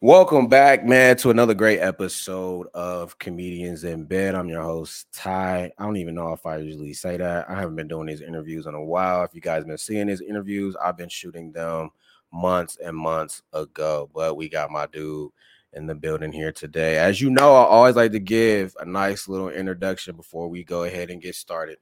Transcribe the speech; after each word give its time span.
Welcome 0.00 0.46
back, 0.46 0.84
man, 0.84 1.16
to 1.16 1.30
another 1.30 1.54
great 1.54 1.80
episode 1.80 2.68
of 2.72 3.18
Comedians 3.18 3.82
in 3.82 4.04
Bed. 4.04 4.36
I'm 4.36 4.48
your 4.48 4.62
host, 4.62 5.08
Ty. 5.12 5.72
I 5.76 5.82
don't 5.82 5.96
even 5.96 6.14
know 6.14 6.32
if 6.32 6.46
I 6.46 6.58
usually 6.58 6.92
say 6.92 7.16
that. 7.16 7.50
I 7.50 7.56
haven't 7.56 7.74
been 7.74 7.88
doing 7.88 8.06
these 8.06 8.20
interviews 8.20 8.66
in 8.66 8.74
a 8.74 8.84
while. 8.84 9.24
If 9.24 9.34
you 9.34 9.40
guys 9.40 9.64
been 9.64 9.76
seeing 9.76 10.06
these 10.06 10.20
interviews, 10.20 10.76
I've 10.80 10.96
been 10.96 11.08
shooting 11.08 11.50
them 11.50 11.90
months 12.32 12.76
and 12.76 12.96
months 12.96 13.42
ago. 13.52 14.08
But 14.14 14.36
we 14.36 14.48
got 14.48 14.70
my 14.70 14.86
dude 14.86 15.32
in 15.72 15.88
the 15.88 15.96
building 15.96 16.30
here 16.30 16.52
today. 16.52 16.98
As 16.98 17.20
you 17.20 17.28
know, 17.28 17.56
I 17.56 17.64
always 17.64 17.96
like 17.96 18.12
to 18.12 18.20
give 18.20 18.76
a 18.78 18.84
nice 18.84 19.26
little 19.26 19.48
introduction 19.48 20.14
before 20.14 20.46
we 20.46 20.62
go 20.62 20.84
ahead 20.84 21.10
and 21.10 21.20
get 21.20 21.34
started. 21.34 21.78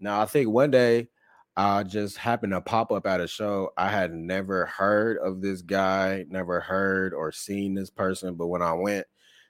Now, 0.00 0.20
I 0.20 0.24
think 0.24 0.48
one 0.48 0.72
day 0.72 1.10
I 1.56 1.84
just 1.84 2.18
happened 2.18 2.52
to 2.52 2.60
pop 2.60 2.92
up 2.92 3.06
at 3.06 3.20
a 3.20 3.26
show. 3.26 3.70
I 3.78 3.88
had 3.88 4.12
never 4.12 4.66
heard 4.66 5.18
of 5.18 5.40
this 5.40 5.62
guy, 5.62 6.24
never 6.28 6.60
heard 6.60 7.14
or 7.14 7.32
seen 7.32 7.74
this 7.74 7.88
person, 7.90 8.34
but 8.34 8.48
when 8.48 8.62
I 8.62 8.74
went 8.74 9.06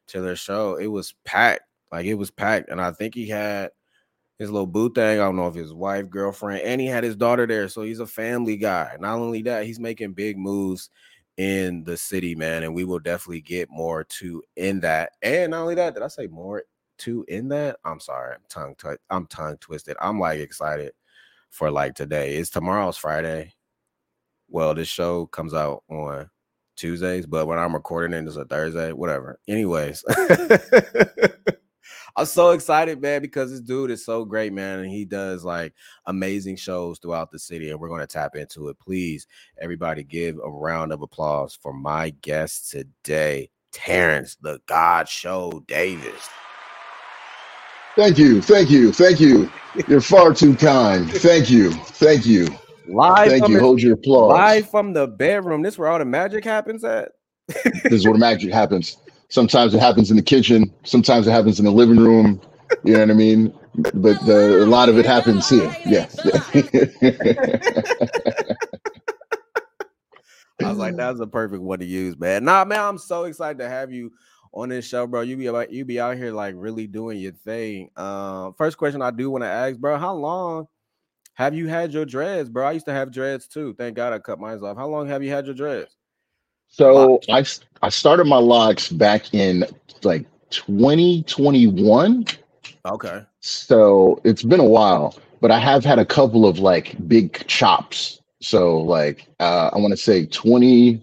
to 0.08 0.20
their 0.20 0.36
show, 0.36 0.76
it 0.76 0.86
was 0.86 1.14
packed. 1.24 1.62
Like 1.90 2.06
it 2.06 2.14
was 2.14 2.30
packed, 2.30 2.70
and 2.70 2.80
I 2.80 2.92
think 2.92 3.14
he 3.14 3.28
had 3.28 3.70
his 4.38 4.50
little 4.50 4.66
boo 4.66 4.90
thing. 4.92 5.20
I 5.20 5.24
don't 5.24 5.36
know 5.36 5.48
if 5.48 5.54
his 5.54 5.74
wife, 5.74 6.10
girlfriend, 6.10 6.62
and 6.62 6.80
he 6.80 6.86
had 6.86 7.04
his 7.04 7.16
daughter 7.16 7.46
there. 7.46 7.68
So 7.68 7.82
he's 7.82 8.00
a 8.00 8.06
family 8.06 8.56
guy. 8.56 8.96
Not 9.00 9.18
only 9.18 9.42
that, 9.42 9.66
he's 9.66 9.80
making 9.80 10.12
big 10.12 10.38
moves 10.38 10.90
in 11.36 11.84
the 11.84 11.96
city, 11.96 12.34
man. 12.34 12.62
And 12.64 12.74
we 12.74 12.84
will 12.84 12.98
definitely 12.98 13.40
get 13.40 13.68
more 13.70 14.04
to 14.04 14.42
in 14.56 14.80
that. 14.80 15.12
And 15.22 15.52
not 15.52 15.62
only 15.62 15.74
that, 15.76 15.94
did 15.94 16.02
I 16.02 16.08
say 16.08 16.26
more 16.26 16.64
to 16.98 17.24
in 17.28 17.48
that? 17.48 17.78
I'm 17.84 18.00
sorry, 18.00 18.34
I'm 18.34 18.42
tongue 18.48 18.74
I'm 19.10 19.26
tongue 19.26 19.56
twisted. 19.58 19.96
I'm 20.00 20.18
like 20.20 20.38
excited 20.40 20.92
for 21.50 21.70
like 21.70 21.94
today. 21.94 22.36
It's 22.36 22.50
tomorrow's 22.50 22.96
Friday. 22.96 23.54
Well, 24.48 24.74
this 24.74 24.88
show 24.88 25.26
comes 25.26 25.54
out 25.54 25.82
on 25.90 26.30
Tuesdays, 26.76 27.26
but 27.26 27.46
when 27.46 27.58
I'm 27.58 27.74
recording 27.74 28.16
it, 28.16 28.26
it's 28.26 28.36
a 28.36 28.44
Thursday, 28.44 28.92
whatever. 28.92 29.40
Anyways, 29.48 30.04
I'm 32.16 32.26
so 32.26 32.52
excited, 32.52 33.00
man, 33.00 33.20
because 33.20 33.50
this 33.50 33.60
dude 33.60 33.90
is 33.90 34.04
so 34.04 34.24
great, 34.24 34.52
man, 34.52 34.80
and 34.80 34.90
he 34.90 35.04
does 35.04 35.44
like 35.44 35.74
amazing 36.06 36.56
shows 36.56 36.98
throughout 36.98 37.30
the 37.30 37.38
city, 37.38 37.70
and 37.70 37.78
we're 37.78 37.88
going 37.88 38.00
to 38.00 38.06
tap 38.06 38.36
into 38.36 38.68
it. 38.68 38.78
Please, 38.78 39.26
everybody, 39.60 40.02
give 40.02 40.36
a 40.36 40.50
round 40.50 40.92
of 40.92 41.02
applause 41.02 41.58
for 41.60 41.72
my 41.72 42.10
guest 42.22 42.70
today, 42.70 43.50
Terrance 43.72 44.36
ThaGawdShow 44.42 45.66
Davis. 45.66 46.28
Thank 47.96 48.18
you, 48.18 48.42
thank 48.42 48.70
you, 48.70 48.92
thank 48.92 49.20
you. 49.20 49.50
You're 49.88 50.00
far 50.02 50.34
too 50.34 50.54
kind. 50.54 51.10
Thank 51.10 51.50
you, 51.50 51.70
thank 51.72 52.26
you. 52.26 52.46
Live 52.88 53.28
Thank 53.30 53.48
you. 53.48 53.56
the- 53.56 53.60
Hold 53.62 53.80
your 53.82 53.94
applause. 53.94 54.30
live 54.32 54.70
from 54.70 54.92
the 54.92 55.06
bedroom. 55.08 55.62
This 55.62 55.76
where 55.78 55.88
all 55.88 55.98
the 55.98 56.04
magic 56.04 56.44
happens 56.44 56.84
at. 56.84 57.12
This 57.48 57.92
is 57.92 58.04
where 58.04 58.12
the 58.12 58.18
magic 58.20 58.52
happens. 58.52 58.98
Sometimes 59.28 59.74
it 59.74 59.80
happens 59.80 60.10
in 60.10 60.16
the 60.16 60.22
kitchen. 60.22 60.72
Sometimes 60.84 61.26
it 61.26 61.32
happens 61.32 61.58
in 61.58 61.64
the 61.64 61.72
living 61.72 61.96
room. 61.98 62.40
You 62.84 62.92
know 62.94 63.00
what 63.00 63.10
I 63.10 63.14
mean? 63.14 63.52
But 63.94 64.24
the, 64.24 64.62
a 64.62 64.66
lot 64.66 64.88
of 64.88 64.98
it 64.98 65.06
happens 65.06 65.48
here. 65.48 65.74
Yeah. 65.84 66.06
I 70.62 70.68
was 70.70 70.78
like, 70.78 70.96
that's 70.96 71.20
a 71.20 71.26
perfect 71.26 71.62
one 71.62 71.80
to 71.80 71.84
use, 71.84 72.18
man. 72.18 72.44
Nah, 72.44 72.64
man, 72.64 72.80
I'm 72.80 72.98
so 72.98 73.24
excited 73.24 73.58
to 73.58 73.68
have 73.68 73.92
you 73.92 74.10
on 74.56 74.70
this 74.70 74.88
show, 74.88 75.06
bro. 75.06 75.20
You 75.20 75.36
be 75.36 75.46
about 75.46 75.70
you 75.70 75.84
be 75.84 76.00
out 76.00 76.16
here 76.16 76.32
like 76.32 76.54
really 76.56 76.86
doing 76.86 77.18
your 77.18 77.32
thing. 77.32 77.90
Um, 77.96 78.54
first 78.54 78.78
question 78.78 79.02
I 79.02 79.10
do 79.10 79.30
want 79.30 79.44
to 79.44 79.48
ask, 79.48 79.76
bro, 79.76 79.98
how 79.98 80.14
long 80.14 80.66
have 81.34 81.54
you 81.54 81.68
had 81.68 81.92
your 81.92 82.06
dreads, 82.06 82.48
bro? 82.48 82.66
I 82.66 82.72
used 82.72 82.86
to 82.86 82.92
have 82.92 83.12
dreads 83.12 83.46
too. 83.46 83.74
Thank 83.74 83.94
God 83.94 84.12
I 84.12 84.18
cut 84.18 84.40
mine 84.40 84.58
off. 84.60 84.76
How 84.76 84.88
long 84.88 85.06
have 85.08 85.22
you 85.22 85.30
had 85.30 85.46
your 85.46 85.54
dreads? 85.54 85.94
so 86.68 87.20
I 87.30 87.44
I 87.82 87.90
started 87.90 88.26
my 88.26 88.38
locks 88.38 88.90
back 88.90 89.32
in 89.34 89.64
like 90.02 90.24
2021. 90.50 92.26
Okay. 92.86 93.22
So 93.40 94.20
it's 94.24 94.42
been 94.42 94.60
a 94.60 94.64
while, 94.64 95.16
but 95.40 95.50
I 95.50 95.58
have 95.58 95.84
had 95.84 95.98
a 95.98 96.04
couple 96.04 96.46
of 96.46 96.58
like 96.58 96.96
big 97.06 97.46
chops. 97.46 98.20
So 98.40 98.78
like 98.78 99.28
uh 99.40 99.70
I 99.72 99.78
want 99.78 99.92
to 99.92 99.96
say 99.96 100.26
20 100.26 101.00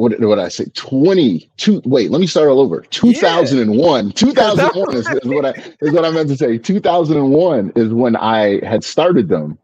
what 0.00 0.12
did 0.12 0.24
what 0.24 0.38
I 0.38 0.48
say? 0.48 0.64
22 0.74 1.82
wait, 1.84 2.10
let 2.10 2.20
me 2.20 2.26
start 2.26 2.48
all 2.48 2.60
over. 2.60 2.80
2001. 2.80 4.12
2001 4.12 4.96
is, 4.96 5.08
is 5.08 5.18
what 5.24 5.44
I 5.44 5.50
is 5.80 5.92
what 5.92 6.04
I 6.04 6.10
meant 6.10 6.28
to 6.30 6.36
say. 6.36 6.58
2001 6.58 7.72
is 7.76 7.92
when 7.92 8.16
I 8.16 8.64
had 8.64 8.82
started 8.82 9.28
them. 9.28 9.58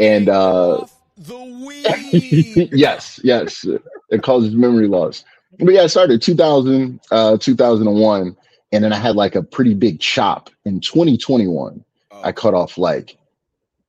And 0.00 0.28
uh 0.28 0.86
the 1.16 1.36
weed. 1.64 2.68
yes, 2.72 3.20
yes. 3.22 3.64
It 4.10 4.22
causes 4.22 4.54
memory 4.54 4.88
loss. 4.88 5.24
But 5.58 5.72
yeah, 5.72 5.82
I 5.82 5.86
started 5.86 6.20
2000, 6.20 7.00
uh, 7.10 7.38
2001, 7.38 8.36
and 8.72 8.84
then 8.84 8.92
I 8.92 8.96
had 8.96 9.16
like 9.16 9.34
a 9.34 9.42
pretty 9.42 9.72
big 9.72 10.00
chop 10.00 10.50
in 10.66 10.80
2021. 10.80 11.82
I 12.22 12.32
cut 12.32 12.52
off 12.52 12.76
like 12.76 13.16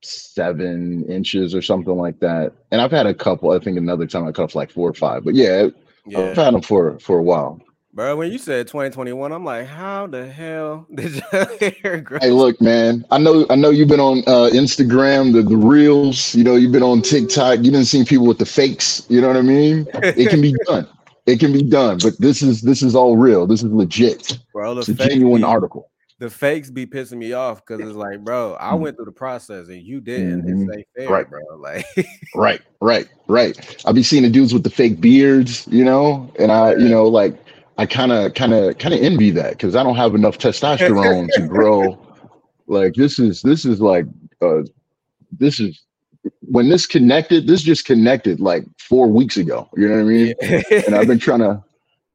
seven 0.00 1.04
inches 1.06 1.54
or 1.54 1.62
something 1.62 1.96
like 1.96 2.20
that. 2.20 2.52
And 2.70 2.80
I've 2.80 2.90
had 2.90 3.06
a 3.06 3.14
couple. 3.14 3.50
I 3.50 3.58
think 3.58 3.76
another 3.76 4.06
time 4.06 4.26
I 4.26 4.32
cut 4.32 4.44
off 4.44 4.54
like 4.54 4.70
four 4.70 4.88
or 4.88 4.94
five. 4.94 5.24
But 5.24 5.34
yeah, 5.34 5.68
yeah. 6.10 6.20
I've 6.20 6.36
had 6.36 6.54
them 6.54 6.62
for 6.62 6.98
for 6.98 7.18
a 7.18 7.22
while. 7.22 7.60
Bro, 7.94 8.14
when 8.16 8.30
you 8.30 8.38
said 8.38 8.68
2021, 8.68 9.32
I'm 9.32 9.44
like, 9.44 9.66
how 9.66 10.06
the 10.06 10.24
hell 10.24 10.86
did 10.94 11.20
your 11.32 11.72
hair 11.82 12.00
grow? 12.00 12.18
Hey, 12.20 12.30
look, 12.30 12.60
man. 12.60 13.04
I 13.10 13.18
know 13.18 13.44
I 13.50 13.56
know 13.56 13.70
you've 13.70 13.88
been 13.88 13.98
on 13.98 14.18
uh, 14.26 14.50
Instagram, 14.52 15.32
the 15.32 15.42
the 15.42 15.56
reels. 15.56 16.34
You 16.34 16.44
know, 16.44 16.54
you've 16.54 16.70
been 16.70 16.82
on 16.82 17.02
TikTok. 17.02 17.60
You've 17.62 17.72
been 17.72 17.84
seeing 17.84 18.04
people 18.04 18.26
with 18.26 18.38
the 18.38 18.46
fakes. 18.46 19.04
You 19.08 19.20
know 19.20 19.26
what 19.26 19.36
I 19.36 19.42
mean? 19.42 19.86
It 19.94 20.30
can 20.30 20.40
be 20.40 20.54
done. 20.66 20.86
It 21.26 21.40
can 21.40 21.52
be 21.52 21.62
done. 21.62 21.98
But 22.02 22.18
this 22.18 22.40
is 22.40 22.62
this 22.62 22.82
is 22.82 22.94
all 22.94 23.18
real. 23.18 23.46
This 23.46 23.62
is 23.62 23.70
legit. 23.70 24.38
bro, 24.54 24.78
It's 24.78 24.88
a 24.88 24.94
genuine 24.94 25.44
article. 25.44 25.90
The 26.18 26.28
fakes 26.28 26.68
be 26.70 26.84
pissing 26.86 27.18
me 27.18 27.32
off 27.32 27.64
because 27.64 27.80
it's 27.86 27.96
like, 27.96 28.24
bro, 28.24 28.56
I 28.58 28.72
Mhm. 28.72 28.80
went 28.80 28.96
through 28.96 29.04
the 29.04 29.12
process 29.12 29.68
and 29.68 29.82
you 29.82 30.00
didn't. 30.00 30.42
Mhm. 30.42 30.66
It's 30.68 30.76
ain't 30.76 30.86
fair, 30.96 31.08
Right. 31.10 31.30
bro. 31.30 31.40
Like, 31.58 31.86
Right, 32.34 32.60
right, 32.80 33.06
right. 33.28 33.82
I'll 33.86 33.92
be 33.92 34.02
seeing 34.02 34.22
the 34.22 34.30
dudes 34.30 34.52
with 34.52 34.64
the 34.64 34.70
fake 34.70 35.00
beards, 35.00 35.66
you 35.70 35.84
know, 35.84 36.30
and 36.38 36.50
I, 36.50 36.74
you 36.74 36.88
know, 36.88 37.04
like 37.04 37.34
I 37.78 37.86
kind 37.86 38.10
of, 38.12 38.34
kind 38.34 38.52
of, 38.52 38.78
kind 38.78 38.94
of 38.94 39.00
envy 39.00 39.30
that 39.32 39.50
because 39.50 39.76
I 39.76 39.82
don't 39.82 39.96
have 39.96 40.14
enough 40.14 40.38
testosterone 40.38 41.28
to 41.34 41.46
grow. 41.46 41.98
Like 42.66 42.94
this 42.94 43.18
is, 43.18 43.40
this 43.42 43.64
is 43.64 43.80
like, 43.80 44.04
uh, 44.42 44.62
this 45.38 45.60
is 45.60 45.80
when 46.40 46.68
this 46.68 46.86
connected. 46.86 47.46
This 47.46 47.62
just 47.62 47.84
connected 47.84 48.40
like 48.40 48.64
four 48.80 49.06
weeks 49.06 49.36
ago. 49.36 49.68
You 49.76 49.88
know 49.88 49.94
what 49.94 50.00
I 50.00 50.04
mean? 50.04 50.34
And 50.86 50.94
I've 50.94 51.06
been 51.06 51.18
trying 51.18 51.40
to, 51.40 51.62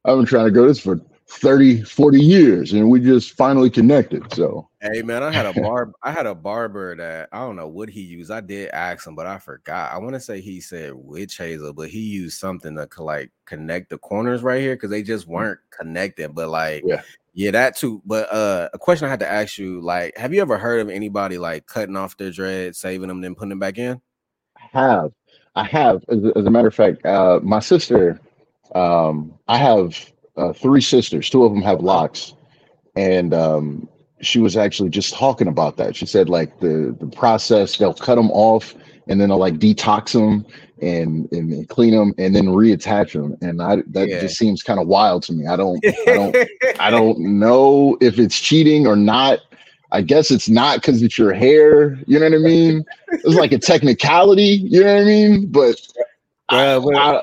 I've 0.05 0.17
been 0.17 0.25
trying 0.25 0.45
to 0.45 0.51
go 0.51 0.67
this 0.67 0.79
for 0.79 0.99
30, 1.39 1.83
40 1.83 2.19
years, 2.19 2.73
and 2.73 2.89
we 2.89 2.99
just 2.99 3.33
finally 3.33 3.69
connected. 3.69 4.31
So 4.33 4.69
hey 4.81 5.01
man, 5.01 5.23
I 5.23 5.31
had 5.31 5.45
a 5.45 5.53
barb, 5.53 5.91
I 6.03 6.11
had 6.11 6.25
a 6.25 6.35
barber 6.35 6.95
that 6.97 7.29
I 7.31 7.39
don't 7.39 7.55
know 7.55 7.67
what 7.67 7.89
he 7.89 8.01
used. 8.01 8.31
I 8.31 8.41
did 8.41 8.69
ask 8.71 9.07
him, 9.07 9.15
but 9.15 9.25
I 9.25 9.37
forgot. 9.39 9.91
I 9.93 9.97
want 9.97 10.13
to 10.13 10.19
say 10.19 10.41
he 10.41 10.59
said 10.61 10.91
witch 10.93 11.37
hazel, 11.37 11.73
but 11.73 11.89
he 11.89 11.99
used 11.99 12.39
something 12.39 12.75
to 12.75 13.03
like 13.03 13.31
connect 13.45 13.89
the 13.89 13.97
corners 13.97 14.43
right 14.43 14.61
here 14.61 14.75
because 14.75 14.89
they 14.89 15.03
just 15.03 15.27
weren't 15.27 15.59
connected. 15.69 16.35
But 16.35 16.49
like, 16.49 16.83
Yeah. 16.85 17.01
yeah, 17.33 17.51
that 17.51 17.75
too. 17.77 18.01
But 18.05 18.31
uh, 18.31 18.69
a 18.73 18.77
question 18.79 19.07
I 19.07 19.09
had 19.11 19.19
to 19.21 19.31
ask 19.31 19.57
you, 19.57 19.81
like, 19.81 20.17
have 20.17 20.33
you 20.33 20.41
ever 20.41 20.57
heard 20.57 20.81
of 20.81 20.89
anybody 20.89 21.37
like 21.37 21.65
cutting 21.65 21.95
off 21.97 22.17
their 22.17 22.31
dread, 22.31 22.75
saving 22.75 23.07
them, 23.07 23.21
then 23.21 23.35
putting 23.35 23.49
them 23.49 23.59
back 23.59 23.77
in? 23.77 24.01
I 24.57 24.77
have. 24.79 25.11
I 25.55 25.63
have. 25.65 26.03
As, 26.09 26.23
a- 26.23 26.37
as 26.37 26.45
a 26.45 26.51
matter 26.51 26.67
of 26.67 26.75
fact, 26.75 27.05
uh, 27.05 27.39
my 27.43 27.59
sister, 27.59 28.19
um, 28.75 29.33
I 29.47 29.57
have 29.57 29.95
uh, 30.37 30.53
three 30.53 30.81
sisters. 30.81 31.29
Two 31.29 31.43
of 31.43 31.53
them 31.53 31.61
have 31.61 31.81
locks, 31.81 32.33
and 32.95 33.33
um, 33.33 33.87
she 34.21 34.39
was 34.39 34.55
actually 34.57 34.89
just 34.89 35.13
talking 35.13 35.47
about 35.47 35.77
that. 35.77 35.95
She 35.95 36.05
said 36.05 36.29
like 36.29 36.59
the 36.59 36.95
the 36.99 37.07
process 37.07 37.77
they'll 37.77 37.93
cut 37.93 38.15
them 38.15 38.31
off 38.31 38.73
and 39.07 39.19
then 39.19 39.29
they'll 39.29 39.37
like 39.37 39.55
detox 39.55 40.13
them 40.13 40.45
and 40.81 41.29
and 41.33 41.67
clean 41.69 41.91
them 41.93 42.13
and 42.17 42.33
then 42.35 42.45
reattach 42.45 43.11
them. 43.13 43.35
And 43.41 43.61
I 43.61 43.77
that 43.87 44.07
Yeah. 44.07 44.21
just 44.21 44.37
seems 44.37 44.63
kind 44.63 44.79
of 44.79 44.87
wild 44.87 45.23
to 45.23 45.33
me. 45.33 45.45
I 45.47 45.55
don't 45.57 45.83
I 45.85 46.13
don't 46.13 46.35
I 46.79 46.89
don't 46.89 47.19
know 47.19 47.97
if 48.01 48.17
it's 48.17 48.39
cheating 48.39 48.87
or 48.87 48.95
not. 48.95 49.39
I 49.91 50.01
guess 50.01 50.31
it's 50.31 50.49
not 50.49 50.77
because 50.81 51.03
it's 51.03 51.17
your 51.19 51.33
hair. 51.33 51.99
You 52.07 52.17
know 52.17 52.25
what 52.25 52.33
I 52.35 52.37
mean? 52.39 52.83
It's 53.11 53.35
like 53.35 53.51
a 53.51 53.59
technicality. 53.59 54.61
You 54.63 54.83
know 54.83 54.93
what 54.93 55.01
I 55.01 55.05
mean? 55.05 55.47
But 55.51 55.75
I, 56.49 56.55
Bruh, 56.55 56.83
when- 56.85 56.95
I- 56.97 57.21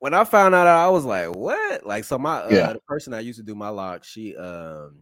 when 0.00 0.14
I 0.14 0.24
found 0.24 0.54
out, 0.54 0.66
I 0.66 0.88
was 0.88 1.04
like, 1.04 1.34
"What?" 1.34 1.86
Like, 1.86 2.04
so 2.04 2.18
my 2.18 2.36
uh, 2.38 2.50
Yeah. 2.50 2.72
the 2.74 2.80
person 2.86 3.12
that 3.12 3.24
used 3.24 3.38
to 3.38 3.44
do 3.44 3.54
my 3.54 3.68
locks, 3.68 4.08
she 4.08 4.36
um, 4.36 5.00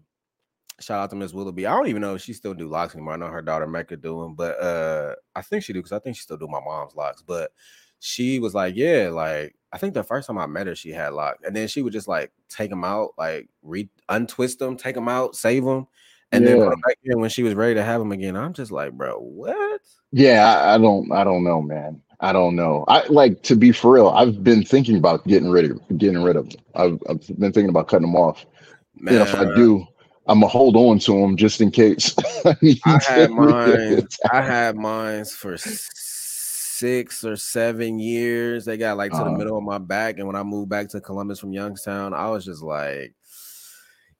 shout 0.80 1.00
out 1.00 1.10
to 1.10 1.16
Miss 1.16 1.32
Willoughby. 1.32 1.66
I 1.66 1.74
don't 1.74 1.88
even 1.88 2.02
know 2.02 2.14
if 2.14 2.22
she 2.22 2.32
still 2.32 2.54
do 2.54 2.68
locks 2.68 2.94
anymore. 2.94 3.14
I 3.14 3.16
know 3.16 3.28
her 3.28 3.42
daughter 3.42 3.66
Mecca 3.66 3.96
do 3.96 4.22
them, 4.22 4.34
but 4.34 4.60
uh, 4.60 5.14
I 5.34 5.42
think 5.42 5.64
she 5.64 5.72
do 5.72 5.80
because 5.80 5.92
I 5.92 5.98
think 5.98 6.16
she 6.16 6.22
still 6.22 6.36
do 6.38 6.48
my 6.48 6.60
mom's 6.60 6.94
locks. 6.94 7.22
But 7.22 7.50
she 8.00 8.38
was 8.40 8.54
like, 8.54 8.74
"Yeah, 8.76 9.10
like 9.12 9.54
I 9.72 9.78
think 9.78 9.94
the 9.94 10.02
first 10.04 10.26
time 10.26 10.38
I 10.38 10.46
met 10.46 10.66
her, 10.66 10.74
she 10.74 10.90
had 10.90 11.12
locks, 11.14 11.42
and 11.46 11.54
then 11.56 11.68
she 11.68 11.82
would 11.82 11.92
just 11.92 12.08
like 12.08 12.32
take 12.48 12.70
them 12.70 12.84
out, 12.84 13.10
like 13.18 13.48
re 13.62 13.88
untwist 14.08 14.58
them, 14.58 14.76
take 14.76 14.94
them 14.94 15.08
out, 15.08 15.36
save 15.36 15.64
them." 15.64 15.86
And 16.32 16.46
then 16.46 16.58
Yeah. 16.58 16.70
back 16.86 16.98
when 17.04 17.30
she 17.30 17.42
was 17.44 17.54
ready 17.54 17.74
to 17.74 17.84
have 17.84 18.00
them 18.00 18.12
again. 18.12 18.36
I'm 18.36 18.52
just 18.52 18.72
like, 18.72 18.92
bro, 18.92 19.18
what? 19.20 19.80
yeah, 20.12 20.44
I, 20.60 20.74
I 20.74 20.78
don't 20.78 21.10
I 21.12 21.24
don't 21.24 21.44
know, 21.44 21.62
man. 21.62 22.02
I 22.20 22.32
don't 22.32 22.56
know. 22.56 22.84
I 22.88 23.06
like 23.08 23.42
to 23.42 23.56
be 23.56 23.72
for 23.72 23.92
real. 23.92 24.08
I've 24.08 24.42
been 24.42 24.64
thinking 24.64 24.96
about 24.96 25.26
getting 25.26 25.50
rid 25.50 25.70
of 25.70 25.98
getting 25.98 26.22
rid 26.22 26.36
of 26.36 26.48
them. 26.50 26.60
I've, 26.74 26.98
I've 27.08 27.26
been 27.38 27.52
thinking 27.52 27.68
about 27.68 27.88
cutting 27.88 28.06
them 28.06 28.16
off. 28.16 28.46
Man, 28.98 29.20
and 29.20 29.28
if 29.28 29.34
I 29.34 29.44
do, 29.56 29.86
I'm 30.26 30.40
gonna 30.40 30.48
hold 30.48 30.76
on 30.76 30.98
to 31.00 31.12
them 31.20 31.36
just 31.36 31.60
in 31.60 31.70
case. 31.70 32.14
I, 32.44 32.56
I 32.86 32.98
had 33.06 33.30
mine. 33.30 34.08
I 34.32 34.42
had 34.42 34.76
mines 34.76 35.32
for 35.32 35.56
six 35.58 37.24
or 37.24 37.36
seven 37.36 37.98
years. 37.98 38.64
They 38.64 38.76
got 38.76 38.96
like 38.96 39.12
to 39.12 39.18
the 39.18 39.24
Uh-huh. 39.24 39.36
middle 39.38 39.58
of 39.58 39.64
my 39.64 39.78
back, 39.78 40.18
and 40.18 40.26
when 40.26 40.36
I 40.36 40.42
moved 40.42 40.68
back 40.70 40.88
to 40.90 41.00
Columbus 41.00 41.38
from 41.38 41.52
Youngstown, 41.52 42.14
I 42.14 42.30
was 42.30 42.44
just 42.44 42.62
like, 42.62 43.14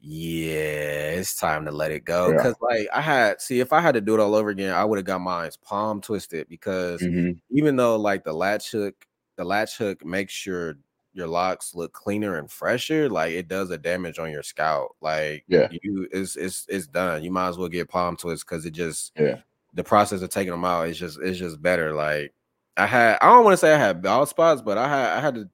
"Yeah, 0.00 1.10
it's 1.18 1.36
time 1.36 1.64
to 1.66 1.70
let 1.72 1.90
it 1.90 2.04
go." 2.04 2.28
Yeah. 2.30 2.36
Because 2.36 2.54
like 2.60 2.88
I 2.92 3.00
had, 3.00 3.40
see, 3.40 3.60
if 3.60 3.72
I 3.72 3.80
had 3.80 3.92
to 3.94 4.00
do 4.00 4.14
it 4.14 4.20
all 4.20 4.34
over 4.34 4.50
again, 4.50 4.72
I 4.74 4.84
would 4.84 4.98
have 4.98 5.04
got 5.06 5.20
mine's 5.20 5.56
palm 5.56 6.00
twisted. 6.00 6.48
Because 6.48 7.00
Mhm. 7.02 7.38
even 7.50 7.76
though 7.76 7.96
like 7.96 8.24
the 8.24 8.32
latch 8.32 8.70
hook, 8.72 9.06
the 9.36 9.44
latch 9.44 9.76
hook 9.78 10.04
makes 10.04 10.46
your 10.46 10.74
your 11.14 11.26
locks 11.26 11.74
look 11.74 11.92
cleaner 11.94 12.36
and 12.38 12.50
fresher, 12.50 13.08
like 13.08 13.32
it 13.32 13.48
does 13.48 13.70
a 13.70 13.78
damage 13.78 14.18
on 14.18 14.30
your 14.30 14.42
scalp. 14.42 14.92
Like 15.00 15.44
Yeah. 15.48 15.68
you, 15.82 16.06
it's 16.12 16.36
it's 16.36 16.66
it's 16.68 16.86
done. 16.86 17.24
You 17.24 17.30
might 17.30 17.48
as 17.48 17.58
well 17.58 17.68
get 17.68 17.88
palm 17.88 18.16
twists 18.18 18.44
because 18.44 18.66
it 18.66 18.72
just 18.72 19.12
Yeah. 19.18 19.40
the 19.74 19.82
process 19.84 20.20
of 20.22 20.28
taking 20.30 20.50
them 20.52 20.64
out 20.66 20.88
is 20.88 20.98
just 20.98 21.18
it's 21.22 21.38
just 21.38 21.62
better. 21.62 21.94
Like 21.94 22.34
I 22.76 22.84
had, 22.86 23.16
I 23.22 23.28
don't 23.30 23.44
want 23.44 23.54
to 23.54 23.58
say 23.58 23.74
I 23.74 23.78
had 23.78 24.02
bald 24.02 24.28
spots, 24.28 24.60
but 24.60 24.76
I 24.76 24.86
had 24.88 25.16
I 25.18 25.20
had 25.20 25.34
to 25.36 25.48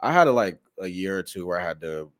I 0.00 0.12
had 0.12 0.28
a, 0.28 0.32
like 0.32 0.58
a 0.80 0.86
year 0.86 1.18
or 1.18 1.22
two 1.22 1.46
where 1.46 1.58
I 1.58 1.64
had 1.64 1.80
to 1.80 2.12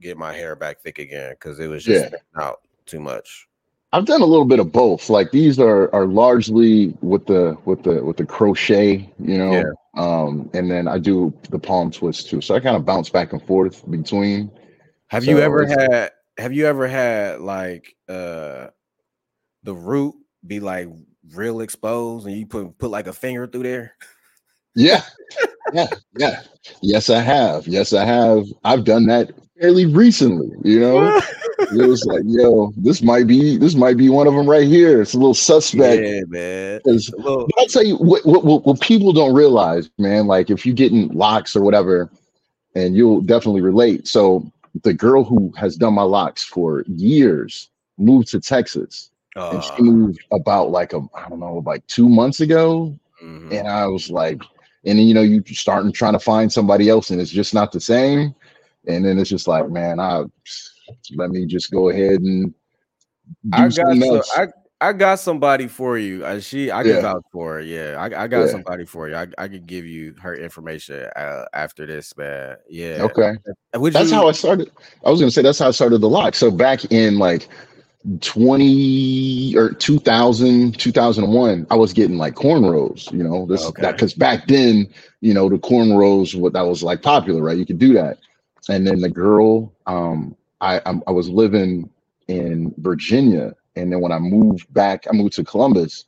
get 0.00 0.16
my 0.16 0.32
hair 0.32 0.56
back 0.56 0.80
thick 0.80 0.98
again 0.98 1.32
because 1.32 1.58
it 1.60 1.68
was 1.68 1.84
just 1.84 2.12
Yeah. 2.12 2.42
out 2.42 2.60
too 2.86 3.00
much. 3.00 3.46
I've 3.92 4.04
done 4.04 4.20
a 4.20 4.26
little 4.26 4.44
bit 4.44 4.60
of 4.60 4.70
both. 4.70 5.08
Like 5.08 5.30
these 5.30 5.58
are 5.58 5.92
are 5.94 6.06
largely 6.06 6.94
with 7.00 7.26
the 7.26 7.56
with 7.64 7.82
the 7.84 8.04
with 8.04 8.18
the 8.18 8.26
crochet, 8.26 9.10
you 9.18 9.38
know. 9.38 9.52
Yeah. 9.52 9.62
Um, 9.96 10.50
and 10.52 10.70
then 10.70 10.86
I 10.86 10.98
do 10.98 11.32
the 11.50 11.58
palm 11.58 11.90
twist 11.90 12.28
too. 12.28 12.40
So 12.40 12.54
I 12.54 12.60
kind 12.60 12.76
of 12.76 12.84
bounce 12.84 13.08
back 13.08 13.32
and 13.32 13.42
forth 13.42 13.88
between. 13.90 14.50
Have 15.06 15.24
you 15.24 15.38
ever 15.38 15.66
had 15.66 16.12
have 16.36 16.52
you 16.52 16.66
ever 16.66 16.86
had 16.86 17.40
like 17.40 17.96
uh 18.08 18.68
the 19.62 19.74
root 19.74 20.14
be 20.46 20.60
like 20.60 20.88
real 21.34 21.60
exposed 21.60 22.26
and 22.26 22.36
you 22.36 22.46
put 22.46 22.76
put 22.78 22.90
like 22.90 23.06
a 23.06 23.12
finger 23.12 23.46
through 23.46 23.62
there? 23.62 23.94
Yeah. 24.74 25.02
yeah. 25.72 25.88
Yeah. 26.16 26.42
Yes, 26.82 27.10
I 27.10 27.20
have. 27.20 27.66
Yes, 27.66 27.92
I 27.94 28.04
have. 28.04 28.44
I've 28.64 28.84
done 28.84 29.06
that 29.06 29.32
fairly 29.60 29.86
recently, 29.86 30.48
you 30.64 30.80
know. 30.80 31.20
it 31.58 31.88
was 31.88 32.04
like, 32.04 32.22
yo, 32.26 32.72
this 32.76 33.02
might 33.02 33.26
be 33.26 33.56
this 33.56 33.74
might 33.74 33.96
be 33.96 34.08
one 34.08 34.26
of 34.26 34.34
them 34.34 34.48
right 34.48 34.66
here. 34.66 35.02
It's 35.02 35.14
a 35.14 35.18
little 35.18 35.34
suspect. 35.34 36.02
yeah, 36.02 36.20
man. 36.28 36.80
'cause- 36.84 37.08
A 37.12 37.16
little- 37.16 37.48
I'll 37.58 37.66
tell 37.66 37.84
you 37.84 37.96
what, 37.96 38.24
what, 38.24 38.44
what, 38.44 38.64
what 38.66 38.80
people 38.80 39.12
don't 39.12 39.34
realize, 39.34 39.90
man, 39.98 40.26
like 40.26 40.50
if 40.50 40.64
you 40.64 40.72
getting 40.72 41.08
locks 41.08 41.56
or 41.56 41.62
whatever, 41.62 42.10
and 42.74 42.94
you'll 42.94 43.20
definitely 43.20 43.60
relate. 43.62 44.06
So 44.06 44.50
the 44.82 44.94
girl 44.94 45.24
who 45.24 45.52
has 45.56 45.76
done 45.76 45.94
my 45.94 46.02
locks 46.02 46.44
for 46.44 46.84
years 46.86 47.68
moved 47.98 48.28
to 48.28 48.40
Texas. 48.40 49.10
And 49.36 49.62
she 49.62 49.70
uh, 49.72 49.82
moved 49.82 50.18
about 50.32 50.70
like 50.70 50.92
a, 50.92 51.00
I 51.14 51.28
don't 51.28 51.38
know, 51.40 51.62
like 51.64 51.86
two 51.86 52.08
months 52.08 52.40
ago. 52.40 52.98
mhm. 53.22 53.52
And 53.56 53.68
I 53.68 53.86
was 53.86 54.10
like, 54.10 54.40
and 54.84 54.98
then 54.98 55.06
you 55.06 55.14
know, 55.14 55.22
you 55.22 55.42
starting 55.46 55.92
trying 55.92 56.12
to 56.14 56.18
find 56.20 56.52
somebody 56.52 56.88
else, 56.88 57.10
and 57.10 57.20
it's 57.20 57.30
just 57.30 57.54
not 57.54 57.70
the 57.72 57.80
same. 57.80 58.34
And 58.88 59.04
then 59.04 59.18
it's 59.18 59.30
just 59.30 59.46
like, 59.46 59.68
man, 59.70 60.00
I 60.00 60.24
let 61.16 61.30
me 61.30 61.46
just 61.46 61.70
go 61.70 61.90
ahead 61.90 62.20
and 62.20 62.54
do 63.50 63.62
I 63.62 63.68
got 63.68 63.72
something 63.72 64.00
so. 64.00 64.22
I 64.36 64.46
I 64.80 64.92
got 64.92 65.18
somebody 65.18 65.66
for 65.66 65.98
you. 65.98 66.24
Uh, 66.24 66.40
she 66.40 66.70
I 66.70 66.82
can 66.84 66.92
Yeah. 66.94 67.00
vouch 67.00 67.24
for 67.32 67.54
her. 67.54 67.60
Yeah, 67.60 67.96
I, 67.98 68.24
I 68.24 68.26
got 68.28 68.46
Yeah. 68.46 68.52
somebody 68.52 68.84
for 68.86 69.08
you. 69.08 69.16
I, 69.16 69.26
I 69.36 69.48
could 69.48 69.66
give 69.66 69.84
you 69.84 70.14
her 70.20 70.34
information 70.34 71.06
uh, 71.16 71.44
after 71.52 71.84
this, 71.84 72.16
man. 72.16 72.56
Yeah. 72.68 73.02
okay. 73.02 73.32
Would 73.74 73.92
That's 73.92 74.10
you, 74.10 74.16
how 74.16 74.28
I 74.28 74.32
started. 74.32 74.70
I 75.04 75.10
was 75.10 75.20
gonna 75.20 75.30
say 75.30 75.42
that's 75.42 75.58
how 75.58 75.68
I 75.68 75.72
started 75.72 75.98
the 75.98 76.08
lock. 76.08 76.34
So 76.34 76.50
back 76.50 76.90
in 76.92 77.18
like 77.18 77.48
20 78.20 79.54
or 79.56 79.72
2000, 79.72 80.78
2001, 80.78 81.66
I 81.70 81.74
was 81.74 81.92
getting 81.92 82.16
like 82.16 82.34
cornrows, 82.34 83.10
you 83.12 83.22
know, 83.22 83.46
this 83.46 83.64
Okay. 83.66 83.82
that 83.82 83.96
because 83.96 84.14
back 84.14 84.46
then, 84.46 84.88
you 85.20 85.34
know, 85.34 85.48
the 85.48 85.58
cornrows 85.58 86.38
what 86.38 86.52
that 86.54 86.62
was 86.66 86.82
like 86.82 87.02
popular, 87.02 87.42
right? 87.42 87.58
You 87.58 87.66
could 87.66 87.78
do 87.78 87.92
that. 87.94 88.18
And 88.68 88.86
then 88.86 89.00
the 89.00 89.08
girl, 89.08 89.72
um, 89.86 90.36
I 90.60 90.80
I 91.06 91.10
was 91.10 91.28
living 91.28 91.88
in 92.28 92.74
Virginia, 92.78 93.54
and 93.76 93.92
then 93.92 94.00
when 94.00 94.12
I 94.12 94.18
moved 94.18 94.72
back, 94.72 95.06
I 95.08 95.12
moved 95.12 95.34
to 95.34 95.44
Columbus, 95.44 96.04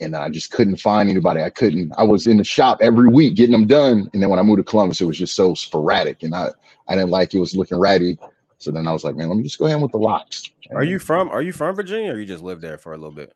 and 0.00 0.16
I 0.16 0.28
just 0.28 0.50
couldn't 0.50 0.76
find 0.76 1.08
anybody. 1.08 1.42
I 1.42 1.50
couldn't. 1.50 1.92
I 1.96 2.02
was 2.02 2.26
in 2.26 2.38
the 2.38 2.44
shop 2.44 2.78
every 2.80 3.08
week 3.08 3.36
getting 3.36 3.52
them 3.52 3.66
done, 3.66 4.10
and 4.12 4.22
then 4.22 4.30
when 4.30 4.38
I 4.38 4.42
moved 4.42 4.58
to 4.58 4.64
Columbus, 4.64 5.00
it 5.00 5.06
was 5.06 5.18
just 5.18 5.34
so 5.34 5.54
sporadic, 5.54 6.22
and 6.22 6.34
I 6.34 6.48
I 6.88 6.96
didn't 6.96 7.10
like 7.10 7.34
it 7.34 7.40
was 7.40 7.54
looking 7.54 7.78
ratty. 7.78 8.18
So 8.58 8.70
then 8.70 8.86
I 8.86 8.92
was 8.92 9.04
like, 9.04 9.16
man, 9.16 9.28
let 9.28 9.38
me 9.38 9.42
just 9.42 9.58
go 9.58 9.66
ahead 9.66 9.80
with 9.80 9.92
the 9.92 9.98
locks. 9.98 10.50
Are 10.74 10.84
you 10.84 10.98
from 10.98 11.28
Are 11.30 11.42
you 11.42 11.52
from 11.52 11.74
Virginia, 11.74 12.12
or 12.12 12.18
you 12.18 12.26
just 12.26 12.42
lived 12.42 12.62
there 12.62 12.78
for 12.78 12.92
a 12.92 12.96
little 12.96 13.14
bit? 13.14 13.34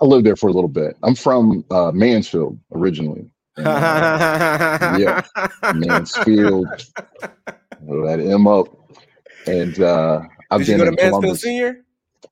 I 0.00 0.04
lived 0.04 0.24
there 0.24 0.36
for 0.36 0.48
a 0.48 0.52
little 0.52 0.68
bit. 0.68 0.96
I'm 1.02 1.14
from 1.14 1.64
uh, 1.70 1.92
Mansfield 1.92 2.58
originally. 2.72 3.28
And, 3.56 3.66
uh, 3.66 4.96
yeah. 4.98 5.22
Mansfield, 5.74 6.66
that 7.80 8.18
him 8.20 8.46
up, 8.46 8.68
and 9.46 9.80
uh, 9.80 10.20
I've 10.50 10.60
Did 10.60 10.68
you 10.68 10.74
been 10.76 10.84
go 10.84 10.90
to 10.90 10.90
Mansfield 10.92 11.20
Columbus. 11.22 11.40
Senior? 11.42 11.84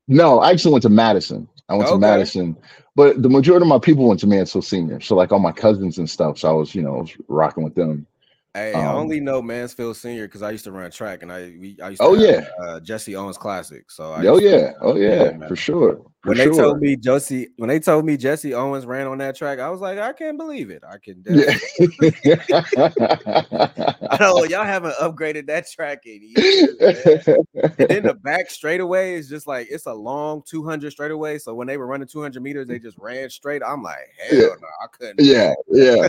No, 0.09 0.41
I 0.41 0.51
actually 0.51 0.73
went 0.73 0.83
to 0.83 0.89
Madison. 0.91 1.49
I 1.69 1.75
went 1.77 1.89
to 1.89 1.99
Madison, 1.99 2.57
but 2.95 3.23
the 3.23 3.29
majority 3.29 3.65
of 3.65 3.69
my 3.69 3.79
people 3.79 4.07
went 4.07 4.21
to 4.21 4.27
Mansfield 4.27 4.65
Senior. 4.65 5.01
So 5.01 5.15
like 5.17 5.33
all 5.33 5.39
my 5.39 5.53
cousins 5.53 5.99
and 5.99 6.09
stuff. 6.09 6.39
So 6.39 6.49
I 6.49 6.53
was, 6.53 6.75
you 6.75 6.83
know, 6.83 6.97
I 6.97 7.01
was 7.01 7.17
rocking 7.29 7.65
with 7.65 7.75
them. 7.75 8.07
Hey, 8.53 8.73
I 8.75 8.87
Um, 8.91 8.97
only 8.97 9.19
know 9.19 9.41
Mansfield 9.43 9.97
Senior 9.97 10.27
because 10.29 10.43
I 10.43 10.51
used 10.51 10.65
to 10.65 10.73
run 10.73 10.91
track, 10.91 11.23
and 11.23 11.33
I 11.33 11.55
we 11.59 11.77
I 11.83 11.89
used 11.91 12.03
to 12.03 12.07
Oh, 12.09 12.15
have, 12.15 12.23
yeah. 12.23 12.49
uh, 12.63 12.81
Jesse 12.81 13.17
Owens 13.17 13.39
Classic. 13.39 13.91
So 13.91 14.13
I 14.13 14.25
Oh 14.27 14.39
used 14.39 14.43
to- 14.43 14.49
yeah, 14.51 14.73
oh 14.81 14.97
yeah, 14.97 15.31
Yeah, 15.41 15.49
for 15.49 15.57
sure. 15.57 16.01
When 16.25 16.39
they 16.39 16.45
sure. 16.45 16.55
told 16.55 16.81
me 16.81 16.97
Jesse, 16.97 17.49
when 17.57 17.69
they 17.69 17.79
told 17.79 18.07
me 18.07 18.17
Jesse 18.17 18.55
Owens 18.55 18.87
ran 18.87 19.07
on 19.07 19.19
that 19.19 19.37
track, 19.37 19.59
I 19.59 19.69
was 19.69 19.83
like, 19.83 19.99
I 19.99 20.15
can't 20.15 20.39
believe 20.39 20.71
it. 20.71 20.83
I 20.89 20.97
can. 20.97 21.23
I 24.11 24.17
know 24.21 24.45
y'all 24.45 24.65
haven't 24.65 24.95
upgraded 24.95 25.47
that 25.49 25.71
track 25.71 26.07
in 26.07 26.21
years. 26.23 27.27
and 27.29 27.47
then 27.89 28.03
the 28.05 28.15
back 28.23 28.51
straightaway 28.51 29.13
is 29.15 29.29
just 29.29 29.47
like 29.47 29.67
it's 29.71 29.85
a 29.87 29.93
long 29.93 30.43
200 30.47 30.91
straightaway. 30.93 31.39
So 31.39 31.55
when 31.55 31.67
they 31.67 31.77
were 31.77 31.87
running 31.87 32.09
200 32.09 32.43
meters, 32.43 32.69
they 32.69 32.79
just 32.79 32.97
ran 32.99 33.29
straight. 33.29 33.61
I'm 33.67 33.83
like, 33.83 33.97
hell 34.29 34.39
Yeah. 34.41 34.47
no, 34.47 34.69
I 34.83 34.87
couldn't. 34.93 35.21
yeah, 35.21 35.53
yeah. 35.69 36.09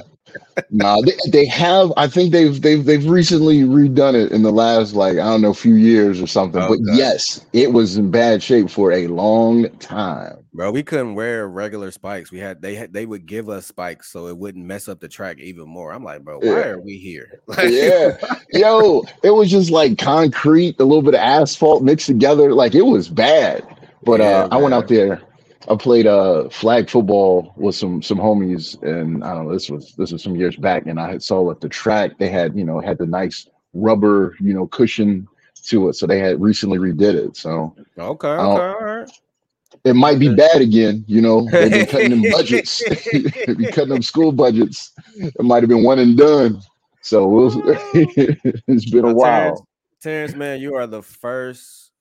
nah, 0.70 1.02
they, 1.02 1.18
they 1.32 1.46
have. 1.48 1.92
I 1.98 2.08
think 2.08 2.32
they've 2.32 2.62
they've 2.62 2.86
they've 2.86 3.06
recently 3.06 3.62
redone 3.64 4.14
it 4.16 4.32
in 4.32 4.44
the 4.44 4.52
last 4.52 4.94
like 4.94 5.14
I 5.18 5.24
don't 5.26 5.42
know 5.42 5.54
few 5.54 5.76
years 5.76 6.22
or 6.22 6.28
something. 6.28 6.62
But 6.62 6.76
Okay. 6.76 6.84
yes, 6.98 7.46
it 7.54 7.72
was 7.74 7.98
in 7.98 8.12
bad 8.12 8.44
shape 8.44 8.70
for 8.70 8.92
a 8.92 9.08
long 9.08 9.70
time. 9.80 10.05
Bro, 10.54 10.72
we 10.72 10.84
couldn't 10.84 11.16
wear 11.16 11.48
regular 11.48 11.92
spikes. 11.92 12.32
We 12.32 12.40
had 12.40 12.62
they 12.62 12.76
had 12.76 12.94
they 12.94 13.06
would 13.06 13.26
give 13.26 13.50
us 13.50 13.66
spikes 13.66 14.12
so 14.12 14.28
it 14.28 14.38
wouldn't 14.38 14.66
mess 14.66 14.88
up 14.88 15.00
the 15.00 15.08
track 15.08 15.40
even 15.40 15.68
more. 15.68 15.92
I'm 15.92 16.04
like, 16.04 16.24
bro, 16.24 16.40
why 16.40 16.46
Yeah. 16.46 16.68
are 16.68 16.80
we 16.82 16.98
here? 16.98 17.42
Like, 17.48 17.70
Yeah, 17.70 18.12
yo, 18.54 19.04
it 19.24 19.32
was 19.32 19.50
just 19.52 19.70
like 19.70 19.98
concrete, 19.98 20.80
a 20.80 20.84
little 20.86 21.02
bit 21.02 21.14
of 21.16 21.20
asphalt 21.22 21.84
mixed 21.84 22.08
together. 22.08 22.54
Like 22.54 22.76
it 22.76 22.86
was 22.86 23.10
bad. 23.10 23.66
But 24.04 24.20
Yeah, 24.22 24.28
uh, 24.28 24.48
I 24.52 24.58
went 24.58 24.74
out 24.74 24.88
there. 24.88 25.22
I 25.68 25.76
played 25.76 26.06
uh 26.06 26.48
flag 26.50 26.90
football 26.90 27.54
with 27.58 27.76
some 27.76 28.02
some 28.02 28.18
homies, 28.20 28.82
and 28.84 29.24
I 29.24 29.34
don't 29.34 29.48
know. 29.48 29.54
This 29.54 29.70
was 29.70 29.94
this 29.98 30.12
was 30.12 30.22
some 30.22 30.36
years 30.36 30.56
back, 30.56 30.86
and 30.86 31.00
I 31.00 31.10
had 31.10 31.24
saw 31.24 31.50
at 31.52 31.60
the 31.60 31.70
track 31.70 32.18
they 32.20 32.30
had 32.30 32.56
you 32.56 32.64
know 32.64 32.80
had 32.80 32.98
the 33.00 33.08
nice 33.08 33.50
rubber 33.74 34.36
you 34.40 34.54
know 34.54 34.68
cushion 34.68 35.28
to 35.64 35.90
it, 35.90 35.96
so 35.96 36.06
they 36.06 36.20
had 36.20 36.40
recently 36.40 36.78
redid 36.78 37.16
it. 37.16 37.36
So 37.36 37.76
Okay, 37.98 38.28
okay, 38.28 38.30
all 38.30 38.60
right. 38.80 38.95
It 39.86 39.96
might 39.96 40.18
be 40.18 40.34
bad 40.34 40.62
again. 40.62 41.06
You 41.08 41.22
know, 41.22 41.48
they've 41.52 41.72
been 41.72 41.86
cutting 41.86 42.10
them 42.10 42.32
budgets, 42.32 42.84
they 43.12 43.54
be 43.54 43.68
cutting 43.68 43.94
them 43.94 44.02
school 44.02 44.32
budgets. 44.32 44.92
It 45.16 45.44
might 45.44 45.62
have 45.62 45.70
been 45.70 45.84
one 45.84 46.00
and 46.00 46.18
done. 46.18 46.62
So 47.02 47.28
we'll, 47.28 47.52
it's 47.94 48.90
been 48.90 49.06
a 49.06 49.14
while. 49.14 49.22
Terrance, 49.22 49.62
Terrance, 50.02 50.34
man, 50.34 50.60
you 50.60 50.74
are 50.74 50.88
the 50.88 51.04
first. 51.04 51.92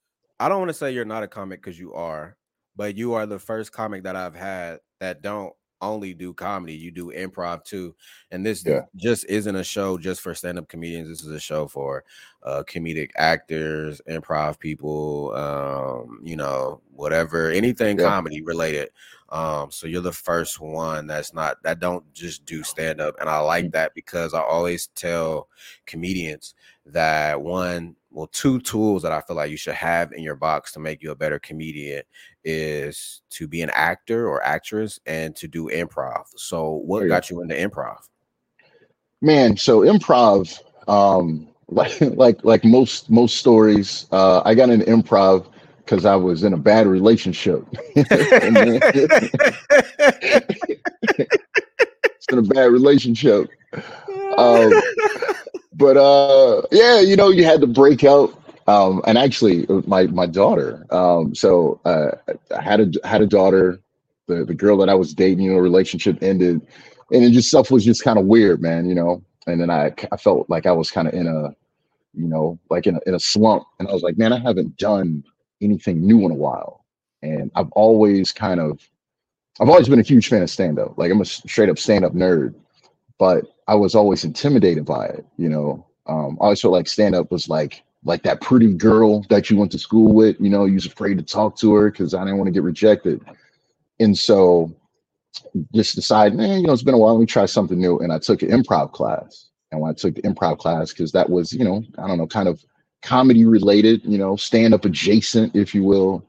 I 0.41 0.49
don't 0.49 0.59
want 0.59 0.71
to 0.71 0.75
say 0.75 0.93
you're 0.93 1.05
not 1.05 1.23
a 1.23 1.29
comic 1.29 1.63
because 1.63 1.79
you 1.79 1.93
are, 1.93 2.37
but 2.75 2.97
you 2.97 3.13
are 3.13 3.27
the 3.27 3.39
first 3.39 3.71
comic 3.71 4.05
that 4.05 4.17
I've 4.17 4.35
had 4.35 4.79
that 5.01 5.21
don't 5.21 5.53
only 5.81 6.15
do 6.15 6.33
comedy, 6.35 6.75
you 6.75 6.91
do 6.91 7.07
improv 7.13 7.65
too. 7.65 7.95
And 8.31 8.45
this 8.47 8.65
Yeah. 8.65 8.87
just 8.97 9.25
isn't 9.27 9.57
a 9.57 9.65
show 9.65 9.99
just 9.99 10.21
for 10.21 10.35
stand-up 10.35 10.69
comedians. 10.69 11.09
This 11.09 11.23
is 11.23 11.31
a 11.31 11.41
show 11.41 11.67
for 11.69 12.05
uh 12.43 12.63
comedic 12.67 13.11
actors, 13.17 14.01
improv 14.09 14.59
people, 14.59 15.35
um, 15.35 16.21
you 16.23 16.37
know, 16.37 16.81
whatever, 16.95 17.51
anything 17.51 17.97
Yeah. 17.97 17.99
comedy 17.99 18.43
related. 18.43 18.91
Um, 19.31 19.71
so 19.71 19.87
you're 19.87 20.01
the 20.03 20.13
first 20.13 20.61
one 20.61 21.07
that's 21.07 21.33
not 21.35 21.63
that 21.65 21.81
don't 21.81 22.13
just 22.13 22.45
do 22.45 22.63
stand-up. 22.63 23.17
And 23.21 23.29
I 23.29 23.39
like 23.41 23.73
that 23.73 23.95
because 23.95 24.35
I 24.35 24.41
always 24.43 24.87
tell 24.89 25.49
comedians 25.87 26.55
that 26.87 27.41
one 27.41 27.97
well 28.11 28.27
two 28.29 28.61
tools 28.61 29.03
that 29.03 29.11
i 29.11 29.21
feel 29.23 29.35
like 29.37 29.51
you 29.51 29.57
should 29.57 29.75
have 29.75 30.13
in 30.13 30.23
your 30.23 30.37
box 30.37 30.71
to 30.73 30.79
make 30.79 31.03
you 31.03 31.11
a 31.11 31.15
better 31.17 31.39
comedian 31.39 32.03
is 32.45 33.23
to 33.31 33.49
be 33.49 33.63
an 33.63 33.71
actor 33.75 34.29
or 34.29 34.43
actress 34.45 35.01
and 35.07 35.35
to 35.37 35.49
do 35.49 35.69
improv 35.69 36.25
so 36.37 36.83
what 36.85 37.03
you 37.03 37.09
got 37.09 37.31
you 37.31 37.41
into 37.41 37.55
improv 37.55 37.99
Man, 39.25 39.57
so 39.57 39.81
improv, 39.81 40.61
um, 40.87 41.49
like 41.69 41.99
like 42.01 42.45
like 42.45 42.63
most 42.63 43.09
most 43.09 43.37
stories, 43.37 44.07
uh, 44.13 44.43
I 44.45 44.55
got 44.55 44.69
into 44.69 44.85
improv 44.85 45.47
because 45.79 46.05
I 46.05 46.15
was 46.15 46.45
in 46.45 46.53
a 46.53 46.59
bad 46.59 46.87
relationship. 46.87 47.65
Then- 47.95 48.81
it's 52.13 52.27
in 52.31 52.39
a 52.39 52.43
bad 52.43 52.71
relationship. 52.71 53.49
Um, 54.37 54.73
but 55.75 55.97
uh, 55.97 56.63
yeah, 56.73 56.99
you 56.99 57.15
know, 57.15 57.31
you 57.31 57.45
had 57.45 57.61
to 57.61 57.69
break 57.69 58.03
out. 58.03 58.37
Um, 58.67 59.03
and 59.07 59.19
actually, 59.19 59.67
my 59.87 60.07
my 60.07 60.27
daughter. 60.27 60.87
Um, 60.91 61.35
so 61.35 61.81
uh, 61.85 62.13
I 62.57 62.63
had 62.63 62.81
a 62.81 63.09
had 63.09 63.21
a 63.21 63.27
daughter. 63.27 63.81
The 64.27 64.45
the 64.45 64.55
girl 64.55 64.79
that 64.79 64.89
I 64.89 64.95
was 64.95 65.13
dating, 65.13 65.45
you 65.45 65.53
know, 65.53 65.59
relationship 65.59 66.23
ended, 66.23 66.67
and 67.13 67.25
it 67.25 67.31
just 67.31 67.49
stuff 67.49 67.71
was 67.71 67.85
just 67.85 68.03
kind 68.03 68.19
of 68.19 68.25
weird, 68.25 68.63
man. 68.63 68.89
You 68.89 68.95
know. 68.95 69.23
And 69.47 69.61
then 69.61 69.69
I 69.69 69.93
I 70.11 70.17
felt 70.17 70.49
like 70.49 70.65
I 70.65 70.73
was 70.73 70.91
kind 70.91 71.07
of 71.07 71.13
in 71.13 71.27
a, 71.27 71.55
you 72.15 72.27
know, 72.27 72.59
like 72.71 72.87
in 72.87 72.97
a, 72.97 73.01
in 73.07 73.15
a 73.15 73.21
slump, 73.21 73.65
and 73.79 73.87
I 73.87 73.93
was 73.93 74.03
like, 74.03 74.17
man, 74.17 74.33
I 74.33 74.39
haven't 74.39 74.79
done 74.79 75.23
anything 75.61 76.07
new 76.07 76.25
in 76.25 76.31
a 76.31 76.35
while, 76.35 76.85
and 77.23 77.51
I've 77.55 77.71
always 77.73 78.33
kind 78.33 78.59
of, 78.59 78.81
I've 79.61 79.69
always 79.69 79.89
been 79.89 80.01
a 80.01 80.03
huge 80.03 80.29
fan 80.29 80.43
of 80.43 80.49
stand 80.49 80.79
up. 80.79 80.97
Like 80.97 81.13
I'm 81.13 81.21
a 81.21 81.27
straight 81.27 81.69
up 81.69 81.79
stand 81.79 82.07
up 82.07 82.15
nerd, 82.15 82.55
but 83.19 83.45
I 83.69 83.75
was 83.75 83.95
always 83.95 84.25
intimidated 84.25 84.87
by 84.87 85.07
it. 85.07 85.27
You 85.37 85.51
know, 85.51 85.87
um, 86.07 86.39
I 86.41 86.45
always 86.45 86.63
felt 86.63 86.73
like 86.73 86.89
stand 86.89 87.15
up 87.15 87.31
was 87.31 87.47
like 87.47 87.83
like 88.05 88.23
that 88.23 88.41
pretty 88.41 88.73
girl 88.73 89.23
that 89.31 89.51
you 89.51 89.57
went 89.57 89.73
to 89.73 89.79
school 89.79 90.13
with. 90.13 90.37
You 90.41 90.51
know, 90.51 90.65
you 90.65 90.75
was 90.75 90.87
afraid 90.87 91.19
to 91.19 91.25
talk 91.25 91.57
to 91.59 91.75
her 91.75 91.91
because 91.91 92.15
I 92.15 92.25
didn't 92.25 92.39
want 92.39 92.49
to 92.49 92.53
get 92.53 92.63
rejected, 92.63 93.25
and 94.01 94.17
so 94.17 94.75
just 95.75 95.95
decided, 95.95 96.37
man, 96.37 96.61
you 96.61 96.67
know, 96.67 96.73
it's 96.73 96.83
been 96.83 96.95
a 96.95 96.99
while. 96.99 97.15
Let 97.15 97.21
me 97.21 97.27
try 97.27 97.47
something 97.47 97.79
new, 97.79 97.99
and 97.99 98.13
I 98.13 98.19
took 98.19 98.43
an 98.43 98.51
improv 98.51 98.93
class. 98.93 99.49
And 99.73 99.81
when 99.81 99.91
I 99.91 99.95
took 99.95 100.15
the 100.15 100.23
improv 100.23 100.59
class, 100.59 100.93
because 100.93 101.11
that 101.13 101.29
was, 101.29 101.53
you 101.53 101.65
know, 101.65 101.83
I 101.99 102.07
don't 102.07 102.19
know, 102.19 102.29
kind 102.29 102.47
of 102.47 102.65
comedy 103.03 103.45
related, 103.45 104.03
you 104.05 104.19
know, 104.19 104.37
stand 104.37 104.73
up 104.73 104.85
adjacent, 104.85 105.57
if 105.57 105.75
you 105.75 105.83
will. 105.83 106.25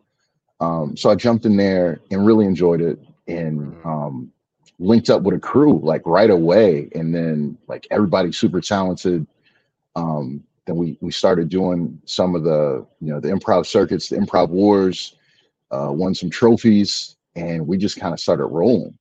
Um, 0.60 0.98
so 0.98 1.12
I 1.12 1.15
jumped 1.15 1.46
in 1.46 1.55
there 1.55 2.00
and 2.10 2.25
really 2.25 2.46
enjoyed 2.46 2.82
it, 2.82 3.00
and 3.27 3.75
um, 3.86 4.32
linked 4.79 5.10
up 5.10 5.22
with 5.22 5.36
a 5.36 5.39
crew 5.39 5.79
like 5.84 6.01
right 6.05 6.29
away 6.29 6.89
and 6.96 7.13
then 7.15 7.58
like 7.67 7.88
everybody's 7.91 8.38
super 8.38 8.60
talented 8.60 9.25
um 9.96 10.44
then 10.65 10.75
we 10.75 10.98
we 11.01 11.12
started 11.12 11.50
doing 11.50 12.00
some 12.05 12.36
of 12.36 12.43
the 12.43 12.86
you 13.01 13.12
know 13.12 13.19
the 13.19 13.29
improv 13.29 13.65
circuits 13.65 14.10
the 14.10 14.15
improv 14.17 14.50
wars 14.50 15.15
uh 15.72 15.89
won 15.91 16.13
some 16.15 16.29
trophies 16.29 17.15
and 17.36 17.65
we 17.65 17.77
just 17.77 18.00
kind 18.00 18.13
of 18.13 18.19
started 18.19 18.45
rolling 18.48 18.98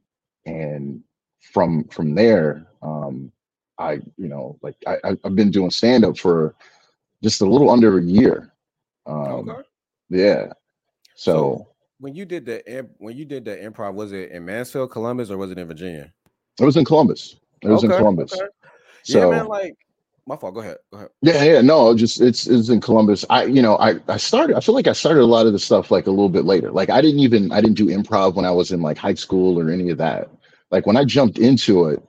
and 0.46 1.02
from 1.40 1.84
from 1.84 2.14
there 2.14 2.66
um 2.82 3.30
i 3.78 3.94
you 4.16 4.28
know 4.28 4.56
like 4.62 4.76
i 4.86 4.96
i've 5.04 5.34
been 5.34 5.50
doing 5.50 5.70
stand 5.70 6.04
up 6.04 6.16
for 6.18 6.54
just 7.22 7.40
a 7.40 7.46
little 7.46 7.70
under 7.70 7.98
a 7.98 8.02
year 8.02 8.52
um 9.06 9.48
Okay. 9.48 9.62
yeah 10.10 10.52
so 11.14 11.66
When 12.00 12.14
you 12.14 12.24
did 12.24 12.44
the 12.44 12.86
when 12.98 13.16
you 13.16 13.24
did 13.24 13.44
the 13.44 13.56
improv, 13.56 13.94
was 13.94 14.12
it 14.12 14.30
in 14.32 14.44
Mansfield, 14.44 14.90
Columbus, 14.90 15.30
or 15.30 15.38
was 15.38 15.50
it 15.50 15.58
in 15.58 15.66
Virginia? 15.66 16.12
it 16.60 16.64
was 16.64 16.76
in 16.76 16.84
columbus 16.84 17.36
it 17.62 17.68
was 17.68 17.82
in 17.84 17.90
columbus 17.90 18.32
okay. 18.34 18.46
so 19.02 19.30
yeah, 19.30 19.38
man. 19.38 19.46
Like 19.48 19.74
my 20.26 20.36
fault. 20.36 20.54
Go 20.54 20.60
ahead. 20.60 20.76
Go 20.90 20.98
ahead. 20.98 21.10
Yeah, 21.22 21.42
yeah, 21.42 21.60
no, 21.60 21.94
just 21.94 22.20
it's 22.20 22.46
it's 22.46 22.68
in 22.68 22.80
Columbus. 22.80 23.24
I 23.28 23.44
you 23.44 23.62
know, 23.62 23.76
I 23.76 23.96
I 24.08 24.16
started 24.16 24.56
I 24.56 24.60
feel 24.60 24.74
like 24.74 24.86
I 24.86 24.92
started 24.92 25.22
a 25.22 25.26
lot 25.26 25.46
of 25.46 25.52
the 25.52 25.58
stuff 25.58 25.90
like 25.90 26.06
a 26.06 26.10
little 26.10 26.28
bit 26.28 26.44
later. 26.44 26.70
Like 26.70 26.90
I 26.90 27.00
didn't 27.00 27.20
even 27.20 27.52
I 27.52 27.60
didn't 27.60 27.76
do 27.76 27.86
improv 27.86 28.34
when 28.34 28.44
I 28.44 28.50
was 28.50 28.72
in 28.72 28.80
like 28.80 28.96
high 28.96 29.14
school 29.14 29.58
or 29.58 29.70
any 29.70 29.90
of 29.90 29.98
that. 29.98 30.30
Like 30.70 30.86
when 30.86 30.96
I 30.96 31.04
jumped 31.04 31.38
into 31.38 31.86
it, 31.88 32.02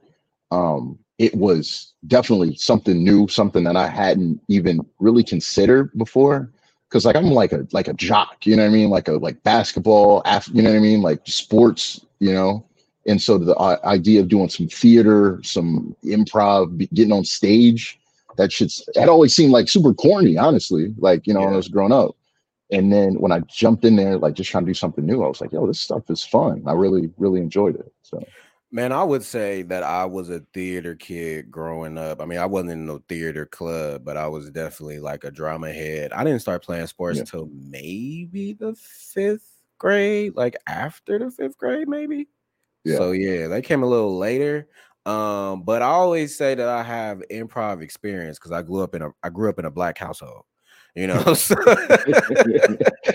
um 0.51 0.98
it 1.17 1.34
was 1.36 1.93
definitely 2.07 2.55
something 2.55 3.03
new, 3.03 3.27
something 3.27 3.63
that 3.63 3.77
I 3.77 3.88
hadn't 3.88 4.41
even 4.50 4.86
really 5.00 5.24
considered 5.24 5.91
before. 5.98 6.51
Cause 6.89 7.05
like 7.05 7.15
I'm 7.15 7.25
like 7.25 7.51
a 7.51 7.67
like 7.74 7.89
a 7.89 7.93
jock, 7.93 8.45
you 8.45 8.55
know 8.55 8.63
what 8.63 8.69
I 8.69 8.74
mean? 8.74 8.89
Like 8.89 9.10
a 9.10 9.13
like 9.13 9.41
basketball, 9.43 10.22
af- 10.25 10.50
you 10.53 10.62
know 10.62 10.69
what 10.69 10.77
I 10.77 10.81
mean? 10.81 11.01
Like 11.01 11.22
sports, 11.25 12.05
you 12.19 12.34
know. 12.34 12.65
And 13.07 13.22
so 13.22 13.38
the 13.38 13.55
uh, 13.55 13.77
idea 13.84 14.22
of 14.22 14.29
doing 14.29 14.50
some 14.50 14.67
theater, 14.67 15.39
some 15.43 15.95
improv, 16.03 16.77
getting 16.93 17.12
on 17.12 17.24
stage, 17.24 18.00
that 18.38 18.51
shit's 18.51 18.88
had 18.96 19.10
always 19.10 19.36
seemed 19.36 19.51
like 19.51 19.70
super 19.70 19.94
corny, 19.94 20.38
honestly. 20.38 20.94
Like, 20.98 21.25
you 21.27 21.34
know, 21.34 21.42
when 21.42 21.54
I 21.54 21.58
was 21.58 21.68
growing 21.68 21.92
up. 21.92 22.15
And 22.72 22.92
then 22.92 23.20
when 23.20 23.32
I 23.32 23.42
jumped 23.42 23.86
in 23.86 23.96
there, 23.96 24.18
like 24.18 24.34
just 24.34 24.50
trying 24.50 24.65
to 24.65 24.70
do 24.70 24.74
something 24.74 25.06
new, 25.06 25.24
I 25.24 25.27
was 25.27 25.39
like, 25.39 25.51
yo, 25.51 25.68
this 25.68 25.80
stuff 25.80 26.10
is 26.10 26.24
fun. 26.24 26.63
I 26.65 26.74
really, 26.74 27.12
really 27.18 27.39
enjoyed 27.39 27.75
it. 27.75 27.94
So 28.01 28.24
Man, 28.75 28.92
I 28.92 29.04
would 29.04 29.24
say 29.24 29.62
that 29.62 29.84
I 29.84 30.04
was 30.04 30.30
a 30.30 30.42
theater 30.54 30.96
kid 30.96 31.50
growing 31.50 31.98
up. 31.98 32.20
I 32.22 32.25
mean, 32.25 32.39
I 32.39 32.46
wasn't 32.46 32.72
in 32.72 32.86
no 32.86 33.01
theater 33.08 33.46
club, 33.46 34.04
but 34.04 34.18
I 34.18 34.27
was 34.27 34.50
definitely 34.50 35.00
like 35.00 35.24
a 35.24 35.32
drama 35.32 35.72
head. 35.72 36.12
I 36.12 36.25
didn't 36.25 36.42
start 36.42 36.62
playing 36.62 36.88
sports 36.88 37.15
Yeah. 37.15 37.22
until 37.22 37.50
maybe 37.54 38.51
the 38.51 38.75
fifth 38.75 39.50
grade, 39.77 40.36
like 40.36 40.58
after 40.68 41.20
the 41.20 41.32
fifth 41.32 41.58
grade, 41.58 41.88
maybe. 41.88 42.27
Yeah. 42.84 42.98
So 42.98 43.12
yeah, 43.13 43.48
they 43.48 43.62
came 43.62 43.82
a 43.82 43.88
little 43.88 44.18
later. 44.18 44.68
Um, 45.05 45.63
but 45.63 45.81
I 45.81 45.88
always 45.88 46.35
say 46.35 46.55
that 46.55 46.67
I 46.67 46.81
have 46.83 47.21
improv 47.31 47.81
experience 47.81 48.39
because 48.39 48.51
I 48.51 48.62
grew 48.63 48.81
up 48.81 48.95
in 48.95 49.01
a 49.03 49.12
I 49.24 49.29
grew 49.29 49.50
up 49.50 49.59
in 49.59 49.65
a 49.65 49.71
black 49.71 49.97
household, 49.97 50.43
you 50.95 51.07
know. 51.07 51.33
so- 51.35 51.55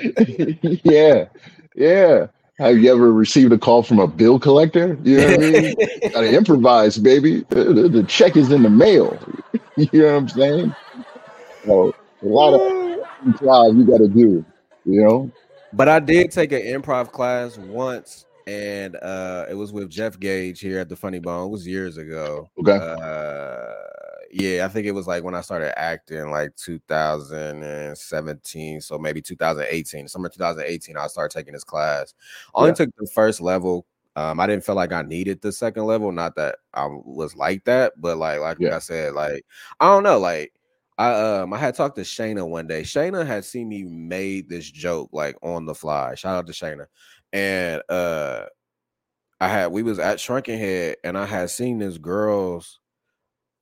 yeah, 0.85 1.27
yeah. 1.75 2.27
Have 2.59 2.77
you 2.79 2.93
ever 2.93 3.11
received 3.13 3.53
a 3.55 3.59
call 3.59 3.83
from 3.83 3.99
a 4.01 4.07
bill 4.07 4.39
collector? 4.39 4.99
You 5.03 5.17
know 5.17 5.25
what 5.31 5.35
I 5.35 5.39
mean? 5.39 5.75
Gotta 6.13 6.31
improvise, 6.37 6.99
baby. 6.99 7.45
The, 7.49 7.65
the- 7.65 7.89
the 7.89 8.03
check 8.05 8.37
is 8.37 8.53
in 8.53 8.63
the 8.63 8.71
mail. 8.71 9.19
you 9.77 9.89
know 9.95 10.07
what 10.07 10.15
I'm 10.15 10.29
saying? 10.29 10.75
So 11.65 11.95
a 12.23 12.27
lot 12.27 12.55
of 12.55 12.61
improv 13.25 13.77
you 13.79 13.85
gotta 13.85 14.09
do, 14.09 14.45
you 14.85 15.03
know? 15.03 15.31
But 15.73 15.89
I 15.89 16.01
did 16.01 16.31
take 16.33 16.53
an 16.53 16.61
improv 16.63 17.13
class 17.13 17.57
once, 17.57 18.27
and 18.47 18.97
uh, 18.97 19.47
it 19.51 19.55
was 19.55 19.73
with 19.73 19.91
Jeff 19.91 20.19
Gage 20.19 20.61
here 20.61 20.79
at 20.81 20.89
the 20.89 20.97
Funny 20.97 21.19
Bone. 21.19 21.47
It 21.47 21.51
was 21.51 21.67
years 21.67 21.97
ago. 21.99 22.51
Okay. 22.59 22.77
Uh, 22.77 23.73
yeah, 24.33 24.65
I 24.65 24.69
think 24.69 24.87
it 24.87 24.93
was 24.93 25.07
like 25.07 25.25
when 25.25 25.35
I 25.35 25.41
started 25.41 25.77
acting, 25.79 26.31
like 26.31 26.55
2017, 26.57 28.81
so 28.81 28.99
maybe 28.99 29.21
2018, 29.21 30.09
summer 30.09 30.29
2018. 30.29 30.97
I 30.97 31.07
started 31.09 31.37
taking 31.37 31.53
this 31.55 31.65
class. 31.65 32.15
I 32.55 32.59
only 32.61 32.71
Yeah. 32.71 32.75
took 32.75 32.91
the 32.97 33.09
first 33.15 33.41
level. 33.41 33.87
Um, 34.17 34.41
I 34.41 34.47
didn't 34.47 34.65
feel 34.65 34.75
like 34.75 34.93
I 34.93 35.03
needed 35.03 35.41
the 35.41 35.53
second 35.53 35.85
level. 35.85 36.13
Not 36.13 36.35
that 36.37 36.57
I 36.75 36.87
was 36.87 37.35
like 37.37 37.65
that, 37.65 37.93
but 38.01 38.19
like 38.19 38.41
like 38.41 38.59
Yeah. 38.61 38.77
I 38.77 38.79
said, 38.81 39.15
like 39.15 39.45
I 39.81 39.87
don't 39.87 40.03
know, 40.03 40.19
like 40.19 40.53
I 40.99 41.13
um 41.41 41.53
I 41.55 41.59
had 41.59 41.75
talked 41.75 41.97
to 41.97 42.03
Shayna 42.03 42.47
one 42.49 42.67
day. 42.67 42.83
Shayna 42.83 43.27
had 43.27 43.45
seen 43.45 43.69
me 43.69 43.85
made 43.85 44.49
this 44.49 44.69
joke 44.71 45.11
like 45.13 45.37
on 45.43 45.65
the 45.67 45.75
fly. 45.75 46.15
Shout 46.17 46.37
out 46.37 46.47
to 46.49 46.53
Shayna. 46.53 46.87
And 47.33 47.83
uh 47.89 48.47
I 49.41 49.49
had 49.49 49.69
we 49.69 49.83
was 49.83 49.99
at 49.99 50.21
Shrunken 50.21 50.59
Head 50.59 50.97
and 51.05 51.17
I 51.17 51.27
had 51.27 51.51
seen 51.51 51.79
this 51.79 51.99
girl's 51.99 52.81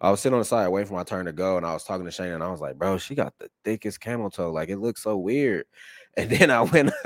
I 0.00 0.10
was 0.10 0.20
sitting 0.20 0.34
on 0.34 0.40
the 0.40 0.44
side 0.44 0.68
waiting 0.68 0.88
for 0.88 0.94
my 0.94 1.02
turn 1.02 1.26
to 1.26 1.32
go, 1.32 1.56
and 1.56 1.66
I 1.66 1.72
was 1.72 1.82
talking 1.84 2.04
to 2.04 2.12
Shane, 2.12 2.32
and 2.32 2.42
I 2.42 2.50
was 2.50 2.60
like, 2.60 2.78
bro, 2.78 2.98
she 2.98 3.16
got 3.16 3.34
the 3.38 3.48
thickest 3.64 4.00
camel 4.00 4.30
toe. 4.30 4.52
Like 4.52 4.68
it 4.68 4.78
looks 4.78 5.02
so 5.02 5.16
weird. 5.16 5.66
And 6.16 6.30
then 6.30 6.50
I 6.50 6.62
went 6.62 6.90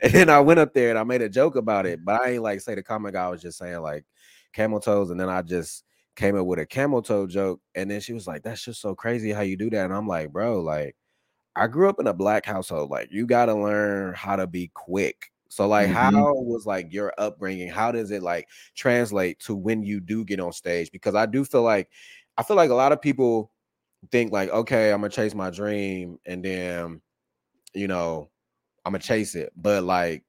and 0.00 0.12
then 0.12 0.28
I 0.28 0.40
went 0.40 0.58
up 0.58 0.74
there 0.74 0.90
and 0.90 0.98
I 0.98 1.04
made 1.04 1.22
a 1.22 1.28
joke 1.28 1.54
about 1.54 1.86
it, 1.86 2.04
but 2.04 2.20
I 2.20 2.32
ain't 2.32 2.42
like 2.42 2.60
say 2.60 2.74
the 2.74 2.82
comment 2.82 3.14
I 3.14 3.28
was 3.28 3.40
just 3.40 3.58
saying 3.58 3.80
like 3.80 4.04
camel 4.52 4.80
toes, 4.80 5.10
and 5.10 5.20
then 5.20 5.28
I 5.28 5.42
just 5.42 5.84
came 6.16 6.36
up 6.36 6.46
with 6.46 6.58
a 6.58 6.66
camel 6.66 7.02
toe 7.02 7.26
joke, 7.28 7.60
and 7.76 7.88
then 7.90 8.00
she 8.00 8.12
was 8.12 8.26
like, 8.26 8.42
That's 8.42 8.64
just 8.64 8.80
so 8.80 8.94
crazy 8.96 9.32
how 9.32 9.42
you 9.42 9.56
do 9.56 9.70
that. 9.70 9.84
And 9.84 9.94
I'm 9.94 10.08
like, 10.08 10.32
bro, 10.32 10.60
like 10.62 10.96
I 11.56 11.66
grew 11.68 11.88
up 11.88 12.00
in 12.00 12.06
a 12.06 12.14
black 12.14 12.46
household. 12.46 12.90
Like 12.90 13.08
you 13.12 13.26
gotta 13.26 13.54
learn 13.54 14.14
how 14.14 14.36
to 14.36 14.46
be 14.46 14.68
quick. 14.74 15.30
So 15.48 15.66
like 15.68 15.88
Mhm. 15.88 15.94
how 15.94 16.34
was 16.34 16.66
like 16.66 16.92
your 16.92 17.12
upbringing? 17.18 17.68
How 17.68 17.92
does 17.92 18.10
it 18.10 18.22
like 18.22 18.48
translate 18.74 19.38
to 19.40 19.54
when 19.56 19.82
you 19.82 20.00
do 20.00 20.24
get 20.24 20.40
on 20.40 20.52
stage? 20.52 20.90
Because 20.92 21.14
I 21.14 21.26
do 21.26 21.44
feel 21.44 21.62
like 21.62 21.88
I 22.38 22.42
feel 22.42 22.56
like 22.56 22.70
a 22.70 22.74
lot 22.74 22.92
of 22.92 23.00
people 23.00 23.52
think 24.12 24.32
like, 24.32 24.50
okay, 24.50 24.92
I'm 24.92 25.00
gonna 25.00 25.10
chase 25.10 25.34
my 25.34 25.50
dream 25.50 26.18
and 26.26 26.44
then 26.44 27.02
you 27.74 27.88
know, 27.88 28.30
I'm 28.84 28.92
gonna 28.92 29.02
chase 29.02 29.34
it, 29.34 29.52
but 29.56 29.84
like, 29.84 30.24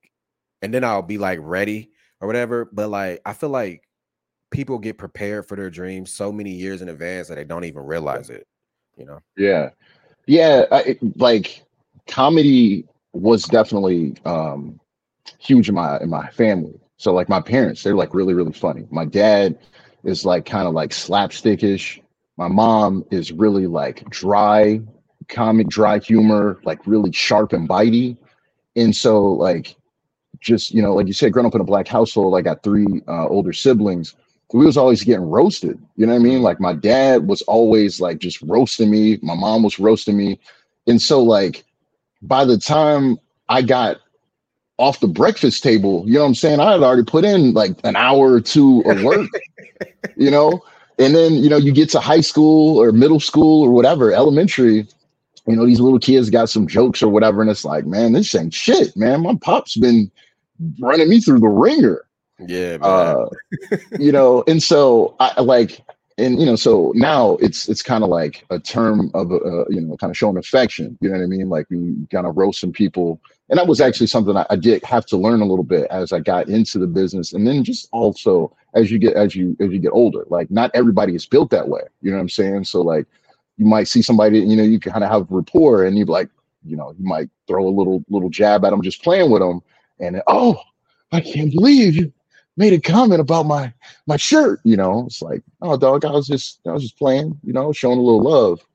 and 0.61 0.73
then 0.73 0.83
I'll 0.83 1.01
be 1.01 1.17
like 1.17 1.39
ready 1.41 1.91
or 2.21 2.27
whatever. 2.27 2.65
But 2.65 2.89
like, 2.89 3.21
I 3.25 3.33
feel 3.33 3.49
like 3.49 3.83
people 4.51 4.79
get 4.79 4.97
prepared 4.97 5.47
for 5.47 5.55
their 5.55 5.69
dreams 5.69 6.13
so 6.13 6.31
many 6.31 6.51
years 6.51 6.81
in 6.81 6.89
advance 6.89 7.27
that 7.29 7.35
they 7.35 7.43
don't 7.45 7.65
even 7.65 7.83
realize 7.83 8.29
it. 8.29 8.47
You 8.97 9.05
know, 9.05 9.19
Yeah, 9.37 9.69
yeah. 10.27 10.65
I, 10.71 10.81
it- 10.81 11.19
like 11.19 11.63
comedy 12.07 12.85
was 13.13 13.45
definitely 13.45 14.15
um, 14.25 14.79
huge 15.39 15.69
in 15.69 15.75
my 15.75 15.99
in 15.99 16.09
my 16.09 16.29
family. 16.31 16.79
So 16.97 17.13
like 17.13 17.29
my 17.29 17.41
parents, 17.41 17.83
they're 17.83 17.95
like 17.95 18.13
really 18.13 18.33
really 18.33 18.53
funny. 18.53 18.87
My 18.91 19.05
dad 19.05 19.59
is 20.03 20.25
like 20.25 20.45
kind 20.45 20.67
of 20.67 20.73
like 20.73 20.91
slapstickish. 20.91 22.01
My 22.37 22.47
mom 22.47 23.05
is 23.11 23.31
really 23.31 23.67
like 23.67 24.09
dry, 24.09 24.81
comic, 25.29 25.67
dry 25.69 25.99
humor, 25.99 26.59
like 26.63 26.85
really 26.87 27.11
sharp 27.11 27.53
and 27.53 27.67
bitey. 27.69 28.17
And 28.75 28.95
so 28.95 29.23
like 29.33 29.75
just 30.39 30.73
you 30.73 30.81
know 30.81 30.93
like 30.95 31.07
you 31.07 31.13
said, 31.13 31.33
growing 31.33 31.47
up 31.47 31.55
in 31.55 31.61
a 31.61 31.65
black 31.65 31.87
household, 31.87 32.37
I 32.37 32.41
got 32.41 32.63
three 32.63 33.01
uh, 33.07 33.27
older 33.27 33.53
siblings. 33.53 34.15
We 34.53 34.65
was 34.65 34.77
always 34.77 35.03
getting 35.03 35.29
roasted. 35.29 35.79
You 35.97 36.05
know 36.05 36.13
what 36.13 36.21
I 36.21 36.23
mean? 36.23 36.41
Like 36.41 36.59
my 36.59 36.73
dad 36.73 37.27
was 37.27 37.41
always 37.43 37.99
like 37.99 38.19
just 38.19 38.41
roasting 38.41 38.89
me. 38.89 39.19
My 39.21 39.35
mom 39.35 39.63
was 39.63 39.79
roasting 39.79 40.17
me. 40.17 40.39
And 40.87 41.01
so 41.01 41.21
like 41.21 41.65
by 42.21 42.45
the 42.45 42.57
time 42.57 43.17
I 43.49 43.61
got 43.61 43.97
off 44.77 44.99
the 44.99 45.07
breakfast 45.07 45.63
table, 45.63 46.03
you 46.05 46.13
know 46.13 46.21
what 46.21 46.27
I'm 46.27 46.35
saying? 46.35 46.59
I 46.59 46.71
had 46.71 46.81
already 46.81 47.03
put 47.03 47.25
in 47.25 47.53
like 47.53 47.71
an 47.83 47.95
hour 47.95 48.31
or 48.31 48.41
two 48.41 48.81
of 48.85 49.01
work, 49.03 49.29
you 50.15 50.31
know? 50.31 50.63
And 50.99 51.13
then, 51.13 51.33
you 51.33 51.49
know, 51.49 51.57
you 51.57 51.71
get 51.71 51.89
to 51.91 51.99
high 51.99 52.21
school 52.21 52.81
or 52.81 52.91
middle 52.91 53.19
school 53.19 53.63
or 53.63 53.71
whatever, 53.71 54.13
elementary, 54.13 54.87
you 55.45 55.55
know, 55.55 55.65
these 55.65 55.79
little 55.79 55.99
kids 55.99 56.29
got 56.29 56.49
some 56.49 56.67
jokes 56.67 57.03
or 57.03 57.09
whatever. 57.09 57.41
And 57.41 57.49
it's 57.49 57.65
like, 57.65 57.85
man, 57.85 58.13
this 58.13 58.33
ain't 58.35 58.53
shit, 58.53 58.95
man. 58.97 59.21
My 59.21 59.35
pop's 59.35 59.75
been 59.77 60.11
running 60.79 61.09
me 61.09 61.19
through 61.19 61.39
the 61.39 61.47
ringer. 61.47 62.03
Yeah. 62.39 62.77
Uh, 62.81 63.29
you 63.99 64.11
know, 64.11 64.43
and 64.47 64.61
so 64.61 65.15
I 65.19 65.41
like, 65.41 65.81
and 66.19 66.39
you 66.39 66.45
know, 66.45 66.55
so 66.55 66.91
now 66.95 67.37
it's 67.37 67.69
it's 67.69 67.83
kind 67.83 68.03
of 68.03 68.09
like 68.09 68.45
a 68.49 68.59
term 68.59 69.11
of 69.13 69.31
uh, 69.31 69.65
you 69.69 69.81
know, 69.81 69.97
kind 69.97 70.09
of 70.09 70.17
showing 70.17 70.37
affection. 70.37 70.97
You 70.99 71.09
know 71.09 71.17
what 71.17 71.23
I 71.23 71.27
mean? 71.27 71.49
Like 71.49 71.67
we 71.69 71.95
kind 72.11 72.25
of 72.25 72.37
roast 72.37 72.59
some 72.59 72.71
people, 72.71 73.21
and 73.49 73.57
that 73.57 73.67
was 73.67 73.81
actually 73.81 74.07
something 74.07 74.35
I, 74.35 74.45
I 74.49 74.55
did 74.55 74.83
have 74.83 75.05
to 75.07 75.17
learn 75.17 75.41
a 75.41 75.45
little 75.45 75.63
bit 75.63 75.87
as 75.91 76.13
I 76.13 76.19
got 76.19 76.47
into 76.47 76.79
the 76.79 76.87
business, 76.87 77.33
and 77.33 77.45
then 77.45 77.63
just 77.63 77.87
also 77.91 78.55
as 78.73 78.91
you 78.91 78.97
get 78.97 79.13
as 79.13 79.35
you 79.35 79.55
as 79.59 79.69
you 79.69 79.79
get 79.79 79.91
older. 79.91 80.25
Like 80.29 80.49
not 80.49 80.71
everybody 80.73 81.13
is 81.13 81.25
built 81.25 81.51
that 81.51 81.69
way. 81.69 81.81
You 82.01 82.11
know 82.11 82.17
what 82.17 82.21
I'm 82.21 82.29
saying? 82.29 82.63
So 82.65 82.81
like 82.81 83.05
you 83.57 83.65
might 83.65 83.87
see 83.87 84.01
somebody, 84.01 84.39
you 84.39 84.55
know, 84.55 84.63
you 84.63 84.79
kind 84.79 85.03
of 85.03 85.11
have 85.11 85.27
rapport, 85.29 85.85
and 85.85 85.97
you 85.97 86.05
like, 86.05 86.29
you 86.65 86.77
know, 86.77 86.93
you 86.97 87.05
might 87.05 87.29
throw 87.47 87.67
a 87.67 87.69
little 87.69 88.03
little 88.09 88.29
jab 88.29 88.65
at 88.65 88.71
them, 88.71 88.81
just 88.81 89.03
playing 89.03 89.29
with 89.29 89.41
them, 89.41 89.61
and 89.99 90.21
oh, 90.25 90.59
I 91.11 91.21
can't 91.21 91.51
believe 91.51 91.95
you 91.95 92.11
made 92.57 92.73
a 92.73 92.79
comment 92.79 93.21
about 93.21 93.45
my 93.45 93.71
my 94.07 94.17
shirt. 94.17 94.59
You 94.63 94.77
know, 94.77 95.05
it's 95.05 95.21
like, 95.21 95.43
oh, 95.61 95.77
dog, 95.77 96.03
I 96.03 96.11
was 96.11 96.27
just 96.27 96.59
I 96.67 96.71
was 96.71 96.83
just 96.83 96.97
playing, 96.97 97.39
you 97.43 97.53
know, 97.53 97.71
showing 97.71 97.99
a 97.99 98.01
little 98.01 98.21
love. 98.21 98.65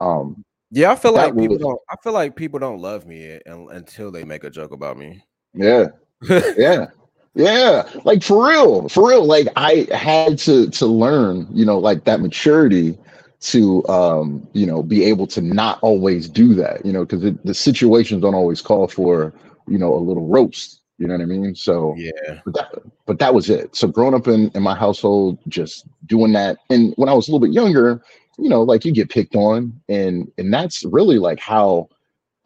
Um, 0.00 0.44
yeah, 0.70 0.90
I 0.90 0.96
feel 0.96 1.12
like 1.12 1.36
people 1.36 1.56
was- 1.56 1.58
don't. 1.58 1.80
I 1.90 1.96
feel 2.02 2.12
like 2.12 2.36
people 2.36 2.58
don't 2.58 2.80
love 2.80 3.06
me 3.06 3.38
until 3.46 4.10
they 4.10 4.24
make 4.24 4.44
a 4.44 4.50
joke 4.50 4.72
about 4.72 4.96
me. 4.96 5.22
yeah, 5.54 5.88
yeah, 6.56 6.86
yeah, 7.34 7.88
like 8.04 8.22
for 8.22 8.48
real, 8.48 8.88
for 8.88 9.08
real. 9.08 9.24
Like 9.24 9.48
I 9.56 9.86
had 9.92 10.38
to 10.40 10.68
to 10.70 10.86
learn, 10.86 11.46
you 11.52 11.64
know, 11.64 11.78
like 11.78 12.04
that 12.04 12.20
maturity 12.20 12.98
to 13.40 13.86
um 13.88 14.46
you 14.52 14.66
know 14.66 14.82
be 14.82 15.02
able 15.04 15.26
to 15.26 15.40
not 15.40 15.78
always 15.80 16.28
do 16.28 16.54
that 16.54 16.84
you 16.84 16.92
know 16.92 17.06
because 17.06 17.22
the 17.42 17.54
situations 17.54 18.20
don't 18.20 18.34
always 18.34 18.60
call 18.60 18.86
for 18.86 19.32
you 19.66 19.78
know 19.78 19.94
a 19.94 19.96
little 19.96 20.26
roast 20.26 20.79
you 21.00 21.08
know 21.08 21.14
what 21.14 21.22
i 21.22 21.26
mean 21.26 21.54
so 21.54 21.94
yeah, 21.96 22.40
but 22.44 22.54
that, 22.54 22.72
but 23.10 23.18
that 23.18 23.34
was 23.34 23.50
it. 23.50 23.74
So 23.74 23.88
growing 23.88 24.14
up 24.14 24.28
in, 24.28 24.52
in 24.54 24.62
my 24.62 24.76
household, 24.76 25.36
just 25.48 25.84
doing 26.06 26.32
that. 26.34 26.58
And 26.70 26.94
when 26.96 27.08
I 27.08 27.12
was 27.12 27.26
a 27.26 27.32
little 27.32 27.44
bit 27.44 27.52
younger, 27.52 28.00
you 28.38 28.48
know, 28.48 28.62
like 28.62 28.84
you 28.84 28.92
get 28.92 29.10
picked 29.10 29.34
on 29.34 29.72
and 29.88 30.30
and 30.38 30.54
that's 30.54 30.84
really 30.84 31.18
like 31.18 31.40
how 31.40 31.88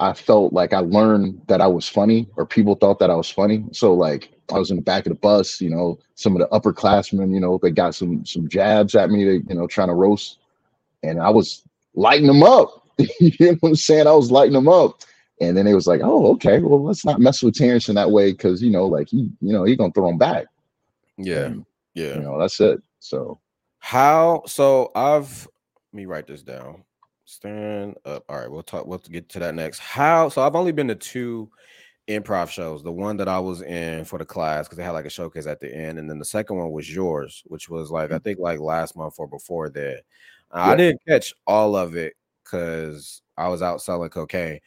I 0.00 0.14
felt 0.14 0.54
like 0.54 0.72
I 0.72 0.78
learned 0.78 1.42
that 1.48 1.60
I 1.60 1.66
was 1.66 1.86
funny 1.86 2.30
or 2.36 2.46
people 2.46 2.76
thought 2.76 2.98
that 3.00 3.10
I 3.10 3.14
was 3.14 3.28
funny. 3.28 3.66
So 3.72 3.92
like 3.92 4.30
I 4.50 4.58
was 4.58 4.70
in 4.70 4.76
the 4.76 4.82
back 4.82 5.04
of 5.04 5.10
the 5.10 5.18
bus, 5.18 5.60
you 5.60 5.68
know, 5.68 5.98
some 6.14 6.34
of 6.34 6.40
the 6.40 6.48
upperclassmen, 6.48 7.34
you 7.34 7.40
know, 7.40 7.58
they 7.62 7.70
got 7.70 7.94
some 7.94 8.24
some 8.24 8.48
jabs 8.48 8.94
at 8.94 9.10
me, 9.10 9.24
they, 9.24 9.42
you 9.46 9.54
know, 9.54 9.66
trying 9.66 9.88
to 9.88 9.94
roast. 9.94 10.38
And 11.02 11.20
I 11.20 11.28
was 11.28 11.62
lighting 11.94 12.26
them 12.26 12.42
up. 12.42 12.88
you 13.20 13.32
know 13.38 13.56
what 13.60 13.68
I'm 13.68 13.76
saying? 13.76 14.06
I 14.06 14.12
was 14.12 14.30
lighting 14.30 14.54
them 14.54 14.68
up. 14.68 15.02
And 15.40 15.56
then 15.56 15.66
it 15.66 15.74
was 15.74 15.86
like, 15.86 16.00
oh, 16.02 16.32
okay, 16.34 16.60
well, 16.60 16.82
let's 16.82 17.04
not 17.04 17.20
mess 17.20 17.42
with 17.42 17.54
Terrance 17.56 17.88
in 17.88 17.96
that 17.96 18.10
way 18.10 18.32
because 18.32 18.62
you 18.62 18.70
know, 18.70 18.86
like 18.86 19.08
he, 19.08 19.30
you 19.40 19.52
know, 19.52 19.64
he 19.64 19.76
gonna 19.76 19.92
throw 19.92 20.08
him 20.08 20.18
back. 20.18 20.46
yeah, 21.18 21.46
And, 21.46 21.66
yeah. 21.94 22.14
You 22.14 22.20
know, 22.20 22.38
that's 22.38 22.60
it. 22.60 22.80
So 23.00 23.40
How? 23.78 24.42
So 24.46 24.90
I've 24.94 25.48
let 25.92 25.96
me 25.96 26.06
write 26.06 26.26
this 26.26 26.42
down. 26.42 26.84
Stand 27.24 27.96
up. 28.04 28.24
All 28.28 28.38
right, 28.38 28.50
we'll 28.50 28.62
talk. 28.62 28.86
We'll 28.86 28.98
get 28.98 29.28
to 29.30 29.38
that 29.40 29.54
next. 29.54 29.78
How? 29.78 30.28
So 30.28 30.42
I've 30.42 30.56
only 30.56 30.72
been 30.72 30.88
to 30.88 30.94
two 30.94 31.50
improv 32.08 32.50
shows. 32.50 32.82
The 32.82 32.92
one 32.92 33.16
that 33.16 33.28
I 33.28 33.38
was 33.38 33.62
in 33.62 34.04
for 34.04 34.18
the 34.18 34.24
class 34.24 34.66
because 34.66 34.76
they 34.76 34.84
had 34.84 34.90
like 34.90 35.06
a 35.06 35.10
showcase 35.10 35.46
at 35.46 35.60
the 35.60 35.74
end, 35.74 35.98
and 35.98 36.08
then 36.08 36.18
the 36.18 36.24
second 36.24 36.56
one 36.56 36.70
was 36.70 36.92
yours, 36.92 37.42
which 37.46 37.68
was 37.68 37.90
like 37.90 38.12
I 38.12 38.18
think 38.18 38.38
like 38.38 38.60
last 38.60 38.96
month 38.96 39.14
or 39.18 39.26
before 39.26 39.68
that. 39.70 40.02
Uh, 40.50 40.58
I 40.58 40.76
didn't 40.76 41.00
catch 41.06 41.34
all 41.46 41.76
of 41.76 41.96
it 41.96 42.14
because 42.44 43.22
I 43.36 43.48
was 43.48 43.62
out 43.62 43.82
selling 43.82 44.10
cocaine, 44.10 44.60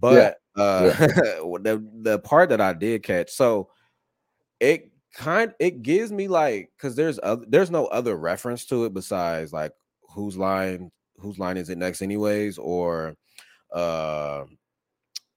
but 0.00 0.38
uh, 0.56 0.82
the 0.88 1.86
the 2.02 2.18
part 2.18 2.48
that 2.48 2.60
I 2.60 2.72
did 2.72 3.02
catch, 3.02 3.30
so 3.30 3.68
it 4.58 4.90
kind 5.14 5.52
it 5.58 5.82
gives 5.82 6.12
me 6.12 6.28
like 6.28 6.70
because 6.76 6.94
there's 6.96 7.18
other, 7.22 7.44
there's 7.48 7.70
no 7.70 7.86
other 7.86 8.16
reference 8.16 8.64
to 8.66 8.84
it 8.84 8.94
besides 8.94 9.52
like 9.52 9.72
whose 10.14 10.36
line 10.36 10.90
whose 11.18 11.38
line 11.38 11.56
is 11.56 11.70
it 11.70 11.78
next 11.78 12.02
anyways? 12.02 12.58
Or 12.58 13.14
uh 13.74 14.44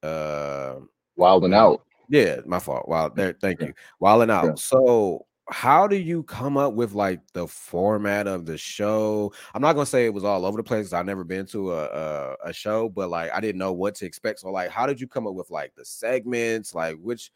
uh 0.01 0.75
wild 1.15 1.45
and 1.45 1.53
out. 1.53 1.83
yeah 2.09 2.37
my 2.45 2.59
fault. 2.59 2.87
Wow 2.87 3.09
there 3.09 3.35
thank 3.41 3.61
you. 3.61 3.73
Wilding 3.99 4.31
out. 4.31 4.45
Yeah. 4.45 4.53
so 4.55 5.25
how 5.49 5.87
do 5.87 5.97
you 5.97 6.23
come 6.23 6.57
up 6.57 6.73
with 6.73 6.93
like 6.93 7.19
the 7.33 7.47
format 7.47 8.27
of 8.27 8.45
the 8.45 8.57
show? 8.57 9.33
I'm 9.53 9.61
not 9.61 9.73
gonna 9.73 9.85
say 9.85 10.05
it 10.05 10.13
was 10.13 10.23
all 10.23 10.45
over 10.45 10.57
the 10.57 10.63
place 10.63 10.93
i've 10.93 11.05
never 11.05 11.23
been 11.23 11.45
to 11.47 11.73
a, 11.73 11.83
a 11.85 12.35
a 12.45 12.53
show 12.53 12.89
but 12.89 13.09
like 13.09 13.31
i 13.33 13.39
didn't 13.39 13.59
know 13.59 13.73
what 13.73 13.95
to 13.95 14.05
expect 14.05 14.39
so 14.39 14.51
like 14.51 14.69
how 14.69 14.85
did 14.85 15.01
you 15.01 15.07
come 15.07 15.27
up 15.27 15.33
with 15.33 15.49
like 15.49 15.73
the 15.75 15.85
segments? 15.85 16.73
Like 16.73 16.97
which 17.01 17.31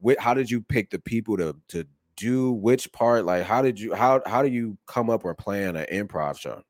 whi- 0.00 0.16
how 0.18 0.34
did 0.34 0.50
you 0.50 0.60
pick 0.60 0.90
the 0.90 0.98
people 0.98 1.36
to 1.38 1.56
to 1.68 1.84
do 2.16 2.52
which 2.52 2.92
part? 2.92 3.24
Like 3.24 3.44
how 3.44 3.62
did 3.62 3.78
you 3.80 3.94
how 3.94 4.22
how 4.26 4.42
do 4.42 4.48
you 4.48 4.76
come 4.86 5.10
up 5.10 5.24
or 5.24 5.34
plan 5.34 5.76
an 5.76 5.86
improv 5.92 6.38
show? 6.38 6.62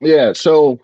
Yeah. 0.00 0.32
So, 0.32 0.80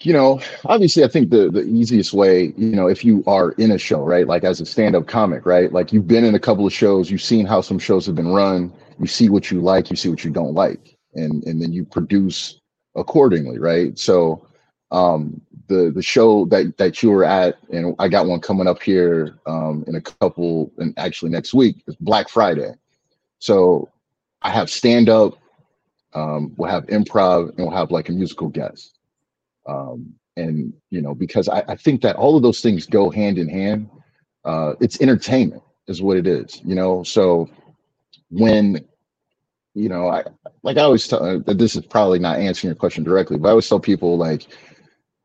you 0.00 0.12
know, 0.12 0.40
obviously, 0.64 1.04
I 1.04 1.08
think 1.08 1.30
the 1.30 1.50
the 1.50 1.62
easiest 1.62 2.12
way, 2.12 2.52
you 2.56 2.76
know, 2.76 2.86
if 2.86 3.04
you 3.04 3.24
are 3.26 3.52
in 3.52 3.70
a 3.70 3.78
show, 3.78 4.02
right, 4.02 4.26
like 4.26 4.44
as 4.44 4.60
a 4.60 4.66
stand 4.66 4.94
up 4.94 5.06
comic, 5.06 5.46
right, 5.46 5.72
like 5.72 5.92
you've 5.92 6.06
been 6.06 6.24
in 6.24 6.34
a 6.34 6.40
couple 6.40 6.66
of 6.66 6.72
shows, 6.72 7.10
you've 7.10 7.22
seen 7.22 7.46
how 7.46 7.60
some 7.60 7.78
shows 7.78 8.04
have 8.06 8.14
been 8.14 8.28
run, 8.28 8.72
you 9.00 9.06
see 9.06 9.28
what 9.30 9.50
you 9.50 9.60
like, 9.60 9.90
you 9.90 9.96
see 9.96 10.08
what 10.08 10.24
you 10.24 10.30
don't 10.30 10.54
like, 10.54 10.96
and 11.14 11.42
and 11.44 11.62
then 11.62 11.72
you 11.72 11.84
produce 11.84 12.60
accordingly, 12.94 13.58
right? 13.58 13.98
So, 13.98 14.46
um, 14.90 15.40
the 15.68 15.90
the 15.94 16.02
show 16.02 16.44
that 16.46 16.76
that 16.76 17.02
you 17.02 17.10
were 17.10 17.24
at, 17.24 17.56
and 17.72 17.96
I 17.98 18.08
got 18.08 18.26
one 18.26 18.40
coming 18.40 18.68
up 18.68 18.82
here 18.82 19.38
um, 19.46 19.82
in 19.86 19.94
a 19.94 20.00
couple, 20.00 20.70
and 20.76 20.92
actually 20.98 21.30
next 21.30 21.54
week 21.54 21.82
is 21.86 21.96
Black 21.96 22.28
Friday. 22.28 22.72
So, 23.38 23.88
I 24.42 24.50
have 24.50 24.68
stand 24.68 25.08
up 25.08 25.38
um, 26.16 26.54
we'll 26.56 26.70
have 26.70 26.86
improv 26.86 27.50
and 27.50 27.58
we'll 27.58 27.76
have 27.76 27.90
like 27.90 28.08
a 28.08 28.12
musical 28.12 28.48
guest 28.48 28.95
um, 29.66 30.14
and 30.36 30.72
you 30.90 31.00
know 31.00 31.14
because 31.14 31.48
I, 31.48 31.64
I 31.68 31.76
think 31.76 32.02
that 32.02 32.16
all 32.16 32.36
of 32.36 32.42
those 32.42 32.60
things 32.60 32.86
go 32.86 33.10
hand 33.10 33.38
in 33.38 33.48
hand. 33.48 33.90
Uh, 34.44 34.74
it's 34.80 35.00
entertainment 35.00 35.62
is 35.88 36.00
what 36.00 36.16
it 36.16 36.26
is 36.26 36.60
you 36.64 36.74
know? 36.74 37.02
So 37.02 37.48
when 38.30 38.84
you 39.74 39.88
know 39.88 40.08
i 40.08 40.24
like 40.62 40.78
i 40.78 40.80
always 40.80 41.06
tell 41.06 41.22
uh, 41.22 41.38
this 41.52 41.76
is 41.76 41.84
probably 41.86 42.18
not 42.18 42.38
answering 42.38 42.70
your 42.70 42.74
question 42.74 43.04
directly 43.04 43.38
but 43.38 43.48
i 43.48 43.50
always 43.50 43.68
tell 43.68 43.78
people 43.78 44.16
like 44.16 44.46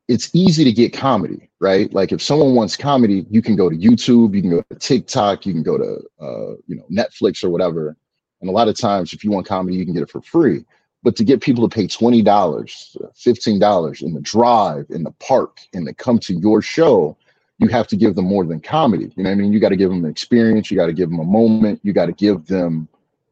it's 0.07 0.29
easy 0.33 0.63
to 0.63 0.73
get 0.73 0.91
comedy 0.93 1.49
right? 1.61 1.93
Like 1.93 2.11
if 2.11 2.23
someone 2.23 2.55
wants 2.55 2.75
comedy 2.75 3.25
you 3.29 3.41
can 3.41 3.55
go 3.55 3.69
to 3.69 3.77
youtube 3.77 4.35
you 4.35 4.41
can 4.41 4.51
go 4.51 4.63
to 4.69 4.75
tiktok 4.75 5.45
you 5.45 5.53
can 5.53 5.63
go 5.63 5.77
to 5.77 6.01
uh, 6.19 6.55
you 6.67 6.75
know 6.75 6.85
netflix 6.91 7.43
or 7.43 7.49
whatever. 7.49 7.95
And 8.41 8.49
a 8.49 8.53
lot 8.53 8.67
of 8.67 8.75
times 8.75 9.13
if 9.13 9.23
you 9.23 9.31
want 9.31 9.45
comedy 9.45 9.77
you 9.77 9.85
can 9.85 9.93
get 9.93 10.03
it 10.03 10.09
for 10.09 10.21
free 10.21 10.65
but 11.03 11.15
to 11.15 11.23
get 11.23 11.41
people 11.41 11.67
to 11.67 11.73
pay 11.73 11.87
$20 11.87 12.23
$15 12.23 14.01
in 14.01 14.13
the 14.13 14.21
drive 14.21 14.85
in 14.89 15.03
the 15.03 15.11
park 15.11 15.59
and 15.73 15.87
to 15.87 15.93
come 15.93 16.19
to 16.19 16.33
your 16.33 16.61
show 16.61 17.17
you 17.61 17.67
have 17.67 17.85
to 17.87 17.95
give 17.95 18.15
them 18.15 18.25
more 18.25 18.43
than 18.43 18.59
comedy. 18.59 19.11
You 19.15 19.23
know 19.23 19.31
i 19.31 19.35
mean? 19.35 19.53
You 19.53 19.59
got 19.59 19.69
to 19.69 19.75
give 19.75 19.89
them 19.89 20.03
an 20.03 20.09
experience 20.09 20.71
you 20.71 20.77
got 20.77 20.87
to 20.87 20.93
give 20.93 21.09
them 21.09 21.19
a 21.19 21.23
moment 21.23 21.79
you 21.83 21.93
got 21.93 22.07
to 22.07 22.11
give 22.13 22.45
them 22.47 22.87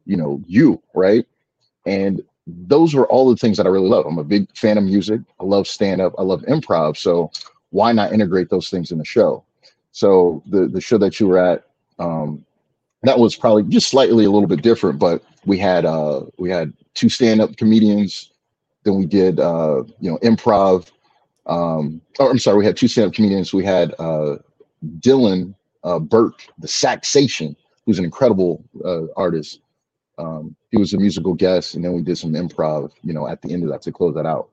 you 0.06 0.16
know 0.16 0.40
you 0.46 0.80
right? 0.94 1.26
And 1.86 2.22
those 2.46 2.94
were 2.94 3.06
all 3.08 3.28
the 3.28 3.36
things 3.36 3.56
that 3.56 3.66
i 3.66 3.68
really 3.68 3.88
love. 3.88 4.06
I'm 4.06 4.18
a 4.18 4.24
big 4.24 4.48
fan 4.56 4.78
of 4.78 4.84
music. 4.84 5.20
I 5.38 5.44
love 5.44 5.66
stand 5.66 6.00
up 6.00 6.14
i 6.18 6.22
love 6.22 6.42
improv. 6.42 6.96
So 6.96 7.30
why 7.70 7.92
not 7.92 8.12
integrate 8.12 8.50
those 8.50 8.70
things 8.70 8.90
in 8.90 8.98
the 8.98 9.04
show? 9.04 9.44
So 9.92 10.42
the 10.46 10.66
the 10.66 10.80
show 10.80 10.98
that 10.98 11.20
you 11.20 11.28
were 11.28 11.38
at 11.38 11.64
um 11.98 12.44
that 13.02 13.18
was 13.18 13.34
probably 13.34 13.62
just 13.64 13.88
slightly 13.88 14.24
a 14.24 14.30
little 14.30 14.48
bit 14.48 14.62
different 14.62 14.98
but 14.98 15.22
we 15.46 15.58
had 15.58 15.84
uh 15.84 16.22
we 16.38 16.50
had 16.50 16.72
two 16.94 17.08
stand-up 17.08 17.56
comedians 17.56 18.30
then 18.84 18.96
we 18.96 19.06
did 19.06 19.40
uh 19.40 19.82
you 20.00 20.10
know 20.10 20.18
improv 20.18 20.90
um 21.46 22.00
or 22.18 22.30
i'm 22.30 22.38
sorry 22.38 22.58
we 22.58 22.64
had 22.64 22.76
two 22.76 22.88
stand-up 22.88 23.14
comedians. 23.14 23.52
We 23.52 23.64
had 23.64 23.94
uh 23.98 24.36
dylan 25.00 25.54
uh 25.84 25.98
burke 25.98 26.46
the 26.58 26.68
saxation 26.68 27.56
who's 27.86 27.98
an 27.98 28.04
incredible 28.04 28.64
uh, 28.84 29.06
artist. 29.16 29.60
Um 30.18 30.54
he 30.70 30.78
was 30.78 30.94
a 30.94 30.98
musical 30.98 31.34
guest 31.34 31.74
and 31.74 31.84
then 31.84 31.92
we 31.92 32.02
did 32.02 32.18
some 32.18 32.32
improv 32.32 32.92
you 33.02 33.12
know 33.12 33.26
at 33.26 33.42
the 33.42 33.52
end 33.52 33.62
of 33.64 33.70
that 33.70 33.82
to 33.82 33.92
close 33.92 34.14
that 34.14 34.26
out. 34.26 34.50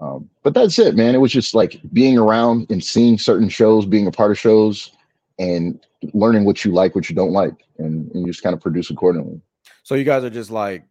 Um 0.00 0.28
but 0.42 0.54
that's 0.54 0.78
it 0.78 0.96
man. 0.96 1.14
It 1.14 1.18
was 1.18 1.32
just 1.32 1.54
like 1.54 1.80
being 1.92 2.18
around 2.18 2.70
and 2.70 2.82
seeing 2.82 3.18
certain 3.18 3.48
shows 3.48 3.86
being 3.86 4.06
a 4.06 4.12
part 4.12 4.30
of 4.30 4.38
shows 4.38 4.92
and 5.38 5.84
learning 6.12 6.44
what 6.44 6.64
you 6.64 6.72
like 6.72 6.94
what 6.94 7.08
you 7.08 7.16
don't 7.16 7.32
like 7.32 7.64
and, 7.78 8.10
and 8.12 8.20
you 8.20 8.26
just 8.26 8.42
kind 8.42 8.54
of 8.54 8.60
produce 8.60 8.90
accordingly. 8.90 9.40
So 9.82 9.94
you 9.94 10.04
guys 10.04 10.24
are 10.24 10.30
just 10.30 10.50
like 10.50 10.84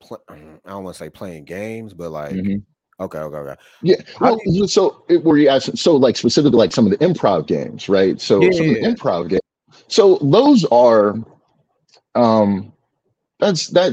pl- 0.00 0.22
I 0.28 0.36
don't 0.70 0.84
want 0.84 0.96
to 0.96 1.04
say 1.04 1.10
playing 1.10 1.44
games, 1.44 1.94
but 1.94 2.10
like 2.10 2.34
Mhm. 2.34 2.62
okay, 3.00 3.18
okay, 3.18 3.36
okay. 3.36 3.60
Yeah. 3.82 3.96
Well, 4.20 4.38
so 4.68 5.04
it, 5.08 5.22
were 5.24 5.38
you 5.38 5.48
asking? 5.48 5.76
So 5.76 5.96
like 5.96 6.16
specifically 6.16 6.58
like 6.58 6.72
some 6.72 6.86
of 6.86 6.92
the 6.92 6.98
improv 6.98 7.46
games, 7.46 7.88
right? 7.88 8.20
So 8.20 8.40
some 8.52 8.68
of 8.68 8.74
the 8.74 8.80
Yeah. 8.80 8.88
improv 8.90 9.28
games. 9.28 9.40
So 9.88 10.18
those 10.22 10.64
are, 10.66 11.14
um, 12.14 12.72
that's 13.38 13.68
that. 13.68 13.92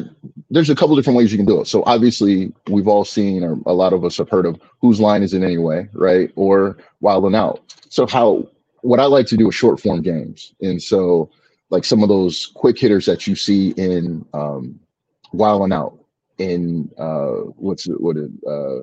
There's 0.49 0.69
a 0.69 0.75
couple 0.75 0.95
different 0.95 1.17
ways 1.17 1.31
you 1.31 1.37
can 1.37 1.45
do 1.45 1.59
it. 1.59 1.67
So 1.67 1.83
obviously 1.85 2.53
we've 2.69 2.87
all 2.87 3.03
seen, 3.03 3.43
or 3.43 3.59
a 3.65 3.73
lot 3.73 3.91
of 3.91 4.05
us 4.05 4.17
have 4.17 4.29
heard 4.29 4.45
of, 4.45 4.59
whose 4.81 4.99
line 5.01 5.21
is 5.23 5.33
it 5.33 5.43
anyway, 5.43 5.89
right? 5.93 6.31
Or 6.35 6.77
wilding 7.01 7.35
out. 7.35 7.75
So 7.89 8.07
how 8.07 8.47
what 8.81 8.99
I 8.99 9.05
like 9.05 9.27
to 9.27 9.37
do 9.37 9.49
is 9.49 9.55
short 9.55 9.81
form 9.81 10.01
games, 10.01 10.53
and 10.61 10.81
so 10.81 11.29
like 11.69 11.83
some 11.83 12.03
of 12.03 12.09
those 12.09 12.47
quick 12.53 12.77
hitters 12.79 13.05
that 13.07 13.27
you 13.27 13.35
see 13.35 13.71
in 13.71 14.25
um, 14.33 14.79
wilding 15.33 15.73
out 15.73 15.97
in 16.37 16.89
uh, 16.97 17.51
what's 17.57 17.85
what 17.85 18.17
it 18.17 18.31
uh, 18.47 18.79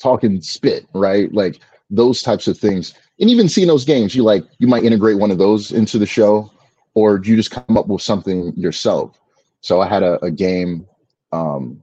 talking 0.00 0.40
spit, 0.40 0.86
right? 0.94 1.32
Like 1.32 1.60
those 1.90 2.22
types 2.22 2.48
of 2.48 2.58
things. 2.58 2.94
And 3.20 3.28
even 3.28 3.48
seeing 3.48 3.68
those 3.68 3.84
games, 3.84 4.14
you 4.14 4.22
like 4.22 4.44
you 4.58 4.66
might 4.66 4.84
integrate 4.84 5.18
one 5.18 5.30
of 5.30 5.38
those 5.38 5.72
into 5.72 5.98
the 5.98 6.06
show, 6.06 6.50
or 6.94 7.20
you 7.22 7.36
just 7.36 7.50
come 7.50 7.76
up 7.76 7.86
with 7.86 8.02
something 8.02 8.52
yourself. 8.56 9.18
So 9.60 9.80
I 9.80 9.88
had 9.88 10.02
a, 10.02 10.22
a 10.24 10.30
game. 10.30 10.86
Um, 11.32 11.82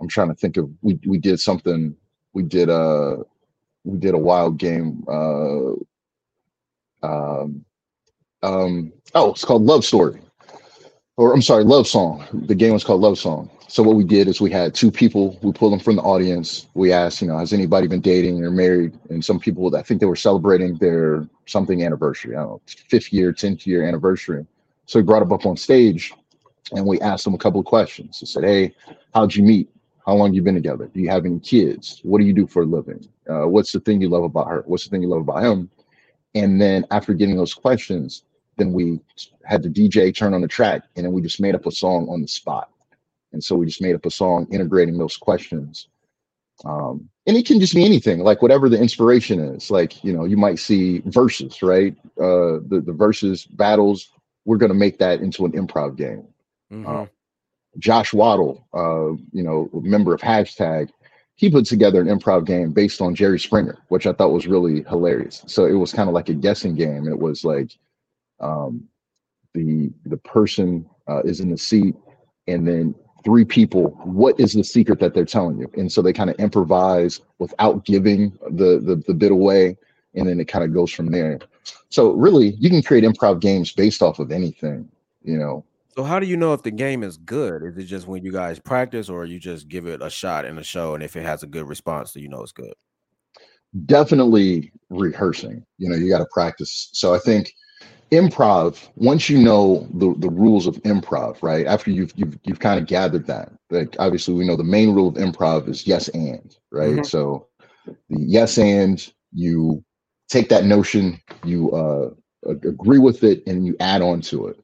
I'm 0.00 0.08
trying 0.08 0.28
to 0.28 0.34
think 0.34 0.56
of 0.56 0.68
we 0.82 0.98
we 1.06 1.18
did 1.18 1.40
something. 1.40 1.96
We 2.32 2.42
did 2.42 2.68
a 2.68 3.18
we 3.84 3.98
did 3.98 4.14
a 4.14 4.18
wild 4.18 4.58
game. 4.58 5.04
Uh, 5.08 5.74
um, 7.02 7.64
um, 8.42 8.92
oh, 9.14 9.30
it's 9.30 9.44
called 9.44 9.62
Love 9.62 9.84
Story, 9.84 10.20
or 11.16 11.32
I'm 11.32 11.42
sorry, 11.42 11.64
Love 11.64 11.86
Song. 11.86 12.26
The 12.32 12.54
game 12.54 12.72
was 12.72 12.82
called 12.82 13.00
Love 13.00 13.18
Song. 13.18 13.50
So 13.68 13.82
what 13.82 13.96
we 13.96 14.04
did 14.04 14.28
is 14.28 14.40
we 14.40 14.50
had 14.50 14.74
two 14.74 14.90
people. 14.90 15.38
We 15.42 15.52
pulled 15.52 15.72
them 15.72 15.80
from 15.80 15.96
the 15.96 16.02
audience. 16.02 16.68
We 16.74 16.92
asked, 16.92 17.22
you 17.22 17.28
know, 17.28 17.38
has 17.38 17.52
anybody 17.52 17.86
been 17.86 18.00
dating 18.00 18.44
or 18.44 18.50
married? 18.50 18.98
And 19.10 19.24
some 19.24 19.38
people, 19.38 19.74
I 19.76 19.82
think 19.82 20.00
they 20.00 20.06
were 20.06 20.16
celebrating 20.16 20.76
their 20.76 21.28
something 21.46 21.84
anniversary. 21.84 22.36
I 22.36 22.40
don't 22.40 22.50
know, 22.50 22.60
fifth 22.66 23.12
year, 23.12 23.32
tenth 23.32 23.66
year 23.66 23.86
anniversary. 23.86 24.46
So 24.86 24.98
we 24.98 25.04
brought 25.04 25.20
them 25.20 25.32
up 25.32 25.46
on 25.46 25.56
stage, 25.56 26.12
and 26.72 26.84
we 26.84 27.00
asked 27.00 27.24
them 27.24 27.34
a 27.34 27.38
couple 27.38 27.60
of 27.60 27.66
questions. 27.66 28.18
We 28.20 28.26
said, 28.26 28.44
"Hey, 28.44 28.74
how'd 29.14 29.34
you 29.34 29.42
meet? 29.42 29.70
How 30.04 30.14
long 30.14 30.34
you 30.34 30.42
been 30.42 30.54
together? 30.54 30.90
Do 30.92 31.00
you 31.00 31.08
have 31.08 31.24
any 31.24 31.38
kids? 31.40 32.00
What 32.02 32.18
do 32.20 32.26
you 32.26 32.34
do 32.34 32.46
for 32.46 32.62
a 32.62 32.66
living? 32.66 33.08
Uh, 33.28 33.48
what's 33.48 33.72
the 33.72 33.80
thing 33.80 34.00
you 34.00 34.08
love 34.08 34.24
about 34.24 34.48
her? 34.48 34.62
What's 34.66 34.84
the 34.84 34.90
thing 34.90 35.02
you 35.02 35.08
love 35.08 35.22
about 35.22 35.42
him?" 35.42 35.70
And 36.34 36.60
then 36.60 36.84
after 36.90 37.14
getting 37.14 37.36
those 37.36 37.54
questions, 37.54 38.24
then 38.56 38.72
we 38.72 39.00
had 39.44 39.62
the 39.62 39.68
DJ 39.68 40.14
turn 40.14 40.34
on 40.34 40.40
the 40.40 40.48
track, 40.48 40.82
and 40.96 41.04
then 41.04 41.12
we 41.12 41.22
just 41.22 41.40
made 41.40 41.54
up 41.54 41.66
a 41.66 41.72
song 41.72 42.08
on 42.08 42.22
the 42.22 42.28
spot. 42.28 42.70
And 43.32 43.42
so 43.42 43.56
we 43.56 43.66
just 43.66 43.82
made 43.82 43.94
up 43.94 44.06
a 44.06 44.10
song 44.10 44.46
integrating 44.50 44.96
those 44.96 45.16
questions. 45.16 45.88
Um, 46.64 47.08
and 47.26 47.36
it 47.36 47.46
can 47.46 47.58
just 47.58 47.74
be 47.74 47.84
anything, 47.84 48.20
like 48.20 48.42
whatever 48.42 48.68
the 48.68 48.80
inspiration 48.80 49.40
is. 49.40 49.70
Like, 49.70 50.04
you 50.04 50.12
know, 50.12 50.24
you 50.24 50.36
might 50.36 50.58
see 50.58 51.00
verses, 51.06 51.62
right? 51.62 51.96
Uh, 52.18 52.62
the, 52.68 52.82
the 52.84 52.92
verses, 52.92 53.44
battles, 53.44 54.12
we're 54.44 54.58
going 54.58 54.70
to 54.70 54.78
make 54.78 54.98
that 54.98 55.20
into 55.20 55.44
an 55.44 55.52
improv 55.52 55.96
game. 55.96 56.26
Mhm. 56.72 56.86
Uh, 56.86 57.06
Josh 57.78 58.12
Waddle, 58.12 58.66
uh, 58.72 59.16
you 59.32 59.42
know, 59.42 59.68
member 59.72 60.14
of 60.14 60.20
hashtag, 60.20 60.90
he 61.34 61.50
put 61.50 61.66
together 61.66 62.00
an 62.00 62.06
improv 62.06 62.46
game 62.46 62.72
based 62.72 63.00
on 63.00 63.14
Jerry 63.14 63.40
Springer, 63.40 63.78
which 63.88 64.06
I 64.06 64.12
thought 64.12 64.32
was 64.32 64.46
really 64.46 64.84
hilarious. 64.84 65.42
So 65.48 65.64
it 65.64 65.72
was 65.72 65.92
kind 65.92 66.08
of 66.08 66.14
like 66.14 66.28
a 66.28 66.34
guessing 66.34 66.76
game. 66.76 67.08
It 67.08 67.18
was 67.18 67.44
like 67.44 67.76
um, 68.44 68.84
the 69.54 69.90
the 70.04 70.18
person 70.18 70.86
uh, 71.08 71.22
is 71.22 71.40
in 71.40 71.50
the 71.50 71.58
seat, 71.58 71.94
and 72.46 72.66
then 72.66 72.94
three 73.24 73.44
people. 73.44 73.88
What 74.04 74.38
is 74.38 74.52
the 74.52 74.62
secret 74.62 75.00
that 75.00 75.14
they're 75.14 75.24
telling 75.24 75.58
you? 75.58 75.70
And 75.76 75.90
so 75.90 76.02
they 76.02 76.12
kind 76.12 76.30
of 76.30 76.36
improvise 76.36 77.20
without 77.38 77.84
giving 77.84 78.30
the, 78.50 78.80
the 78.80 79.02
the 79.06 79.14
bit 79.14 79.32
away, 79.32 79.76
and 80.14 80.28
then 80.28 80.38
it 80.38 80.46
kind 80.46 80.64
of 80.64 80.72
goes 80.72 80.92
from 80.92 81.06
there. 81.06 81.40
So 81.88 82.12
really, 82.12 82.54
you 82.58 82.68
can 82.70 82.82
create 82.82 83.04
improv 83.04 83.40
games 83.40 83.72
based 83.72 84.02
off 84.02 84.18
of 84.18 84.30
anything. 84.30 84.88
You 85.22 85.38
know, 85.38 85.64
So 85.96 86.04
how 86.04 86.20
do 86.20 86.26
you 86.26 86.36
know 86.36 86.52
if 86.52 86.62
the 86.62 86.70
game 86.70 87.02
is 87.02 87.16
good? 87.16 87.62
Is 87.62 87.78
it 87.78 87.84
just 87.84 88.06
when 88.06 88.22
you 88.22 88.32
guys 88.32 88.58
practice, 88.58 89.08
or 89.08 89.24
you 89.24 89.40
just 89.40 89.68
give 89.68 89.86
it 89.86 90.02
a 90.02 90.10
shot 90.10 90.44
in 90.44 90.56
the 90.56 90.64
show, 90.64 90.94
and 90.94 91.02
if 91.02 91.16
it 91.16 91.22
has 91.22 91.42
a 91.42 91.46
good 91.46 91.66
response, 91.66 92.12
then 92.12 92.22
you 92.22 92.28
know 92.28 92.42
it's 92.42 92.52
good? 92.52 92.74
definitely 93.86 94.72
rehearsing 94.88 95.64
you 95.78 95.88
know 95.88 95.96
you 95.96 96.08
got 96.08 96.18
to 96.18 96.26
practice 96.32 96.90
so 96.92 97.12
i 97.12 97.18
think 97.18 97.52
improv 98.14 98.88
once 98.96 99.28
you 99.28 99.38
know 99.38 99.86
the, 99.94 100.14
the 100.18 100.28
rules 100.30 100.66
of 100.66 100.76
improv 100.82 101.42
right 101.42 101.66
after 101.66 101.90
you've 101.90 102.12
you've, 102.16 102.38
you've 102.44 102.60
kind 102.60 102.78
of 102.80 102.86
gathered 102.86 103.26
that 103.26 103.52
like 103.70 103.96
obviously 103.98 104.34
we 104.34 104.46
know 104.46 104.56
the 104.56 104.64
main 104.64 104.94
rule 104.94 105.08
of 105.08 105.14
improv 105.14 105.68
is 105.68 105.86
yes 105.86 106.08
and 106.08 106.56
right 106.70 106.98
Mhm. 107.00 107.06
so 107.06 107.46
the 107.86 108.20
yes 108.20 108.58
and 108.58 109.12
you 109.32 109.82
take 110.28 110.48
that 110.48 110.64
notion 110.64 111.20
you 111.44 111.70
uh 111.72 112.10
agree 112.64 112.98
with 112.98 113.24
it 113.24 113.42
and 113.46 113.66
you 113.66 113.74
add 113.80 114.02
on 114.02 114.20
to 114.20 114.48
it 114.48 114.58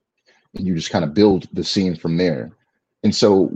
and 0.54 0.66
you 0.66 0.74
just 0.74 0.90
kind 0.90 1.04
of 1.04 1.14
build 1.14 1.48
the 1.52 1.64
scene 1.64 1.94
from 1.96 2.16
there 2.16 2.52
and 3.04 3.14
so 3.14 3.50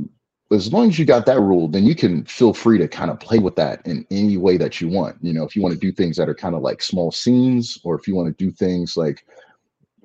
as 0.53 0.73
long 0.73 0.89
as 0.89 0.99
you 0.99 1.05
got 1.05 1.27
that 1.27 1.41
rule, 1.41 1.69
then 1.69 1.85
you 1.85 1.95
can 1.95 2.25
feel 2.27 2.53
free 2.53 2.79
to 2.79 2.87
kind 2.87 3.11
of 3.11 3.19
play 3.19 3.39
with 3.39 3.57
that 3.57 3.85
in 3.87 4.07
any 4.11 4.37
way 4.37 4.57
that 4.57 4.81
you 4.81 4.89
want. 4.89 5.17
You 5.23 5.33
know, 5.33 5.43
if 5.45 5.57
you 5.57 5.63
want 5.63 5.73
to 5.75 5.81
do 5.81 5.91
things 5.91 6.17
that 6.17 6.29
are 6.29 6.35
kind 6.35 6.55
of 6.55 6.63
like 6.63 6.83
small 6.83 7.11
scenes, 7.11 7.79
or 7.83 7.99
if 7.99 8.07
you 8.07 8.15
want 8.15 8.29
to 8.29 8.45
do 8.45 8.51
things 8.53 8.97
like 8.97 9.27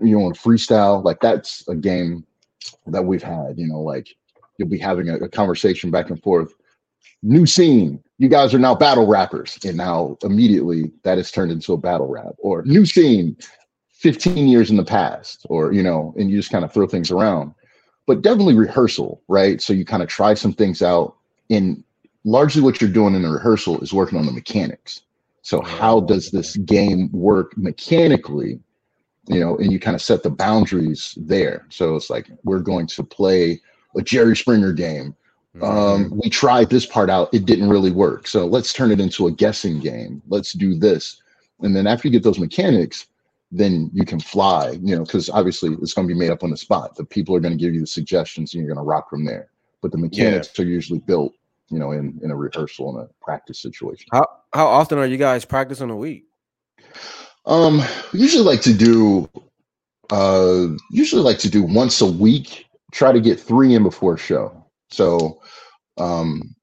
you 0.02 0.20
want 0.20 0.36
to 0.36 0.42
freestyle, 0.42 1.04
like 1.04 1.20
that's 1.20 1.68
a 1.68 1.76
game 1.76 2.26
that 2.88 3.04
we've 3.04 3.24
had. 3.24 3.58
You 3.58 3.68
know, 3.68 3.82
like 3.82 4.16
you'll 4.58 4.70
be 4.70 4.78
having 4.78 5.10
a, 5.10 5.16
a 5.18 5.30
conversation 5.30 5.92
back 5.92 6.10
and 6.10 6.22
forth. 6.22 6.54
New 7.22 7.46
scene. 7.46 8.02
You 8.18 8.30
guys 8.30 8.54
are 8.54 8.60
now 8.60 8.76
battle 8.76 9.08
rappers, 9.08 9.58
and 9.66 9.78
now 9.78 10.18
immediately 10.24 10.92
that 11.04 11.18
is 11.18 11.32
turned 11.32 11.52
into 11.52 11.74
a 11.74 11.78
battle 11.78 12.08
rap. 12.08 12.36
Or 12.38 12.64
new 12.64 12.86
scene, 12.86 13.38
15 13.92 14.48
years 14.48 14.70
in 14.70 14.78
the 14.78 14.86
past, 14.86 15.46
or 15.50 15.74
you 15.74 15.84
know, 15.84 16.14
and 16.18 16.30
you 16.30 16.38
just 16.38 16.52
kind 16.52 16.66
of 16.66 16.74
throw 16.74 16.88
things 16.88 17.12
around 17.12 17.54
but 18.10 18.24
definitely 18.24 18.56
rehearsal, 18.56 19.22
right? 19.28 19.62
So 19.62 19.72
you 19.72 19.86
kind 19.86 20.02
of 20.02 20.10
try 20.10 20.34
some 20.34 20.52
things 20.52 20.82
out. 20.82 21.16
And 21.52 21.84
largely 22.24 22.60
what 22.60 22.82
you're 22.82 22.90
doing 22.90 23.14
in 23.14 23.22
the 23.22 23.30
rehearsal 23.30 23.80
is 23.82 23.94
working 23.94 24.18
on 24.18 24.26
the 24.26 24.32
mechanics. 24.32 25.02
So 25.44 25.62
how 25.62 26.00
does 26.00 26.32
this 26.32 26.58
game 26.58 27.12
work 27.12 27.56
mechanically? 27.56 28.62
You 29.28 29.40
know, 29.40 29.58
and 29.58 29.72
you 29.72 29.80
kind 29.80 29.96
of 29.96 30.02
set 30.02 30.24
the 30.24 30.30
boundaries 30.30 31.14
there. 31.18 31.66
So 31.70 31.96
it's 31.96 32.10
like 32.10 32.30
we're 32.44 32.60
going 32.60 32.88
to 32.88 33.04
play 33.04 33.62
a 33.96 34.02
Jerry 34.02 34.36
Springer 34.36 34.74
game. 34.74 35.16
Um, 35.62 36.12
we 36.16 36.30
tried 36.30 36.70
this 36.70 36.86
part 36.86 37.10
out, 37.10 37.34
it 37.34 37.46
didn't 37.46 37.70
really 37.70 37.92
work. 37.92 38.28
So 38.28 38.46
let's 38.46 38.72
turn 38.72 38.92
it 38.92 39.00
into 39.00 39.28
a 39.28 39.32
guessing 39.32 39.80
game. 39.80 40.22
Let's 40.28 40.54
do 40.54 40.76
this. 40.76 41.22
And 41.60 41.76
then 41.76 41.88
after 41.88 42.08
you 42.08 42.12
get 42.12 42.24
those 42.24 42.40
mechanics, 42.40 43.08
then 43.52 43.90
you 43.94 44.06
can 44.06 44.20
fly, 44.20 44.78
you 44.82 44.96
know, 44.96 45.04
because 45.04 45.30
obviously 45.30 45.76
it's 45.82 45.94
going 45.94 46.08
to 46.08 46.14
be 46.14 46.20
made 46.20 46.30
up 46.30 46.44
on 46.44 46.52
the 46.52 46.58
spot. 46.58 46.96
The 46.96 47.04
people 47.04 47.36
are 47.36 47.40
going 47.40 47.58
to 47.58 47.62
give 47.62 47.74
you 47.74 47.82
the 47.82 47.88
suggestions 47.88 48.54
and 48.54 48.64
you're 48.64 48.74
going 48.74 48.84
to 48.84 48.88
rock 48.88 49.10
from 49.10 49.26
there. 49.26 49.50
But 49.82 49.92
the 49.92 49.98
mechanics 49.98 50.58
are 50.60 50.66
usually 50.66 51.00
built, 51.00 51.34
you 51.70 51.80
know, 51.80 51.92
in, 51.92 52.20
in 52.22 52.32
a 52.32 52.36
rehearsal 52.36 52.90
and 52.90 53.08
a 53.08 53.24
practice 53.24 53.60
situation. 53.60 54.08
How 54.12 54.26
how 54.54 54.68
often 54.68 54.98
are 54.98 55.06
you 55.06 55.18
guys 55.18 55.46
practicing 55.46 55.90
a 55.90 55.96
week? 55.96 56.26
Um, 57.46 57.82
usually 58.14 58.44
like 58.44 58.62
to 58.62 58.74
do, 58.74 59.30
uh, 60.12 60.68
usually 60.92 61.22
like 61.22 61.40
to 61.40 61.50
do 61.50 61.64
once 61.64 62.02
a 62.02 62.06
week, 62.06 62.68
try 62.92 63.12
to 63.12 63.22
get 63.22 63.40
three 63.40 63.74
in 63.76 63.84
before 63.84 64.18
show. 64.18 64.66
So, 64.92 65.42
um, 65.98 66.56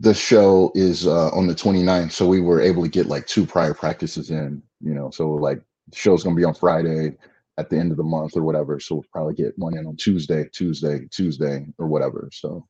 the 0.00 0.14
show 0.14 0.72
is 0.74 1.06
uh, 1.06 1.28
on 1.30 1.46
the 1.46 1.54
29th. 1.54 2.12
So 2.12 2.26
we 2.26 2.40
were 2.40 2.60
able 2.60 2.82
to 2.82 2.88
get 2.88 3.06
like 3.06 3.26
two 3.26 3.44
prior 3.44 3.74
practices 3.74 4.30
in, 4.30 4.62
you 4.80 4.94
know, 4.94 5.10
so 5.10 5.30
like 5.30 5.60
the 5.88 5.96
show's 5.96 6.24
to 6.24 6.34
be 6.34 6.44
on 6.44 6.54
Friday 6.54 7.16
at 7.58 7.68
the 7.68 7.78
end 7.78 7.90
of 7.90 7.96
the 7.96 8.02
month 8.02 8.36
or 8.36 8.42
whatever. 8.42 8.80
So 8.80 8.96
we'll 8.96 9.04
probably 9.12 9.34
get 9.34 9.58
one 9.58 9.76
in 9.76 9.86
on 9.86 9.96
Tuesday, 9.96 10.48
Tuesday, 10.52 11.06
Tuesday 11.10 11.66
or 11.78 11.86
whatever. 11.86 12.30
So, 12.32 12.66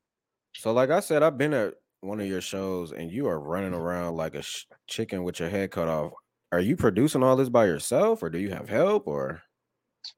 So, 0.56 0.72
like 0.72 0.90
I 0.90 1.00
said, 1.00 1.22
I've 1.22 1.38
been 1.38 1.54
at 1.54 1.74
one 2.00 2.20
of 2.20 2.26
your 2.26 2.40
shows, 2.40 2.92
and 2.92 3.10
you 3.10 3.26
are 3.28 3.40
running 3.40 3.74
around 3.74 4.16
like 4.16 4.34
a 4.34 4.42
sh- 4.42 4.66
chicken 4.86 5.24
with 5.24 5.40
your 5.40 5.48
head 5.48 5.70
cut 5.70 5.88
off. 5.88 6.12
Are 6.54 6.60
you 6.60 6.76
producing 6.76 7.24
all 7.24 7.34
this 7.34 7.48
by 7.48 7.66
yourself, 7.66 8.22
or 8.22 8.30
do 8.30 8.38
you 8.38 8.50
have 8.50 8.68
help? 8.68 9.08
Or 9.08 9.42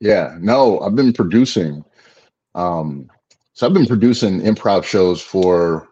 Yeah, 0.01 0.37
no, 0.39 0.81
I've 0.81 0.95
been 0.95 1.15
producing. 1.15 1.83
Um, 2.55 3.09
so 3.55 3.67
I've 3.67 3.73
been 3.73 3.87
producing 3.87 4.43
improv 4.43 4.85
shows 4.85 5.23
for 5.23 5.89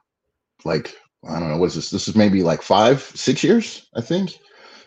like 0.67 0.95
I 1.27 1.41
don't 1.41 1.49
know 1.49 1.57
what 1.57 1.69
is 1.69 1.77
this? 1.77 1.89
This 1.89 2.09
is 2.09 2.15
maybe 2.15 2.43
like 2.43 2.61
five, 2.61 3.01
six 3.01 3.43
years, 3.43 3.87
I 3.97 4.03
think. 4.03 4.39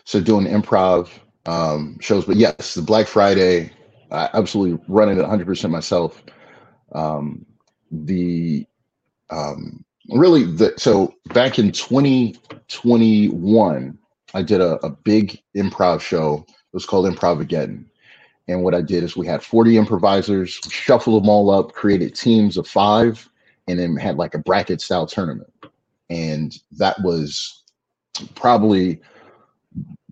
So 0.04 0.20
doing 0.20 0.46
improv 0.46 1.08
um, 1.46 1.98
shows, 2.00 2.24
but 2.24 2.36
yes, 2.36 2.74
the 2.74 2.82
Black 2.82 3.08
Friday, 3.08 3.72
I 4.12 4.30
absolutely 4.34 4.80
running 4.86 5.18
it 5.18 5.24
100% 5.24 5.70
myself. 5.70 6.22
Um, 6.92 7.44
the 7.90 8.64
um, 9.30 9.84
really 10.10 10.44
the 10.44 10.72
so 10.76 11.12
back 11.34 11.58
in 11.58 11.72
2021, 11.72 13.97
I 14.34 14.42
did 14.42 14.60
a, 14.60 14.74
a 14.84 14.90
big 14.90 15.40
improv 15.56 16.00
show. 16.00 16.44
It 16.48 16.74
was 16.74 16.86
called 16.86 17.06
Improvageddon. 17.06 17.84
And 18.48 18.62
what 18.62 18.74
I 18.74 18.80
did 18.80 19.04
is 19.04 19.16
we 19.16 19.26
had 19.26 19.42
40 19.42 19.76
improvisers, 19.76 20.54
shuffled 20.70 21.22
them 21.22 21.28
all 21.28 21.50
up, 21.50 21.72
created 21.72 22.14
teams 22.14 22.56
of 22.56 22.66
five, 22.66 23.28
and 23.68 23.78
then 23.78 23.96
had 23.96 24.16
like 24.16 24.34
a 24.34 24.38
bracket 24.38 24.80
style 24.80 25.06
tournament. 25.06 25.52
And 26.08 26.58
that 26.72 27.00
was 27.02 27.62
probably 28.34 29.00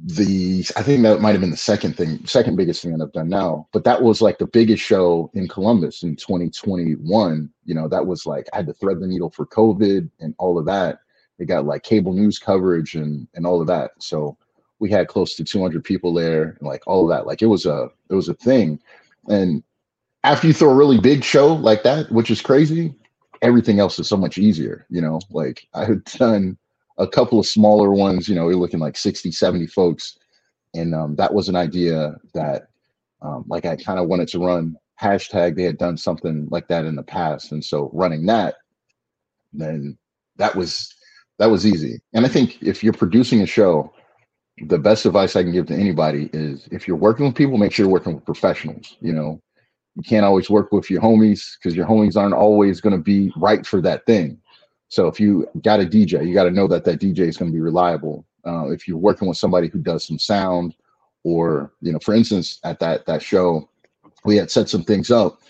the 0.04 0.64
I 0.76 0.82
think 0.82 1.02
that 1.02 1.20
might 1.20 1.32
have 1.32 1.40
been 1.40 1.50
the 1.50 1.56
second 1.56 1.96
thing, 1.96 2.24
second 2.26 2.56
biggest 2.56 2.82
thing 2.82 2.92
that 2.92 3.02
I've 3.02 3.12
done 3.12 3.30
now. 3.30 3.66
But 3.72 3.84
that 3.84 4.02
was 4.02 4.20
like 4.20 4.38
the 4.38 4.46
biggest 4.46 4.82
show 4.82 5.30
in 5.34 5.48
Columbus 5.48 6.02
in 6.02 6.14
2021. 6.16 7.50
You 7.64 7.74
know, 7.74 7.88
that 7.88 8.06
was 8.06 8.26
like 8.26 8.46
I 8.52 8.56
had 8.56 8.66
to 8.66 8.74
thread 8.74 9.00
the 9.00 9.06
needle 9.06 9.30
for 9.30 9.46
COVID 9.46 10.10
and 10.20 10.34
all 10.38 10.58
of 10.58 10.66
that. 10.66 10.98
It 11.38 11.46
got 11.46 11.66
like 11.66 11.82
cable 11.82 12.12
news 12.12 12.38
coverage 12.38 12.94
and 12.94 13.28
and 13.34 13.46
all 13.46 13.60
of 13.60 13.66
that. 13.66 13.92
So 13.98 14.36
we 14.78 14.90
had 14.90 15.08
close 15.08 15.34
to 15.36 15.44
200 15.44 15.82
people 15.84 16.12
there 16.12 16.56
and 16.58 16.68
like 16.68 16.82
all 16.86 17.04
of 17.04 17.16
that. 17.16 17.26
Like 17.26 17.42
it 17.42 17.46
was 17.46 17.66
a 17.66 17.88
it 18.10 18.14
was 18.14 18.28
a 18.28 18.34
thing. 18.34 18.80
And 19.28 19.62
after 20.24 20.46
you 20.46 20.52
throw 20.52 20.70
a 20.70 20.74
really 20.74 21.00
big 21.00 21.24
show 21.24 21.54
like 21.54 21.82
that, 21.84 22.10
which 22.10 22.30
is 22.30 22.40
crazy, 22.40 22.94
everything 23.42 23.78
else 23.78 23.98
is 23.98 24.08
so 24.08 24.16
much 24.16 24.38
easier. 24.38 24.86
You 24.90 25.00
know, 25.00 25.20
like 25.30 25.66
I 25.74 25.84
had 25.84 26.04
done 26.04 26.56
a 26.98 27.06
couple 27.06 27.38
of 27.38 27.46
smaller 27.46 27.92
ones, 27.92 28.28
you 28.28 28.34
know, 28.34 28.48
you're 28.48 28.58
looking 28.58 28.80
like 28.80 28.96
60, 28.96 29.30
70 29.30 29.66
folks. 29.66 30.18
And 30.74 30.94
um, 30.94 31.16
that 31.16 31.32
was 31.32 31.48
an 31.48 31.56
idea 31.56 32.16
that 32.34 32.68
um, 33.22 33.44
like 33.48 33.64
I 33.64 33.76
kind 33.76 33.98
of 33.98 34.08
wanted 34.08 34.28
to 34.28 34.44
run 34.44 34.76
hashtag 35.00 35.56
they 35.56 35.62
had 35.62 35.78
done 35.78 35.96
something 35.96 36.48
like 36.50 36.68
that 36.68 36.86
in 36.86 36.96
the 36.96 37.02
past. 37.02 37.52
And 37.52 37.64
so 37.64 37.90
running 37.92 38.26
that, 38.26 38.56
then 39.52 39.96
that 40.36 40.54
was 40.54 40.94
that 41.38 41.50
was 41.50 41.66
easy. 41.66 42.00
And 42.12 42.24
I 42.24 42.28
think 42.28 42.62
if 42.62 42.82
you're 42.82 42.92
producing 42.92 43.42
a 43.42 43.46
show, 43.46 43.92
the 44.66 44.78
best 44.78 45.04
advice 45.04 45.36
I 45.36 45.42
can 45.42 45.52
give 45.52 45.66
to 45.66 45.74
anybody 45.74 46.30
is 46.32 46.66
if 46.70 46.88
you're 46.88 46.96
working 46.96 47.26
with 47.26 47.34
people, 47.34 47.58
make 47.58 47.72
sure 47.72 47.84
you're 47.84 47.92
working 47.92 48.14
with 48.14 48.24
professionals. 48.24 48.96
You 49.00 49.12
know, 49.12 49.40
you 49.96 50.02
can't 50.02 50.24
always 50.24 50.48
work 50.48 50.72
with 50.72 50.90
your 50.90 51.02
homies 51.02 51.56
because 51.58 51.76
your 51.76 51.86
homies 51.86 52.16
aren't 52.16 52.34
always 52.34 52.80
going 52.80 52.96
to 52.96 53.02
be 53.02 53.32
right 53.36 53.66
for 53.66 53.80
that 53.82 54.06
thing. 54.06 54.40
So 54.88 55.08
if 55.08 55.18
you 55.18 55.46
got 55.62 55.80
a 55.80 55.84
DJ, 55.84 56.26
you 56.26 56.32
got 56.32 56.44
to 56.44 56.50
know 56.50 56.68
that 56.68 56.84
that 56.84 57.00
DJ 57.00 57.20
is 57.20 57.36
going 57.36 57.50
to 57.50 57.56
be 57.56 57.60
reliable. 57.60 58.24
Uh, 58.46 58.70
if 58.70 58.86
you're 58.86 58.96
working 58.96 59.26
with 59.28 59.36
somebody 59.36 59.68
who 59.68 59.78
does 59.78 60.06
some 60.06 60.18
sound, 60.18 60.74
or 61.24 61.72
you 61.80 61.92
know, 61.92 61.98
for 61.98 62.14
instance, 62.14 62.60
at 62.62 62.78
that 62.78 63.04
that 63.06 63.20
show, 63.20 63.68
we 64.24 64.36
had 64.36 64.50
set 64.50 64.68
some 64.68 64.84
things 64.84 65.10
up, 65.10 65.40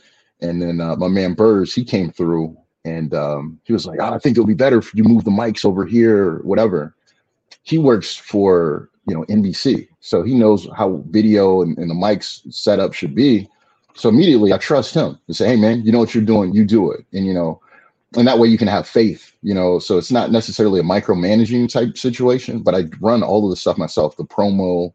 and 0.41 0.63
then 0.63 0.81
uh, 0.81 0.97
my 0.97 1.09
man 1.09 1.35
Burrs 1.35 1.75
he 1.75 1.85
came 1.85 2.11
through, 2.11 2.57
and 2.87 3.13
um, 3.15 3.61
he 3.65 3.73
was 3.73 3.87
like, 3.87 3.99
oh, 4.01 4.13
"I 4.15 4.19
think 4.19 4.37
it'll 4.37 4.47
be 4.47 4.55
better 4.55 4.79
if 4.79 4.95
you 4.95 5.05
move 5.05 5.25
the 5.25 5.31
mics 5.31 5.65
over 5.65 5.85
here, 5.85 6.25
or 6.25 6.39
whatever." 6.39 6.95
He 7.63 7.79
works 7.79 8.15
for 8.17 8.89
you 9.07 9.15
know 9.15 9.25
NBC, 9.25 9.89
so 10.01 10.23
he 10.23 10.35
knows 10.35 10.69
how 10.77 11.03
video 11.11 11.63
and, 11.63 11.77
and 11.79 11.91
the 11.91 11.95
mics 11.95 12.41
setup 12.53 12.95
should 12.95 13.15
be. 13.15 13.49
So 13.95 14.09
immediately, 14.09 14.53
I 14.53 14.59
trust 14.59 14.95
him 14.95 15.19
to 15.27 15.35
say, 15.35 15.49
"Hey, 15.49 15.57
man, 15.57 15.83
you 15.83 15.93
know 15.93 15.99
what 15.99 16.15
you're 16.15 16.25
doing, 16.25 16.55
you 16.55 16.65
do 16.65 16.93
it," 16.93 17.05
and 17.13 17.27
you 17.27 17.35
know 17.35 17.61
and 18.15 18.27
that 18.27 18.39
way 18.39 18.49
you 18.49 18.59
can 18.59 18.69
have 18.69 18.87
faith 18.87 19.35
you 19.43 19.55
know 19.55 19.79
so 19.79 19.99
it's 19.99 20.11
not 20.11 20.31
necessarily 20.31 20.81
a 20.81 20.85
micromanaging 20.85 21.69
type 21.69 21.97
situation 21.97 22.63
but 22.63 22.75
i 22.75 22.85
run 23.01 23.23
all 23.23 23.45
of 23.45 23.51
the 23.51 23.57
stuff 23.57 23.77
myself 23.79 24.17
the 24.17 24.25
promo 24.25 24.93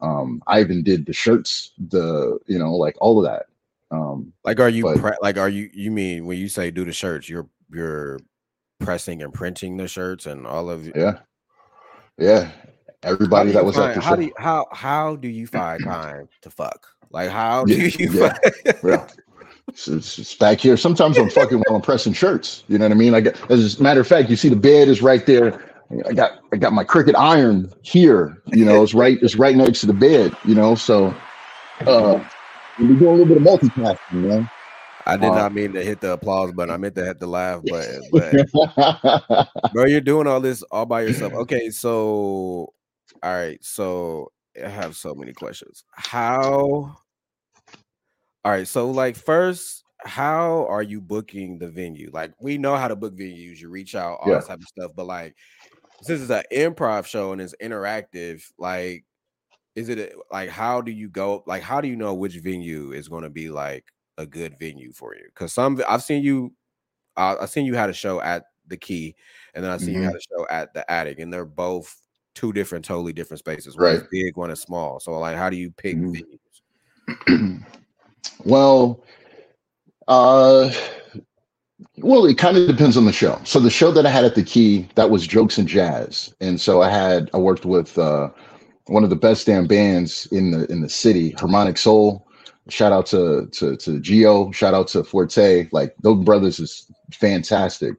um 0.00 0.42
i 0.46 0.60
even 0.60 0.82
did 0.82 1.06
the 1.06 1.12
shirts 1.12 1.72
the 1.88 2.38
you 2.46 2.58
know 2.58 2.74
like 2.74 2.96
all 3.00 3.18
of 3.18 3.24
that 3.24 3.46
um 3.90 4.32
Like, 4.44 4.60
are 4.60 4.68
you 4.68 4.84
But- 4.84 4.98
pre- 4.98 5.18
like 5.22 5.36
are 5.38 5.48
you 5.48 5.70
you 5.72 5.90
mean 5.90 6.26
when 6.26 6.38
you 6.38 6.48
say 6.48 6.70
do 6.70 6.84
the 6.84 6.92
shirts, 6.92 7.28
you're 7.28 7.48
you're 7.72 8.18
pressing 8.80 9.22
and 9.22 9.32
printing 9.34 9.76
the 9.76 9.88
shirts 9.88 10.26
and 10.26 10.46
all 10.46 10.70
of 10.70 10.86
yeah 10.94 11.18
yeah 12.16 12.50
everybody 13.02 13.50
that 13.50 13.64
was 13.64 13.76
find, 13.76 13.90
at 13.90 13.94
the 13.96 14.00
how 14.00 14.10
show 14.10 14.16
do 14.16 14.22
you, 14.26 14.32
how 14.38 14.66
how 14.72 15.16
do 15.16 15.28
you 15.28 15.46
find 15.46 15.82
time 15.84 16.28
to 16.42 16.50
fuck? 16.50 16.86
Like 17.10 17.30
how 17.30 17.64
do 17.64 17.74
Yeah, 17.74 17.90
you 17.98 18.12
yeah. 18.12 18.28
find 18.34 18.76
yeah. 18.84 19.08
It's, 19.68 19.86
it's, 19.86 20.18
it's 20.18 20.34
back 20.34 20.60
here. 20.60 20.78
Sometimes 20.78 21.18
I'm 21.18 21.28
fucking 21.28 21.58
while 21.66 21.76
I'm 21.76 21.82
pressing 21.82 22.14
shirts. 22.14 22.64
You 22.68 22.78
know 22.78 22.86
what 22.86 22.92
I 22.92 22.94
mean? 22.94 23.14
I 23.14 23.20
got, 23.20 23.50
as 23.50 23.78
a 23.78 23.82
matter 23.82 24.00
of 24.00 24.06
fact, 24.08 24.30
you 24.30 24.36
see 24.36 24.48
the 24.48 24.56
bed 24.56 24.88
is 24.88 25.02
right 25.02 25.24
there. 25.26 25.62
I 26.06 26.12
got 26.14 26.38
I 26.52 26.56
got 26.56 26.72
my 26.72 26.84
Cricut 26.84 27.14
iron 27.16 27.70
here. 27.82 28.42
You 28.46 28.64
know, 28.64 28.82
it's 28.84 28.94
right 28.94 29.18
it's 29.22 29.36
right 29.36 29.54
next 29.56 29.80
to 29.80 29.86
the 29.86 29.92
bed. 29.92 30.34
You 30.46 30.54
know, 30.54 30.74
so 30.74 31.14
uh, 31.86 32.24
we 32.78 32.86
doing 32.96 33.02
a 33.06 33.10
little 33.10 33.26
bit 33.26 33.36
of 33.38 33.42
multitasking, 33.42 33.98
man. 34.28 34.50
I 35.06 35.16
did 35.16 35.30
Uh, 35.30 35.36
not 35.36 35.54
mean 35.54 35.72
to 35.72 35.82
hit 35.82 36.00
the 36.02 36.12
applause 36.12 36.52
button. 36.52 36.72
I 36.74 36.76
meant 36.76 36.94
to 36.96 37.04
hit 37.04 37.18
the 37.18 37.26
laugh 37.26 37.62
button. 37.64 38.02
But 38.12 39.72
bro, 39.72 39.86
you're 39.86 40.00
doing 40.02 40.26
all 40.26 40.40
this 40.40 40.62
all 40.64 40.86
by 40.86 41.02
yourself. 41.02 41.32
Okay, 41.32 41.70
so 41.70 42.72
all 43.22 43.34
right, 43.34 43.62
so 43.64 44.30
I 44.62 44.68
have 44.68 44.96
so 44.96 45.14
many 45.14 45.32
questions. 45.32 45.84
How 45.92 46.96
all 48.44 48.52
right, 48.52 48.68
so 48.68 48.90
like 48.90 49.16
first, 49.16 49.82
how 50.04 50.66
are 50.68 50.82
you 50.82 51.00
booking 51.00 51.58
the 51.58 51.68
venue? 51.68 52.10
Like 52.12 52.32
we 52.40 52.58
know 52.58 52.76
how 52.76 52.88
to 52.88 52.96
book 52.96 53.16
venues, 53.16 53.60
you 53.60 53.68
reach 53.70 53.94
out, 53.94 54.18
all 54.20 54.30
Yeah. 54.30 54.38
that 54.38 54.46
type 54.46 54.58
of 54.58 54.64
stuff, 54.68 54.92
but 54.94 55.06
like 55.06 55.34
since 56.02 56.20
it's 56.20 56.30
an 56.30 56.44
improv 56.52 57.06
show 57.06 57.32
and 57.32 57.40
it's 57.40 57.54
interactive, 57.62 58.42
like 58.58 59.04
is 59.78 59.88
it 59.88 60.12
like 60.32 60.48
how 60.48 60.80
do 60.80 60.90
you 60.90 61.08
go 61.08 61.44
like 61.46 61.62
how 61.62 61.80
do 61.80 61.86
you 61.86 61.94
know 61.94 62.12
which 62.12 62.34
venue 62.38 62.90
is 62.92 63.08
going 63.08 63.22
to 63.22 63.30
be 63.30 63.48
like 63.48 63.84
a 64.18 64.26
good 64.26 64.58
venue 64.58 64.92
for 64.92 65.14
you 65.14 65.22
because 65.26 65.52
some 65.52 65.80
i've 65.88 66.02
seen 66.02 66.22
you 66.22 66.52
uh, 67.16 67.36
i've 67.40 67.48
seen 67.50 67.64
you 67.64 67.74
had 67.74 67.88
a 67.88 67.92
show 67.92 68.20
at 68.20 68.44
the 68.66 68.76
key 68.76 69.14
and 69.54 69.64
then 69.64 69.70
i've 69.70 69.80
seen 69.80 69.94
you 69.94 70.02
had 70.02 70.16
a 70.16 70.20
show 70.36 70.46
at 70.50 70.74
the 70.74 70.90
attic 70.90 71.20
and 71.20 71.32
they're 71.32 71.44
both 71.44 71.94
two 72.34 72.52
different 72.52 72.84
totally 72.84 73.12
different 73.12 73.38
spaces 73.38 73.76
one 73.76 73.94
is 73.94 74.00
Right. 74.00 74.10
big 74.10 74.36
one 74.36 74.50
is 74.50 74.60
small 74.60 74.98
so 74.98 75.16
like 75.18 75.36
how 75.36 75.48
do 75.48 75.56
you 75.56 75.70
pick 75.70 75.96
Mhm. 75.96 76.22
venues 77.28 77.62
well, 78.44 79.02
uh, 80.08 80.70
well, 81.98 82.26
it 82.26 82.36
kind 82.38 82.56
of 82.56 82.66
depends 82.66 82.96
on 82.96 83.04
the 83.04 83.12
show. 83.12 83.40
So 83.44 83.60
the 83.60 83.70
show 83.70 83.90
that 83.92 84.04
I 84.06 84.10
had 84.10 84.24
at 84.24 84.34
the 84.34 84.42
Key, 84.42 84.88
that 84.94 85.08
was 85.10 85.26
Jokes 85.26 85.58
and 85.58 85.66
Jazz, 85.68 86.34
and 86.40 86.60
so 86.60 86.82
I 86.82 86.90
had 86.90 87.30
I 87.34 87.38
worked 87.38 87.64
with 87.64 87.96
uh, 87.98 88.28
one 88.88 89.04
of 89.04 89.10
the 89.10 89.16
best 89.16 89.46
damn 89.46 89.66
bands 89.66 90.26
in 90.32 90.50
the 90.50 90.70
in 90.70 90.80
the 90.80 90.88
city, 90.88 91.30
Harmonic 91.32 91.78
Soul. 91.78 92.26
Shout 92.68 92.92
out 92.92 93.06
to 93.06 93.48
to 93.52 93.76
to 93.76 94.00
Geo. 94.00 94.50
Shout 94.52 94.74
out 94.74 94.88
to 94.88 95.04
Forte. 95.04 95.68
Like 95.72 95.94
those 96.02 96.24
brothers 96.24 96.58
is 96.60 96.90
fantastic. 97.12 97.94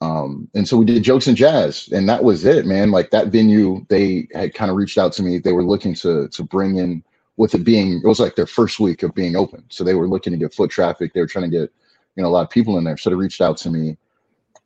Um, 0.00 0.48
and 0.54 0.68
so 0.68 0.76
we 0.76 0.84
did 0.84 1.02
jokes 1.02 1.26
and 1.28 1.36
jazz, 1.36 1.88
and 1.92 2.08
that 2.08 2.24
was 2.24 2.44
it, 2.44 2.66
man. 2.66 2.90
Like 2.90 3.10
that 3.10 3.28
venue, 3.28 3.86
they 3.88 4.28
had 4.34 4.52
kind 4.52 4.70
of 4.70 4.76
reached 4.76 4.98
out 4.98 5.12
to 5.14 5.22
me. 5.22 5.38
They 5.38 5.52
were 5.52 5.64
looking 5.64 5.94
to 5.96 6.28
to 6.28 6.42
bring 6.42 6.76
in 6.76 7.02
with 7.36 7.54
it 7.54 7.64
being 7.64 8.00
it 8.04 8.06
was 8.06 8.20
like 8.20 8.36
their 8.36 8.46
first 8.46 8.80
week 8.80 9.02
of 9.02 9.14
being 9.14 9.36
open. 9.36 9.64
So 9.68 9.84
they 9.84 9.94
were 9.94 10.08
looking 10.08 10.32
to 10.32 10.38
get 10.38 10.54
foot 10.54 10.70
traffic. 10.70 11.12
They 11.12 11.20
were 11.20 11.26
trying 11.26 11.50
to 11.50 11.58
get, 11.58 11.72
you 12.16 12.22
know, 12.22 12.28
a 12.28 12.30
lot 12.30 12.44
of 12.44 12.50
people 12.50 12.78
in 12.78 12.84
there. 12.84 12.96
So 12.96 13.10
they 13.10 13.16
reached 13.16 13.40
out 13.40 13.56
to 13.58 13.70
me 13.70 13.96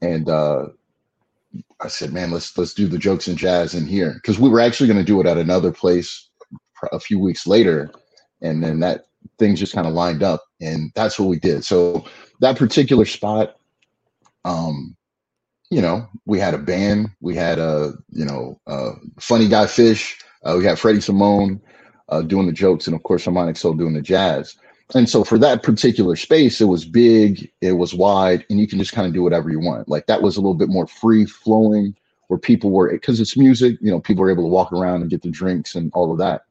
and 0.03 0.29
uh 0.29 0.66
I 1.81 1.89
said, 1.89 2.13
man, 2.13 2.31
let's 2.31 2.57
let's 2.59 2.75
do 2.75 2.89
the 2.89 2.99
jokes 2.99 3.29
and 3.29 3.39
jazz 3.39 3.75
in 3.75 3.87
here. 3.87 4.15
Because 4.15 4.39
we 4.39 4.49
were 4.49 4.61
actually 4.61 4.89
going 4.89 4.99
to 4.99 5.05
do 5.05 5.21
it 5.21 5.27
at 5.27 5.39
another 5.39 5.73
place 5.73 6.29
a 6.93 7.01
few 7.01 7.19
weeks 7.19 7.47
later. 7.47 7.91
And 8.43 8.63
then 8.63 8.81
that 8.81 9.07
things 9.39 9.59
just 9.59 9.75
kind 9.75 9.87
of 9.87 9.95
lined 9.95 10.23
up. 10.23 10.43
And 10.61 10.91
that's 10.95 11.19
what 11.19 11.29
we 11.29 11.39
did. 11.39 11.65
So 11.65 12.05
that 12.41 12.57
particular 12.57 13.05
spot, 13.05 13.57
um, 14.45 14.97
you 15.71 15.83
know, 15.83 16.09
we 16.27 16.39
had 16.39 16.55
a 16.55 16.59
band, 16.59 17.11
we 17.21 17.35
had 17.35 17.59
a, 17.59 17.95
you 18.11 18.25
know, 18.25 18.61
uh 18.67 18.93
funny 19.21 19.49
guy 19.49 19.67
fish, 19.67 20.19
uh, 20.45 20.55
we 20.59 20.65
had 20.65 20.79
Freddie 20.79 21.01
Simone 21.01 21.61
uh, 22.09 22.23
doing 22.23 22.47
the 22.47 22.53
jokes, 22.53 22.87
and 22.87 22.97
of 22.97 23.03
course 23.03 23.25
Harmonic 23.25 23.57
Soul 23.57 23.75
doing 23.75 23.95
the 23.95 24.03
jazz. 24.03 24.57
And 24.94 25.09
so 25.09 25.22
for 25.22 25.38
that 25.38 25.62
particular 25.62 26.16
space, 26.16 26.61
it 26.61 26.64
was 26.64 26.85
big, 26.85 27.51
it 27.61 27.72
was 27.72 27.94
wide, 27.94 28.46
and 28.48 28.59
you 28.59 28.66
can 28.66 28.79
just 28.79 28.92
kind 28.92 29.07
of 29.07 29.12
do 29.12 29.22
whatever 29.22 29.51
you 29.51 29.61
want. 29.61 29.88
Like 29.88 30.07
that 30.07 30.22
was 30.22 30.37
a 30.37 30.40
little 30.40 30.55
bit 30.55 30.70
more 30.70 30.87
free 30.87 31.27
flowing, 31.27 31.94
where 32.29 32.38
people 32.38 32.70
were 32.70 32.90
because 32.90 33.20
it's 33.20 33.37
music, 33.37 33.77
you 33.81 33.90
know, 33.90 34.01
people 34.01 34.22
were 34.22 34.31
able 34.31 34.44
to 34.44 34.48
walk 34.48 34.72
around 34.72 35.03
and 35.03 35.11
get 35.11 35.22
the 35.22 35.31
drinks 35.31 35.74
and 35.74 35.90
all 35.94 36.12
of 36.12 36.18
that. 36.18 36.42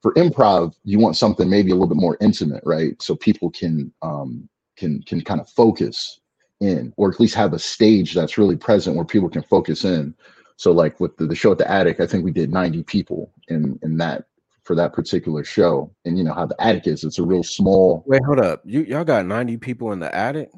For 0.00 0.14
improv, 0.14 0.74
you 0.84 0.98
want 0.98 1.16
something 1.16 1.48
maybe 1.48 1.70
a 1.70 1.74
little 1.74 1.88
bit 1.88 2.00
more 2.00 2.16
intimate, 2.20 2.62
right? 2.64 3.00
So 3.02 3.16
people 3.16 3.50
can 3.50 3.92
um, 4.02 4.48
can 4.76 5.02
can 5.02 5.22
kind 5.22 5.40
of 5.40 5.48
focus 5.48 6.20
in, 6.60 6.92
or 6.96 7.10
at 7.10 7.20
least 7.20 7.34
have 7.34 7.52
a 7.52 7.58
stage 7.58 8.14
that's 8.14 8.38
really 8.38 8.56
present 8.56 8.96
where 8.96 9.04
people 9.04 9.28
can 9.28 9.42
focus 9.42 9.84
in. 9.84 10.14
So 10.56 10.72
like 10.72 11.00
with 11.00 11.16
the, 11.16 11.26
the 11.26 11.34
show 11.34 11.52
at 11.52 11.58
the 11.58 11.70
attic, 11.70 12.00
I 12.00 12.06
think 12.06 12.24
we 12.24 12.30
did 12.30 12.52
90 12.52 12.82
people 12.84 13.30
in 13.48 13.78
in 13.82 13.98
that 13.98 14.24
for 14.64 14.74
that 14.74 14.92
particular 14.92 15.44
show. 15.44 15.94
And 16.04 16.18
you 16.18 16.24
know 16.24 16.34
how 16.34 16.46
the 16.46 16.60
attic 16.60 16.86
is, 16.86 17.04
it's 17.04 17.18
a 17.18 17.22
real 17.22 17.42
small 17.42 18.02
wait 18.06 18.22
hold 18.24 18.40
up 18.40 18.62
you 18.64 18.82
y'all 18.82 19.04
got 19.04 19.26
90 19.26 19.56
people 19.58 19.92
in 19.92 19.98
the 19.98 20.14
attic 20.14 20.50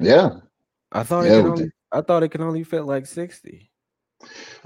yeah. 0.00 0.30
i 0.92 1.02
thought 1.02 1.24
Yeah, 1.24 1.38
it 1.38 1.42
could 1.42 1.50
only, 1.52 1.70
i 1.92 2.00
thought 2.00 2.22
it 2.22 2.28
could 2.28 2.40
only 2.40 2.64
fit 2.64 2.82
like 2.82 3.06
60 3.06 3.70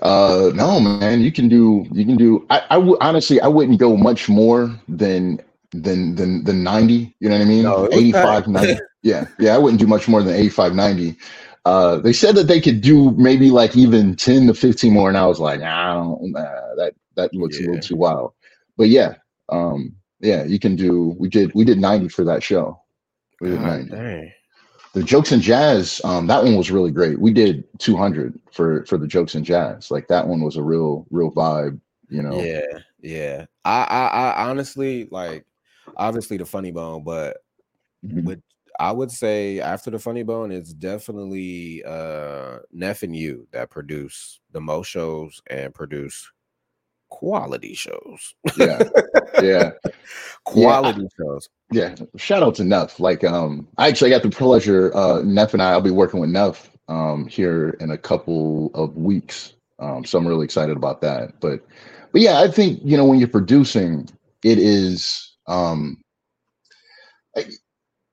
Uh 0.01 0.51
no 0.55 0.81
man, 0.81 1.21
you 1.21 1.33
can 1.33 1.49
do 1.49 1.87
you 1.93 2.05
can 2.05 2.17
do 2.17 2.47
I, 2.51 2.63
I 2.71 2.79
would 2.79 2.99
honestly 3.01 3.41
I 3.41 3.49
wouldn't 3.49 3.79
go 3.79 3.97
much 3.97 4.29
more 4.29 4.75
than 4.89 5.41
than 5.73 6.15
than 6.15 6.45
than 6.45 6.63
90, 6.63 7.15
you 7.21 7.29
know 7.29 7.37
what 7.37 7.43
I 7.43 7.49
mean? 7.49 7.63
No, 7.63 7.89
85, 7.93 8.13
packed. 8.25 8.49
90. 8.49 8.81
Yeah, 9.05 9.27
yeah, 9.41 9.53
I 9.53 9.59
wouldn't 9.59 9.81
do 9.81 9.89
much 9.89 10.07
more 10.07 10.23
than 10.23 10.37
85, 10.37 10.75
90. 10.75 11.17
Uh 11.65 11.99
they 11.99 12.13
said 12.13 12.37
that 12.37 12.47
they 12.47 12.61
could 12.61 12.81
do 12.81 13.11
maybe 13.13 13.51
like 13.51 13.77
even 13.77 14.15
10 14.15 14.47
to 14.47 14.55
15 14.55 14.93
more, 14.93 15.09
and 15.09 15.19
I 15.19 15.27
was 15.27 15.41
like, 15.41 15.61
nah, 15.61 15.91
I 15.91 15.95
don't 15.95 16.31
nah, 16.31 16.75
that 16.77 16.95
that 17.17 17.35
looks 17.35 17.59
a 17.59 17.63
little 17.63 17.81
too 17.81 17.97
wild. 17.97 18.33
But 18.77 18.89
yeah, 18.89 19.15
um, 19.49 19.95
yeah, 20.21 20.45
you 20.45 20.59
can 20.59 20.77
do 20.77 21.15
we 21.19 21.29
did 21.29 21.53
we 21.55 21.65
did 21.65 21.79
90 21.79 22.09
for 22.09 22.25
that 22.25 22.43
show. 22.43 22.81
We 23.41 23.51
did 23.51 23.61
90. 23.61 23.91
dang. 23.91 24.33
the 24.95 25.03
jokes 25.03 25.33
and 25.33 25.43
jazz, 25.43 26.01
um, 26.05 26.27
that 26.29 26.45
one 26.45 26.57
was 26.57 26.71
really 26.71 26.91
great. 26.91 27.19
We 27.19 27.33
did 27.33 27.65
200 27.79 28.39
for 28.53 28.85
for 28.87 28.99
the 28.99 29.07
jokes 29.07 29.35
and 29.35 29.45
jazz. 29.45 29.91
Like 29.91 30.09
that 30.09 30.27
one 30.27 30.43
was 30.43 30.57
a 30.57 30.63
real 30.63 31.07
real 31.11 31.31
vibe. 31.31 31.81
You 32.09 32.23
know. 32.23 32.39
Yeah, 32.39 32.79
yeah. 33.01 33.47
I 33.65 33.83
I, 33.85 34.07
I 34.07 34.49
honestly 34.51 35.09
like 35.11 35.45
obviously 35.97 36.37
the 36.37 36.47
funny 36.47 36.71
bone, 36.71 37.05
but 37.05 37.39
Mhm. 38.05 38.25
with 38.25 38.43
I 38.81 38.91
would 38.91 39.11
say 39.11 39.61
after 39.61 39.91
the 39.91 39.99
funny 39.99 40.23
bone, 40.23 40.51
it's 40.51 40.73
definitely 40.73 41.85
uh 41.85 42.59
Neff 42.73 43.03
and 43.03 43.15
you 43.15 43.47
that 43.53 43.71
produce 43.71 44.41
the 44.51 44.61
most 44.61 44.89
shows 44.89 45.43
and 45.49 45.75
produce 45.75 46.31
quality 47.13 47.75
shows. 47.75 48.35
Yeah. 48.57 48.83
yeah. 49.43 49.71
quality 50.45 51.07
shows. 51.17 51.49
Yeah, 51.71 51.95
shout 52.17 52.43
out 52.43 52.55
to 52.57 52.65
Neff. 52.65 52.99
Like, 52.99 53.23
um, 53.23 53.69
I 53.77 53.89
actually 53.89 54.11
got 54.11 54.23
the 54.23 54.31
pleasure. 54.31 54.91
Uh, 54.97 55.21
Neff 55.23 55.53
and 55.53 55.63
I, 55.63 55.73
I'll 55.73 55.81
be 55.83 55.91
working 55.91 56.21
with 56.21 56.31
Neff 56.31 56.71
um 56.89 57.29
here 57.29 57.77
in 57.81 57.91
a 57.91 57.99
couple 57.99 58.71
of 58.75 58.97
weeks. 58.97 59.53
Um, 59.79 60.05
so 60.05 60.19
I'm 60.19 60.27
really 60.27 60.45
excited 60.45 60.77
about 60.77 61.01
that. 61.03 61.39
But, 61.41 61.65
but 62.13 62.21
yeah, 62.23 62.41
I 62.41 62.49
think 62.49 62.81
you 62.83 62.97
know 62.97 63.05
when 63.05 63.19
you're 63.19 63.29
producing, 63.29 64.09
it 64.43 64.59
is 64.59 65.33
um, 65.47 66.01
I- 67.37 67.47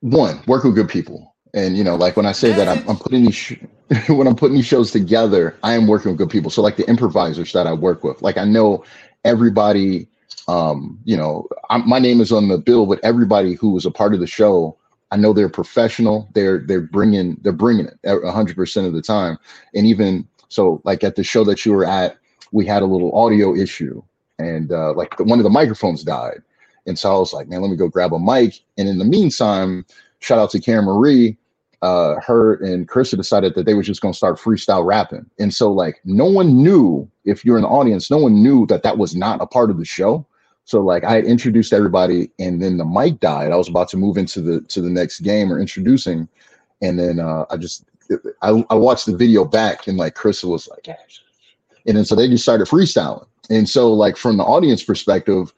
one 0.01 0.41
work 0.45 0.63
with 0.65 0.75
good 0.75 0.89
people, 0.89 1.28
and 1.53 1.77
you 1.77 1.83
know, 1.83 1.95
like 1.95 2.15
when 2.15 2.25
I 2.25 2.31
say 2.31 2.51
that 2.53 2.67
I'm, 2.67 2.87
I'm 2.89 2.97
putting 2.97 3.25
these 3.25 3.35
sh- 3.35 3.53
when 4.09 4.27
I'm 4.27 4.35
putting 4.35 4.55
these 4.55 4.67
shows 4.67 4.91
together, 4.91 5.57
I 5.63 5.73
am 5.73 5.87
working 5.87 6.11
with 6.11 6.17
good 6.19 6.29
people. 6.29 6.51
So 6.51 6.61
like 6.61 6.77
the 6.77 6.87
improvisers 6.89 7.53
that 7.53 7.67
I 7.67 7.73
work 7.73 8.03
with, 8.03 8.21
like 8.21 8.37
I 8.37 8.45
know 8.45 8.83
everybody 9.25 10.07
um 10.47 10.99
you 11.03 11.15
know 11.15 11.47
I'm, 11.69 11.87
my 11.87 11.99
name 11.99 12.21
is 12.21 12.31
on 12.31 12.47
the 12.47 12.57
bill 12.57 12.85
but 12.85 12.99
everybody 13.03 13.53
who 13.53 13.71
was 13.71 13.85
a 13.85 13.91
part 13.91 14.13
of 14.13 14.19
the 14.19 14.27
show 14.27 14.77
i 15.11 15.17
know 15.17 15.33
they're 15.33 15.49
professional. 15.49 16.29
They're 16.33 16.59
they're 16.59 16.81
bringing 16.81 17.37
they're 17.41 17.51
bringing 17.51 17.87
it 17.87 17.97
a 18.03 18.15
100% 18.15 18.87
of 18.87 18.93
the 18.93 19.01
time. 19.01 19.37
And 19.75 19.85
even 19.87 20.27
so 20.49 20.81
like 20.83 21.03
at 21.03 21.15
the 21.15 21.23
show 21.23 21.43
that 21.45 21.65
you 21.65 21.73
were 21.73 21.85
at 21.85 22.17
we 22.51 22.65
had 22.65 22.81
a 22.81 22.85
little 22.85 23.15
audio 23.15 23.55
issue 23.55 24.01
and 24.39 24.71
uh 24.71 24.93
like 24.93 25.17
the, 25.17 25.23
one 25.23 25.39
of 25.39 25.43
the 25.43 25.49
microphones 25.49 26.03
died. 26.03 26.41
And 26.85 26.97
so 26.97 27.15
i 27.15 27.19
was 27.19 27.33
like 27.33 27.47
man 27.47 27.61
let 27.61 27.71
me 27.71 27.77
go 27.77 27.87
grab 27.87 28.13
a 28.13 28.19
mic. 28.19 28.59
And 28.77 28.87
in 28.87 28.97
the 28.97 29.05
meantime 29.05 29.85
shout 30.19 30.39
out 30.39 30.49
to 30.51 30.59
karen 30.59 30.85
marie 30.85 31.37
uh 31.81 32.15
her 32.19 32.55
and 32.55 32.89
Krista 32.89 33.15
decided 33.15 33.55
that 33.55 33.65
they 33.65 33.73
were 33.73 33.83
just 33.83 34.01
going 34.01 34.11
to 34.11 34.17
start 34.17 34.37
freestyle 34.37 34.85
rapping 34.85 35.25
and 35.39 35.53
so 35.53 35.71
like 35.71 36.01
no 36.03 36.25
one 36.25 36.61
knew 36.61 37.09
if 37.23 37.45
you're 37.45 37.55
in 37.55 37.63
the 37.63 37.69
audience 37.69 38.11
no 38.11 38.17
one 38.17 38.43
knew 38.43 38.65
that 38.67 38.83
that 38.83 38.97
was 38.97 39.15
not 39.15 39.41
a 39.41 39.47
part 39.47 39.69
of 39.69 39.77
the 39.77 39.85
show 39.85 40.25
so 40.69 40.81
like 40.81 41.03
I 41.03 41.13
had 41.13 41.25
introduced 41.25 41.73
everybody 41.73 42.29
and 42.37 42.61
then 42.61 42.77
the 42.77 42.85
mic 42.85 43.19
died. 43.19 43.51
I 43.51 43.55
was 43.55 43.67
about 43.67 43.89
to 43.89 43.97
move 43.97 44.17
into 44.19 44.39
the 44.39 44.61
to 44.61 44.81
the 44.81 44.89
next 44.91 45.21
game 45.21 45.51
or 45.51 45.59
introducing. 45.59 46.27
And 46.83 46.99
then 46.99 47.19
uh 47.19 47.45
I 47.49 47.57
just 47.57 47.85
I, 48.43 48.63
I 48.69 48.75
watched 48.75 49.07
the 49.07 49.17
video 49.17 49.45
back 49.45 49.87
and 49.87 49.97
like 49.97 50.13
Chris 50.13 50.43
was 50.43 50.67
like, 50.67 50.83
and 51.87 51.97
then 51.97 52.05
so 52.05 52.13
they 52.13 52.27
just 52.27 52.43
started 52.43 52.67
freestyling. 52.67 53.25
And 53.49 53.67
so 53.67 53.91
like 53.91 54.15
from 54.15 54.37
the 54.37 54.43
audience 54.43 54.83
perspective, 54.83 55.51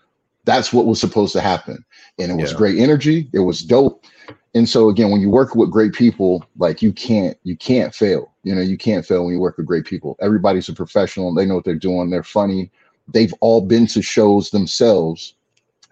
that's 0.45 0.71
what 0.71 0.85
was 0.85 1.01
supposed 1.01 1.33
to 1.33 1.41
happen. 1.41 1.83
And 2.17 2.31
it 2.31 2.35
was 2.41 2.53
Yeah. 2.53 2.57
great 2.57 2.79
energy. 2.79 3.29
It 3.33 3.39
was 3.39 3.63
dope. 3.63 4.05
And 4.53 4.67
so 4.67 4.89
again, 4.89 5.11
when 5.11 5.21
you 5.21 5.29
work 5.29 5.55
with 5.55 5.71
great 5.71 5.93
people, 5.93 6.43
like 6.57 6.81
you 6.81 6.91
can't 6.91 7.37
you 7.43 7.55
can't 7.55 7.93
fail. 7.95 8.33
You 8.43 8.55
know, 8.55 8.61
you 8.61 8.77
can't 8.77 9.05
fail 9.05 9.23
when 9.25 9.33
you 9.33 9.39
work 9.39 9.57
with 9.57 9.65
great 9.65 9.85
people. 9.85 10.17
Everybody's 10.19 10.67
a 10.69 10.73
professional. 10.73 11.33
They 11.33 11.45
know 11.45 11.55
what 11.55 11.63
they're 11.63 11.75
doing. 11.75 12.09
They're 12.09 12.23
funny 12.23 12.71
they've 13.13 13.33
all 13.41 13.61
been 13.61 13.87
to 13.87 14.01
shows 14.01 14.51
themselves 14.51 15.33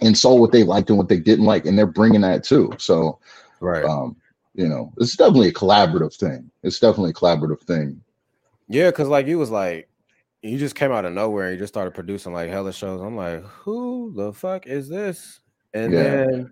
and 0.02 0.18
saw 0.18 0.36
what 0.36 0.52
they 0.52 0.64
liked 0.64 0.90
and 0.90 0.98
what 0.98 1.10
they 1.10 1.20
didn't 1.20 1.46
like 1.46 1.66
and 1.66 1.78
they're 1.78 1.86
bringing 1.88 2.22
that 2.22 2.44
too 2.44 2.72
so 2.78 3.20
Right. 3.60 3.90
um 3.90 4.16
you 4.56 4.68
know 4.68 4.94
it's 4.98 5.16
definitely 5.18 5.50
a 5.50 5.54
collaborative 5.54 6.16
thing 6.16 6.50
it's 6.64 6.80
definitely 6.80 7.12
a 7.12 7.14
collaborative 7.14 7.62
thing 7.62 8.02
Yeah, 8.68 8.90
because 8.90 9.08
like 9.08 9.28
you 9.28 9.38
was 9.40 9.52
like, 9.52 9.90
you 10.42 10.58
just 10.58 10.76
came 10.76 10.92
out 10.92 11.06
of 11.06 11.14
nowhere 11.14 11.46
and 11.48 11.54
you 11.54 11.60
just 11.60 11.74
started 11.74 11.94
producing 11.94 12.34
like 12.34 12.50
hella 12.50 12.72
shows. 12.74 13.02
I'm 13.02 13.16
like, 13.16 13.44
who 13.44 14.14
the 14.16 14.34
fuck 14.34 14.68
is 14.68 14.88
this? 14.90 15.42
And 15.74 15.94
Yeah. 15.94 16.26
then 16.26 16.52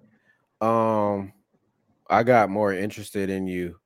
um 0.61 1.33
I 2.09 2.23
got 2.23 2.49
more 2.49 2.73
interested 2.73 3.29
in 3.29 3.47
you 3.47 3.79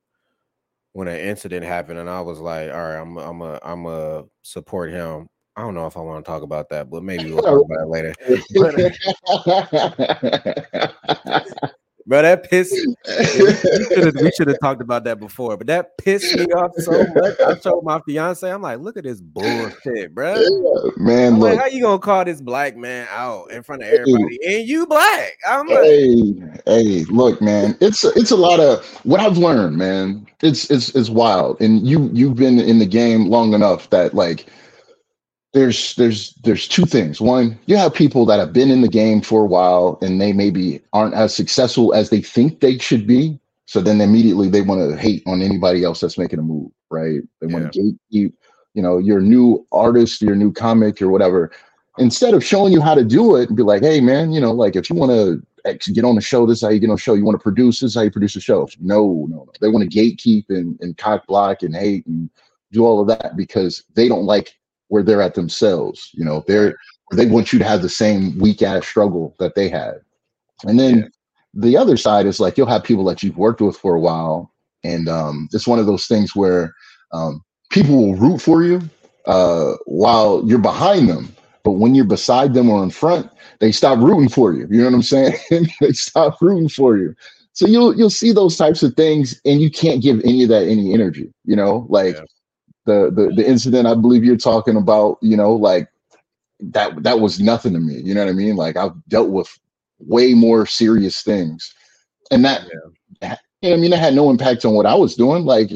when 0.92 1.08
an 1.08 1.18
incident 1.18 1.64
happened, 1.64 1.98
and 1.98 2.08
I 2.08 2.20
was 2.20 2.38
like, 2.38 2.70
all 2.70 2.80
right, 2.80 3.00
I'm 3.00 3.16
I'm 3.16 3.40
a 3.40 3.58
I'm 3.62 3.86
a 3.86 4.24
support 4.42 4.90
him. 4.90 5.28
I 5.56 5.62
don't 5.62 5.74
know 5.74 5.86
if 5.86 5.96
I 5.96 6.00
want 6.00 6.24
to 6.24 6.30
talk 6.30 6.42
about 6.42 6.68
that, 6.70 6.88
but 6.90 7.02
maybe 7.02 7.30
we'll 7.30 7.42
talk 7.42 7.64
about 7.64 7.82
it 7.82 7.88
later. 7.88 8.14
Uh, 10.84 11.68
Bro, 12.06 12.22
that 12.22 12.50
pissed 12.50 12.72
we 14.22 14.30
should 14.32 14.48
have 14.48 14.58
talked 14.60 14.80
about 14.80 15.04
that 15.04 15.20
before, 15.20 15.56
but 15.56 15.66
that 15.68 15.96
pissed 15.98 16.36
me 16.36 16.46
off 16.46 16.72
so 16.78 17.04
much. 17.14 17.40
I 17.40 17.54
told 17.54 17.84
my 17.84 18.00
fiance, 18.00 18.50
I'm 18.50 18.62
like, 18.62 18.80
look 18.80 18.96
at 18.96 19.04
this 19.04 19.20
bullshit, 19.20 20.14
bro. 20.14 20.42
man 20.96 21.34
I'm 21.34 21.40
like, 21.40 21.58
how 21.58 21.66
you 21.66 21.82
gonna 21.82 21.98
call 21.98 22.24
this 22.24 22.40
black 22.40 22.76
man 22.76 23.06
out 23.10 23.50
in 23.50 23.62
front 23.62 23.82
of 23.82 23.88
everybody? 23.88 24.38
And 24.46 24.68
you 24.68 24.86
black. 24.86 25.32
I'm 25.48 25.66
like, 25.68 25.78
hey 25.78 26.34
hey 26.66 27.04
look 27.08 27.40
man 27.40 27.76
it's 27.80 28.04
it's 28.04 28.30
a 28.30 28.36
lot 28.36 28.60
of 28.60 28.84
what 29.04 29.20
i've 29.20 29.38
learned 29.38 29.76
man 29.76 30.26
it's 30.42 30.70
it's 30.70 30.94
it's 30.94 31.10
wild 31.10 31.60
and 31.60 31.86
you 31.86 32.08
you've 32.12 32.36
been 32.36 32.58
in 32.58 32.78
the 32.78 32.86
game 32.86 33.26
long 33.26 33.54
enough 33.54 33.90
that 33.90 34.14
like 34.14 34.46
there's 35.52 35.94
there's 35.96 36.34
there's 36.44 36.66
two 36.66 36.86
things. 36.86 37.20
One 37.20 37.58
you 37.66 37.76
have 37.76 37.94
people 37.94 38.24
that 38.26 38.38
have 38.38 38.52
been 38.52 38.70
in 38.70 38.80
the 38.80 38.88
game 38.88 39.20
for 39.20 39.42
a 39.42 39.46
while 39.46 39.98
and 40.00 40.20
they 40.20 40.32
maybe 40.32 40.80
aren't 40.92 41.14
as 41.14 41.34
successful 41.34 41.94
as 41.94 42.10
they 42.10 42.22
think 42.22 42.60
they 42.60 42.78
should 42.78 43.06
be. 43.06 43.38
So 43.66 43.80
then 43.80 44.00
immediately 44.00 44.48
they 44.48 44.62
want 44.62 44.90
to 44.90 44.96
hate 44.96 45.22
on 45.26 45.42
anybody 45.42 45.84
else 45.84 46.00
that's 46.00 46.18
making 46.18 46.38
a 46.38 46.42
move 46.42 46.70
right? 46.90 47.22
They 47.40 47.46
want 47.46 47.72
to 47.72 47.78
gatekeep 47.78 48.32
you 48.74 48.82
know 48.82 48.98
your 48.98 49.20
new 49.20 49.66
artist 49.72 50.22
your 50.22 50.36
new 50.36 50.52
comic 50.52 51.02
or 51.02 51.08
whatever. 51.08 51.50
Instead 51.98 52.32
of 52.32 52.42
showing 52.42 52.72
you 52.72 52.80
how 52.80 52.94
to 52.94 53.04
do 53.04 53.36
it 53.36 53.48
and 53.48 53.56
be 53.56 53.62
like 53.62 53.82
hey 53.82 54.00
man 54.00 54.32
you 54.32 54.40
know 54.40 54.52
like 54.52 54.76
if 54.76 54.88
you 54.88 54.96
want 54.96 55.10
to 55.10 55.42
get 55.92 56.04
on 56.04 56.14
the 56.14 56.20
show 56.20 56.46
this 56.46 56.58
is 56.58 56.62
how 56.62 56.70
you 56.70 56.80
get 56.80 56.88
on 56.88 56.96
the 56.96 57.00
show. 57.00 57.14
You 57.14 57.24
want 57.24 57.38
to 57.38 57.42
produce 57.42 57.80
this 57.80 57.90
is 57.90 57.94
how 57.94 58.02
you 58.02 58.10
produce 58.10 58.36
a 58.36 58.40
show. 58.40 58.66
No 58.80 59.26
no 59.28 59.44
no. 59.44 59.52
They 59.60 59.68
want 59.68 59.90
to 59.90 59.98
gatekeep 59.98 60.46
and, 60.48 60.78
and 60.80 60.96
cock 60.96 61.26
block 61.26 61.62
and 61.62 61.76
hate 61.76 62.06
and 62.06 62.30
do 62.72 62.86
all 62.86 63.00
of 63.00 63.08
that 63.08 63.36
because 63.36 63.84
they 63.94 64.08
don't 64.08 64.24
like 64.24 64.56
where 64.92 65.02
they're 65.04 65.22
at 65.22 65.34
themselves 65.34 66.10
you 66.14 66.24
know 66.24 66.44
they're 66.48 66.74
they 67.12 67.26
want 67.26 67.52
you 67.52 67.60
to 67.60 67.64
have 67.66 67.82
the 67.82 67.90
same 67.90 68.38
weak 68.38 68.62
ass 68.62 68.86
struggle 68.86 69.34
that 69.38 69.54
they 69.56 69.70
had. 69.70 69.96
And 70.66 70.78
then 70.80 70.96
Yeah. 70.98 71.08
the 71.54 71.76
other 71.76 71.96
side 71.98 72.26
is 72.26 72.40
like 72.40 72.58
you'll 72.58 72.68
have 72.68 72.84
people 72.84 73.04
that 73.06 73.22
you've 73.22 73.38
worked 73.38 73.60
with 73.62 73.76
for 73.76 73.94
a 73.96 74.00
while 74.00 74.52
and 74.84 75.08
um 75.08 75.48
it's 75.52 75.66
one 75.68 75.78
of 75.80 75.86
those 75.86 76.06
things 76.06 76.36
where 76.36 76.74
um 77.12 77.42
people 77.70 77.96
will 77.96 78.16
root 78.16 78.40
for 78.40 78.64
you 78.64 78.90
uh 79.26 79.74
while 79.86 80.42
you're 80.46 80.58
behind 80.58 81.08
them. 81.08 81.36
But 81.64 81.72
when 81.72 81.94
you're 81.94 82.06
beside 82.06 82.54
them 82.54 82.70
or 82.70 82.82
in 82.84 82.90
front 82.90 83.30
they 83.60 83.72
stop 83.72 83.98
rooting 84.00 84.28
for 84.30 84.52
you. 84.54 84.68
You 84.70 84.78
know 84.80 84.86
what 84.86 84.94
i'm 84.94 85.02
saying? 85.02 85.34
They 85.80 85.92
stop 85.92 86.40
rooting 86.42 86.68
for 86.70 86.98
you. 86.98 87.14
So 87.54 87.66
you'll 87.66 87.96
you'll 87.96 88.10
see 88.10 88.32
those 88.32 88.56
types 88.56 88.82
of 88.82 88.94
things 88.96 89.40
and 89.46 89.60
you 89.62 89.70
can't 89.70 90.02
give 90.02 90.20
any 90.24 90.44
of 90.44 90.50
that 90.50 90.64
any 90.68 90.94
energy 90.94 91.32
you 91.44 91.56
know? 91.56 91.86
Like 91.90 92.18
Yeah. 92.18 92.24
The, 92.84 93.10
the 93.14 93.32
the 93.36 93.48
incident 93.48 93.86
i 93.86 93.94
believe 93.94 94.24
you're 94.24 94.36
talking 94.36 94.76
about 94.76 95.18
you 95.22 95.36
know 95.36 95.52
like 95.52 95.88
that 96.60 97.02
that 97.02 97.20
was 97.20 97.40
nothing 97.40 97.72
to 97.72 97.80
me 97.80 97.94
you 97.94 98.14
know 98.14 98.24
what 98.24 98.30
i 98.30 98.32
mean? 98.32 98.56
Like 98.56 98.76
i've 98.76 98.92
dealt 99.08 99.30
with 99.30 99.48
way 99.98 100.34
more 100.34 100.66
serious 100.66 101.22
things. 101.22 101.74
And 102.30 102.44
that 102.44 102.62
i 103.22 103.36
mean 103.62 103.90
that 103.90 103.98
had 103.98 104.14
no 104.14 104.30
impact 104.30 104.64
on 104.64 104.74
what 104.74 104.86
i 104.86 104.94
was 104.94 105.14
doing 105.14 105.44
like 105.44 105.70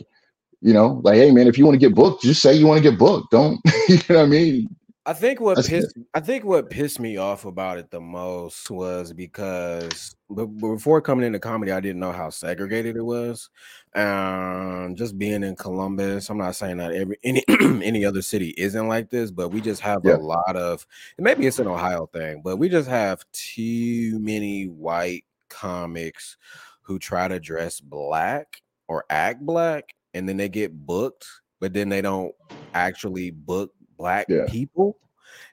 you 0.61 0.73
know 0.73 1.01
like 1.05 1.15
hey 1.15 1.31
man 1.31 1.47
if 1.47 1.57
you 1.57 1.65
want 1.65 1.75
to 1.75 1.87
get 1.87 1.95
booked 1.95 2.23
just 2.23 2.43
say 2.43 2.55
you 2.55 2.67
want 2.67 2.83
to 2.83 2.91
get 2.91 2.99
booked. 2.99 3.31
Don't 3.31 3.61
you 3.89 3.97
know 4.09 4.17
what 4.17 4.25
i 4.25 4.27
mean? 4.27 4.69
I 5.07 5.13
think 5.13 5.41
what 5.41 5.55
That's 5.55 5.69
pissed 5.69 5.97
I 6.15 6.21
think 6.21 6.45
what 6.45 6.69
pissed 6.69 6.99
me 6.99 7.17
off 7.17 7.45
about 7.45 7.79
it 7.79 7.93
the 7.93 8.01
most 8.01 8.69
was 8.73 9.13
because 9.13 10.17
before 10.35 11.01
coming 11.01 11.25
into 11.25 11.39
comedy, 11.39 11.71
I 11.71 11.79
didn't 11.79 12.01
know 12.01 12.11
how 12.11 12.29
segregated 12.29 12.97
it 12.97 13.05
was. 13.05 13.49
Um, 13.97 14.95
just 14.95 15.17
being 15.19 15.43
in 15.43 15.57
Columbus, 15.57 16.29
I'm 16.29 16.39
not 16.39 16.55
saying 16.55 16.77
that 16.79 16.93
every 16.93 17.19
any 17.25 17.43
any 17.83 18.05
other 18.05 18.23
city 18.23 18.55
isn't 18.59 18.89
like 18.89 19.11
this, 19.11 19.31
but 19.31 19.49
we 19.51 19.61
just 19.63 19.81
have 19.83 20.05
Yeah. 20.05 20.17
a 20.17 20.19
lot 20.19 20.55
of 20.57 20.87
maybe 21.19 21.47
it's 21.47 21.59
an 21.59 21.67
Ohio 21.67 22.07
thing, 22.07 22.43
but 22.45 22.57
we 22.59 22.69
just 22.69 22.89
have 22.89 23.25
too 23.33 24.19
many 24.21 24.67
white 24.67 25.25
comics 25.49 26.37
who 26.83 26.99
try 26.99 27.27
to 27.29 27.41
dress 27.41 27.81
black 27.81 28.63
or 28.89 29.05
act 29.11 29.41
black, 29.47 29.95
and 30.15 30.29
then 30.29 30.37
they 30.37 30.49
get 30.51 30.73
booked, 30.87 31.27
but 31.61 31.73
then 31.73 31.89
they 31.89 32.03
don't 32.03 32.35
actually 32.75 33.31
book 33.31 33.73
black 33.97 34.27
Yeah. 34.29 34.45
people 34.47 34.99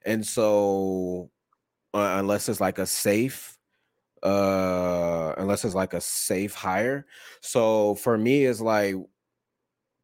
and 0.05 0.25
so 0.25 1.29
uh, 1.93 2.15
unless 2.19 2.49
it's 2.49 2.59
like 2.61 2.79
a 2.79 2.85
safe 2.85 3.52
uh 4.23 5.33
unless 5.37 5.65
it's 5.65 5.75
like 5.75 5.93
a 5.93 6.01
safe 6.01 6.53
hire 6.53 7.05
so 7.41 7.95
for 7.95 8.17
me 8.17 8.45
it's 8.45 8.61
like 8.61 8.95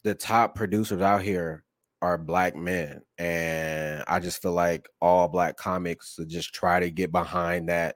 the 0.04 0.14
top 0.16 0.56
producers 0.56 1.02
out 1.02 1.22
here 1.22 1.64
are 2.02 2.18
black 2.18 2.56
men 2.56 3.02
and 3.18 4.04
i 4.08 4.20
just 4.20 4.42
feel 4.42 4.54
like 4.54 4.88
all 5.02 5.28
black 5.28 5.58
comics 5.58 6.16
to 6.16 6.26
just 6.26 6.54
try 6.54 6.80
to 6.80 6.92
get 6.92 7.12
behind 7.12 7.70
that 7.70 7.96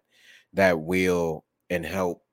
that 0.53 0.79
wheel 0.79 1.43
and 1.69 1.85
help 1.85 2.23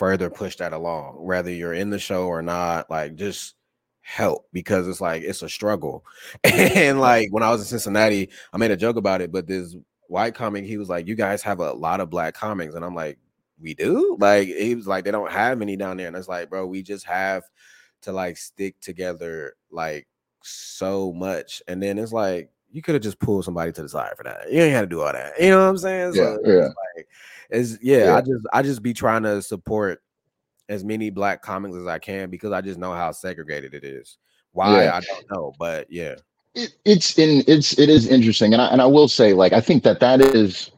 further 0.00 0.30
push 0.30 0.56
that 0.56 0.72
along, 0.72 1.14
whether 1.22 1.50
you're 1.50 1.74
in 1.74 1.90
the 1.90 1.98
show 1.98 2.26
or 2.26 2.40
not. 2.40 2.88
Like, 2.90 3.16
just 3.16 3.54
help 4.00 4.46
because 4.50 4.88
it's 4.88 5.00
like 5.00 5.22
it's 5.22 5.42
a 5.42 5.48
struggle. 5.48 6.04
and 6.44 7.00
like 7.00 7.28
when 7.32 7.42
I 7.42 7.50
was 7.50 7.60
in 7.60 7.66
Cincinnati, 7.66 8.30
I 8.52 8.56
made 8.56 8.70
a 8.70 8.76
joke 8.78 8.96
about 8.96 9.20
it, 9.20 9.30
but 9.30 9.46
this 9.46 9.76
white 10.10 10.34
comic, 10.34 10.64
he 10.64 10.76
was 10.76 10.88
like, 10.88 11.06
"You 11.06 11.14
guys 11.14 11.42
have 11.42 11.60
a 11.60 11.72
lot 11.72 12.00
of 12.00 12.10
black 12.10 12.34
comics," 12.34 12.74
and 12.74 12.84
I'm 12.84 12.94
like, 12.94 13.18
"We 13.60 13.74
do." 13.74 14.16
Like 14.20 14.48
he 14.48 14.74
was 14.74 14.86
like, 14.86 15.04
"They 15.04 15.10
don't 15.10 15.30
have 15.30 15.62
any 15.62 15.76
down 15.76 15.96
there," 15.96 16.08
and 16.08 16.16
it's 16.16 16.28
like, 16.28 16.50
bro, 16.50 16.66
we 16.66 16.82
just 16.82 17.06
have 17.06 17.44
to 18.02 18.12
like 18.12 18.36
stick 18.36 18.80
together 18.80 19.54
like 19.70 20.08
so 20.42 21.12
much, 21.12 21.62
and 21.68 21.82
then 21.82 21.98
it's 21.98 22.12
like 22.12 22.50
you 22.72 22.82
could 22.82 22.94
have 22.94 23.02
just 23.02 23.18
pulled 23.20 23.44
somebody 23.44 23.72
to 23.72 23.82
the 23.82 23.88
side 23.88 24.12
for 24.16 24.24
that. 24.24 24.50
You 24.50 24.60
ain't 24.62 24.74
had 24.74 24.82
to 24.82 24.86
do 24.86 25.00
all 25.00 25.12
that. 25.12 25.40
You 25.40 25.50
know 25.50 25.62
what 25.64 25.70
I'm 25.70 25.78
saying? 25.78 26.14
Yeah, 26.14 26.22
So 26.22 26.38
yeah. 26.44 26.52
it's 26.52 26.74
like 26.96 27.08
it's 27.50 27.78
yeah, 27.82 28.04
Yeah. 28.04 28.16
I 28.16 28.20
just 28.20 28.46
I 28.52 28.62
just 28.62 28.82
be 28.82 28.92
trying 28.92 29.22
to 29.22 29.40
support 29.42 30.02
as 30.68 30.84
many 30.84 31.10
black 31.10 31.42
comics 31.42 31.76
as 31.76 31.86
I 31.86 31.98
can 31.98 32.30
because 32.30 32.52
I 32.52 32.60
just 32.60 32.78
know 32.78 32.92
how 32.92 33.10
segregated 33.12 33.74
it 33.74 33.84
is. 33.84 34.18
Why 34.52 34.84
Yeah. 34.84 34.96
I 34.96 35.00
don't 35.00 35.30
know, 35.30 35.52
but 35.58 35.90
yeah. 35.90 36.16
It, 36.54 36.74
it's 36.84 37.18
in 37.18 37.44
it's 37.46 37.78
it 37.78 37.88
is 37.88 38.08
interesting. 38.08 38.52
And 38.52 38.62
I, 38.62 38.66
and 38.68 38.82
I 38.82 38.86
will 38.86 39.08
say 39.08 39.32
like 39.32 39.52
i 39.52 39.60
think 39.60 39.82
that 39.84 40.00
that 40.00 40.20
is 40.20 40.70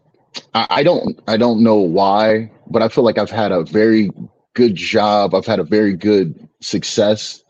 I, 0.55 0.67
I 0.71 0.83
don't 0.83 1.21
i 1.29 1.37
don't 1.37 1.63
know 1.63 1.77
why 1.77 2.51
but 2.71 2.83
i 2.83 2.89
feel 2.89 3.05
like 3.05 3.19
i've 3.19 3.31
had 3.31 3.53
a 3.53 3.65
very 3.65 4.11
good 4.55 4.75
job. 4.75 5.35
I've 5.35 5.47
had 5.47 5.61
a 5.61 5.65
very 5.65 5.95
good 5.95 6.49
success 6.61 7.43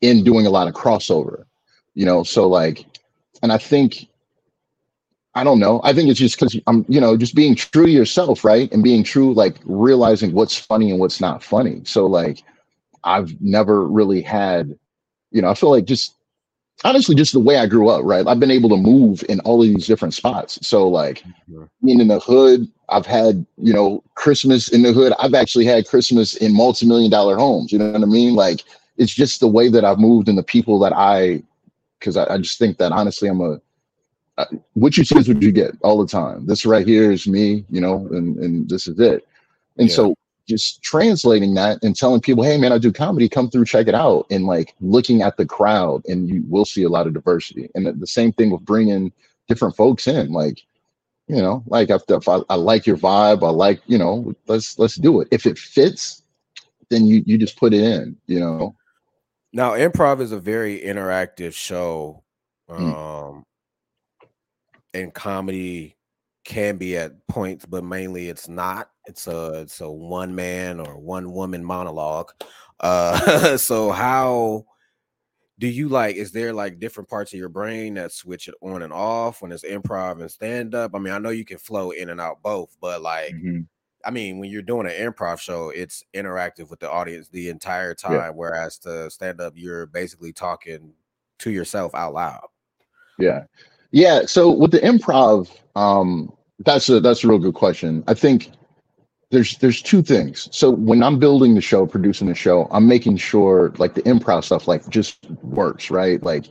in 0.00 0.24
doing 0.24 0.46
a 0.46 0.50
lot 0.50 0.68
of 0.68 0.74
crossover 0.74 1.44
you 1.94 2.06
know? 2.06 2.22
So 2.22 2.48
like 2.48 2.84
and 3.42 3.52
i 3.52 3.58
think 3.58 4.08
i 5.34 5.44
don't 5.44 5.58
know. 5.58 5.82
I 5.84 5.92
think 5.92 6.08
it's 6.08 6.18
just 6.18 6.38
because 6.38 6.58
i'm 6.66 6.84
you 6.88 7.00
know 7.00 7.16
just 7.16 7.34
being 7.34 7.54
true 7.54 7.86
to 7.86 7.92
yourself 7.92 8.44
right? 8.44 8.72
And 8.72 8.82
being 8.82 9.04
true 9.04 9.34
like 9.34 9.56
realizing 9.64 10.32
what's 10.32 10.56
funny 10.56 10.90
and 10.90 10.98
what's 10.98 11.20
not 11.20 11.42
funny. 11.42 11.82
So 11.84 12.06
like 12.06 12.42
i've 13.04 13.40
never 13.40 13.86
really 13.86 14.20
had 14.22 14.76
you 15.30 15.42
know 15.42 15.48
i 15.48 15.54
feel 15.54 15.70
like 15.70 15.84
just 15.84 16.15
honestly 16.84 17.14
just 17.14 17.32
the 17.32 17.40
way 17.40 17.58
I 17.58 17.66
grew 17.66 17.88
up, 17.88 18.04
right? 18.04 18.26
I've 18.26 18.40
been 18.40 18.50
able 18.50 18.68
to 18.70 18.76
move 18.76 19.24
in 19.28 19.40
all 19.40 19.62
of 19.62 19.68
these 19.68 19.86
different 19.86 20.14
spots. 20.14 20.58
So 20.66 20.88
like 20.88 21.24
being 21.84 22.00
in 22.00 22.08
the 22.08 22.20
hood, 22.20 22.70
I've 22.88 23.06
had, 23.06 23.44
you 23.58 23.72
know, 23.72 24.02
Christmas 24.14 24.68
in 24.68 24.82
the 24.82 24.92
hood. 24.92 25.12
I've 25.18 25.34
actually 25.34 25.64
had 25.64 25.88
Christmas 25.88 26.36
in 26.36 26.54
multi-million 26.54 27.10
dollar 27.10 27.36
homes. 27.36 27.72
You 27.72 27.78
know 27.78 27.90
what 27.90 28.02
I 28.02 28.06
mean? 28.06 28.34
Like 28.34 28.62
it's 28.96 29.14
just 29.14 29.40
the 29.40 29.48
way 29.48 29.68
that 29.68 29.84
I've 29.84 29.98
moved 29.98 30.28
and 30.28 30.38
the 30.38 30.42
people 30.42 30.78
that 30.80 30.92
I 30.92 31.42
because 31.98 32.16
I, 32.16 32.34
I 32.34 32.38
just 32.38 32.58
think 32.58 32.78
that 32.78 32.92
honestly 32.92 33.28
I'm 33.28 33.40
a 33.40 33.60
uh, 34.38 34.44
what 34.74 34.98
you 34.98 35.04
see 35.04 35.18
is 35.18 35.28
what 35.28 35.40
you 35.40 35.50
get 35.50 35.72
all 35.82 35.98
the 35.98 36.06
time. 36.06 36.46
This 36.46 36.66
right 36.66 36.86
here 36.86 37.10
is 37.10 37.26
me, 37.26 37.64
you 37.70 37.80
know, 37.80 38.06
and 38.10 38.36
and 38.38 38.68
this 38.68 38.86
is 38.86 39.00
it. 39.00 39.26
And 39.78 39.88
Yeah. 39.88 39.94
so 39.96 40.14
just 40.46 40.82
translating 40.82 41.54
that 41.54 41.82
and 41.82 41.96
telling 41.96 42.20
people, 42.20 42.44
hey 42.44 42.56
man, 42.56 42.72
I 42.72 42.78
do 42.78 42.92
comedy, 42.92 43.28
come 43.28 43.50
through, 43.50 43.64
check 43.64 43.88
it 43.88 43.94
out, 43.94 44.26
and 44.30 44.44
like 44.46 44.74
looking 44.80 45.22
at 45.22 45.36
the 45.36 45.46
crowd, 45.46 46.02
and 46.06 46.28
you 46.28 46.44
will 46.48 46.64
see 46.64 46.84
a 46.84 46.88
lot 46.88 47.06
of 47.06 47.14
diversity. 47.14 47.68
And 47.74 47.86
the- 48.00 48.06
same 48.06 48.32
thing 48.32 48.50
with 48.50 48.64
bringing 48.64 49.12
different 49.48 49.76
folks 49.76 50.06
in, 50.06 50.32
like 50.32 50.62
you 51.28 51.42
know, 51.42 51.64
like 51.66 51.90
if, 51.90 52.02
if 52.08 52.28
I, 52.28 52.38
I 52.48 52.54
like 52.54 52.86
your 52.86 52.96
vibe, 52.96 53.42
I 53.42 53.50
like 53.50 53.80
you 53.86 53.98
know, 53.98 54.34
let's 54.46 54.78
let's 54.78 54.94
do 54.94 55.20
it. 55.20 55.28
If 55.30 55.44
it 55.46 55.58
fits, 55.58 56.22
then 56.88 57.06
you 57.06 57.22
you 57.26 57.36
just 57.36 57.58
put 57.58 57.74
it 57.74 57.82
in, 57.82 58.16
you 58.26 58.40
know. 58.40 58.74
Now, 59.52 59.72
improv 59.72 60.20
is 60.20 60.32
a 60.32 60.38
very 60.38 60.78
interactive 60.80 61.54
show. 61.54 62.22
Mm. 62.70 62.94
Um 62.94 63.44
and 64.94 65.12
comedy 65.12 65.95
can 66.46 66.76
be 66.76 66.96
at 66.96 67.26
points, 67.26 67.66
but 67.66 67.84
mainly 67.84 68.28
it's 68.28 68.48
not. 68.48 68.90
It's 69.06 69.26
a 69.26 69.60
it's 69.60 69.80
a 69.80 69.90
one 69.90 70.34
man 70.34 70.80
or 70.80 70.96
one 70.96 71.32
woman 71.32 71.64
monologue. 71.64 72.32
Uh 72.80 73.56
so 73.56 73.90
how 73.90 74.64
do 75.58 75.66
you 75.66 75.88
like 75.88 76.16
is 76.16 76.32
there 76.32 76.52
like 76.52 76.78
different 76.78 77.08
parts 77.08 77.32
of 77.32 77.38
your 77.38 77.48
brain 77.48 77.94
that 77.94 78.12
switch 78.12 78.46
it 78.46 78.54
on 78.60 78.82
and 78.82 78.92
off 78.92 79.42
when 79.42 79.52
it's 79.52 79.64
improv 79.64 80.20
and 80.20 80.30
stand 80.30 80.74
up? 80.74 80.92
I 80.94 80.98
mean, 80.98 81.12
I 81.12 81.18
know 81.18 81.30
you 81.30 81.44
can 81.44 81.58
flow 81.58 81.90
in 81.90 82.10
and 82.10 82.20
out 82.20 82.42
both, 82.42 82.76
but 82.80 83.02
like 83.02 83.34
I 84.04 84.10
mean, 84.12 84.38
when 84.38 84.50
you're 84.50 84.62
doing 84.62 84.86
an 84.86 84.92
improv 84.92 85.40
show, 85.40 85.70
it's 85.70 86.04
interactive 86.14 86.70
with 86.70 86.78
the 86.78 86.88
audience 86.88 87.28
the 87.28 87.48
entire 87.48 87.92
time. 87.92 88.12
Yeah. 88.12 88.30
Whereas 88.30 88.78
to 88.80 89.10
stand 89.10 89.40
up, 89.40 89.54
you're 89.56 89.86
basically 89.86 90.32
talking 90.32 90.92
to 91.40 91.50
yourself 91.50 91.92
out 91.92 92.14
loud. 92.14 92.46
Yeah. 93.18 93.44
Yeah. 93.90 94.22
So 94.26 94.50
with 94.50 94.70
the 94.70 94.78
improv, 94.78 95.50
um, 95.74 96.35
that's 96.60 96.88
a 96.88 97.00
that's 97.00 97.24
a 97.24 97.28
real 97.28 97.38
good 97.38 97.54
question. 97.54 98.02
I 98.06 98.14
think 98.14 98.50
there's 99.30 99.58
there's 99.58 99.82
two 99.82 100.02
things. 100.02 100.48
So 100.52 100.70
when 100.70 101.02
I'm 101.02 101.18
building 101.18 101.54
the 101.54 101.60
show, 101.60 101.86
producing 101.86 102.28
the 102.28 102.34
show, 102.34 102.68
I'm 102.70 102.86
making 102.86 103.16
sure 103.18 103.72
like 103.78 103.94
the 103.94 104.02
improv 104.02 104.44
stuff 104.44 104.68
like 104.68 104.88
just 104.88 105.30
works, 105.42 105.90
right? 105.90 106.22
Like 106.22 106.46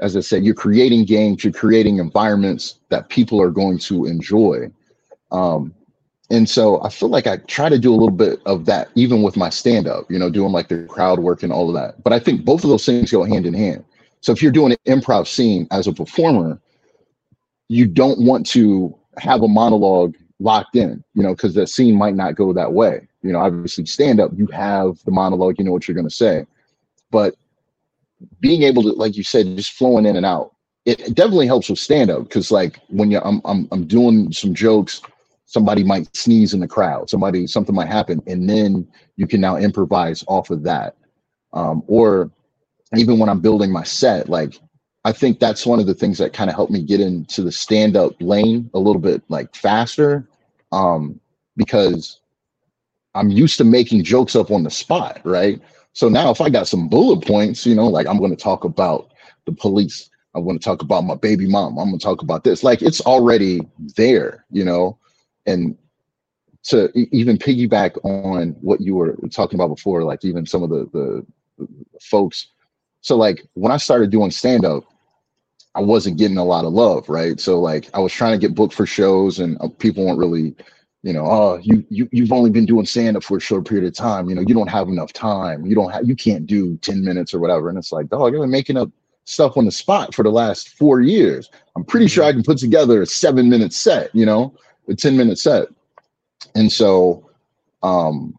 as 0.00 0.16
I 0.16 0.20
said, 0.20 0.44
you're 0.44 0.54
creating 0.54 1.04
games, 1.04 1.44
you're 1.44 1.52
creating 1.52 1.98
environments 1.98 2.78
that 2.88 3.08
people 3.08 3.40
are 3.40 3.50
going 3.50 3.78
to 3.80 4.06
enjoy. 4.06 4.70
Um, 5.30 5.74
and 6.30 6.48
so 6.48 6.80
I 6.82 6.90
feel 6.90 7.08
like 7.08 7.26
I 7.26 7.38
try 7.38 7.68
to 7.68 7.78
do 7.78 7.92
a 7.92 7.96
little 7.96 8.10
bit 8.10 8.40
of 8.46 8.64
that 8.66 8.88
even 8.94 9.22
with 9.22 9.36
my 9.36 9.50
stand 9.50 9.88
up, 9.88 10.10
you 10.10 10.18
know, 10.18 10.30
doing 10.30 10.52
like 10.52 10.68
the 10.68 10.84
crowd 10.84 11.18
work 11.18 11.42
and 11.42 11.52
all 11.52 11.68
of 11.68 11.74
that. 11.74 12.02
But 12.02 12.12
I 12.12 12.20
think 12.20 12.44
both 12.44 12.62
of 12.62 12.70
those 12.70 12.86
things 12.86 13.10
go 13.10 13.24
hand 13.24 13.46
in 13.46 13.54
hand. 13.54 13.84
So 14.20 14.32
if 14.32 14.42
you're 14.42 14.52
doing 14.52 14.72
an 14.72 15.00
improv 15.00 15.26
scene 15.26 15.66
as 15.70 15.86
a 15.86 15.92
performer, 15.92 16.60
you 17.68 17.86
don't 17.86 18.20
want 18.20 18.46
to 18.48 18.96
have 19.18 19.42
a 19.42 19.48
monologue 19.48 20.16
locked 20.38 20.76
in, 20.76 21.04
you 21.14 21.22
know, 21.22 21.34
because 21.34 21.54
the 21.54 21.66
scene 21.66 21.96
might 21.96 22.14
not 22.14 22.34
go 22.34 22.52
that 22.52 22.72
way. 22.72 23.08
You 23.22 23.32
know, 23.32 23.40
obviously 23.40 23.84
stand 23.86 24.20
up, 24.20 24.30
you 24.34 24.46
have 24.48 25.02
the 25.04 25.10
monologue, 25.10 25.56
you 25.58 25.64
know 25.64 25.72
what 25.72 25.86
you're 25.86 25.94
going 25.94 26.08
to 26.08 26.14
say. 26.14 26.46
But 27.10 27.34
being 28.40 28.62
able 28.62 28.82
to, 28.84 28.92
like 28.92 29.16
you 29.16 29.22
said, 29.22 29.56
just 29.56 29.72
flowing 29.72 30.06
in 30.06 30.16
and 30.16 30.26
out, 30.26 30.54
it, 30.86 31.00
it 31.00 31.14
definitely 31.14 31.46
helps 31.46 31.68
with 31.68 31.78
stand 31.78 32.10
up 32.10 32.22
because, 32.22 32.50
like, 32.50 32.80
when 32.88 33.10
you 33.10 33.20
I'm, 33.20 33.42
I'm 33.44 33.68
I'm 33.70 33.86
doing 33.86 34.32
some 34.32 34.54
jokes, 34.54 35.02
somebody 35.44 35.84
might 35.84 36.14
sneeze 36.16 36.54
in 36.54 36.60
the 36.60 36.68
crowd, 36.68 37.10
somebody 37.10 37.46
something 37.46 37.74
might 37.74 37.88
happen, 37.88 38.22
and 38.26 38.48
then 38.48 38.88
you 39.16 39.26
can 39.26 39.40
now 39.40 39.56
improvise 39.56 40.24
off 40.26 40.50
of 40.50 40.62
that. 40.62 40.96
Um, 41.52 41.82
or 41.86 42.30
even 42.96 43.18
when 43.18 43.28
I'm 43.28 43.40
building 43.40 43.70
my 43.70 43.82
set, 43.82 44.28
like 44.28 44.58
I 45.04 45.12
think 45.12 45.40
that's 45.40 45.64
one 45.64 45.80
of 45.80 45.86
the 45.86 45.94
things 45.94 46.18
that 46.18 46.32
kind 46.32 46.50
of 46.50 46.56
helped 46.56 46.72
me 46.72 46.82
get 46.82 47.00
into 47.00 47.42
the 47.42 47.52
stand 47.52 47.96
up 47.96 48.12
lane 48.20 48.70
a 48.74 48.78
little 48.78 49.00
bit 49.00 49.22
like 49.28 49.54
faster. 49.54 50.28
Um, 50.72 51.20
because 51.56 52.20
I'm 53.14 53.30
used 53.30 53.58
to 53.58 53.64
making 53.64 54.04
jokes 54.04 54.36
up 54.36 54.50
on 54.50 54.62
the 54.62 54.70
spot, 54.70 55.20
right? 55.24 55.60
So 55.92 56.08
now 56.08 56.30
if 56.30 56.40
I 56.40 56.48
got 56.48 56.68
some 56.68 56.88
bullet 56.88 57.26
points, 57.26 57.66
you 57.66 57.74
know, 57.74 57.88
like 57.88 58.06
I'm 58.06 58.18
going 58.18 58.30
to 58.30 58.42
talk 58.42 58.64
about 58.64 59.12
the 59.46 59.52
police, 59.52 60.08
I'm 60.34 60.44
going 60.44 60.58
to 60.58 60.64
talk 60.64 60.82
about 60.82 61.04
my 61.04 61.16
baby 61.16 61.48
mom, 61.48 61.78
I'm 61.78 61.88
going 61.88 61.98
to 61.98 62.04
talk 62.04 62.22
about 62.22 62.44
this, 62.44 62.62
like 62.62 62.82
it's 62.82 63.00
already 63.00 63.60
there, 63.96 64.44
you 64.50 64.64
know, 64.64 64.98
and 65.46 65.76
to 66.62 66.90
even 67.14 67.36
piggyback 67.36 68.02
on 68.04 68.50
what 68.60 68.80
you 68.80 68.94
were 68.94 69.16
talking 69.30 69.58
about 69.58 69.74
before, 69.74 70.04
like 70.04 70.24
even 70.24 70.46
some 70.46 70.62
of 70.62 70.70
the, 70.70 70.88
the 70.92 71.66
folks. 72.00 72.48
So 73.00 73.16
like 73.16 73.44
when 73.54 73.72
I 73.72 73.78
started 73.78 74.10
doing 74.10 74.30
stand 74.30 74.64
up, 74.64 74.84
I 75.74 75.80
wasn't 75.80 76.18
getting 76.18 76.36
a 76.36 76.44
lot 76.44 76.64
of 76.64 76.72
love, 76.72 77.08
right? 77.08 77.38
So 77.38 77.60
like 77.60 77.88
I 77.94 78.00
was 78.00 78.12
trying 78.12 78.32
to 78.32 78.38
get 78.46 78.54
booked 78.54 78.74
for 78.74 78.86
shows, 78.86 79.38
and 79.38 79.56
uh, 79.60 79.68
people 79.78 80.04
weren't 80.04 80.18
really, 80.18 80.54
you 81.02 81.12
know, 81.12 81.24
oh, 81.24 81.60
you 81.62 81.84
you 81.90 82.08
you've 82.10 82.32
only 82.32 82.50
been 82.50 82.66
doing 82.66 82.86
stand 82.86 83.16
up 83.16 83.22
for 83.22 83.36
a 83.36 83.40
short 83.40 83.68
period 83.68 83.86
of 83.86 83.94
time. 83.94 84.28
You 84.28 84.34
know, 84.34 84.42
you 84.42 84.54
don't 84.54 84.68
have 84.68 84.88
enough 84.88 85.12
time. 85.12 85.64
You 85.64 85.74
don't 85.74 85.90
have 85.90 86.06
you 86.06 86.16
can't 86.16 86.46
do 86.46 86.76
ten 86.78 87.04
minutes 87.04 87.32
or 87.32 87.38
whatever. 87.38 87.68
And 87.68 87.78
it's 87.78 87.92
like, 87.92 88.08
dog, 88.08 88.32
you've 88.32 88.42
been 88.42 88.50
making 88.50 88.76
up 88.76 88.90
stuff 89.24 89.56
on 89.56 89.64
the 89.64 89.70
spot 89.70 90.14
for 90.14 90.24
the 90.24 90.30
last 90.30 90.70
four 90.70 91.00
years. 91.00 91.48
I'm 91.76 91.84
pretty 91.84 92.08
sure 92.08 92.24
I 92.24 92.32
can 92.32 92.42
put 92.42 92.58
together 92.58 93.02
a 93.02 93.06
seven 93.06 93.48
minute 93.48 93.72
set. 93.72 94.14
You 94.14 94.26
know, 94.26 94.54
a 94.88 94.94
ten 94.94 95.16
minute 95.16 95.38
set. 95.38 95.68
And 96.56 96.72
so, 96.72 97.30
um, 97.84 98.34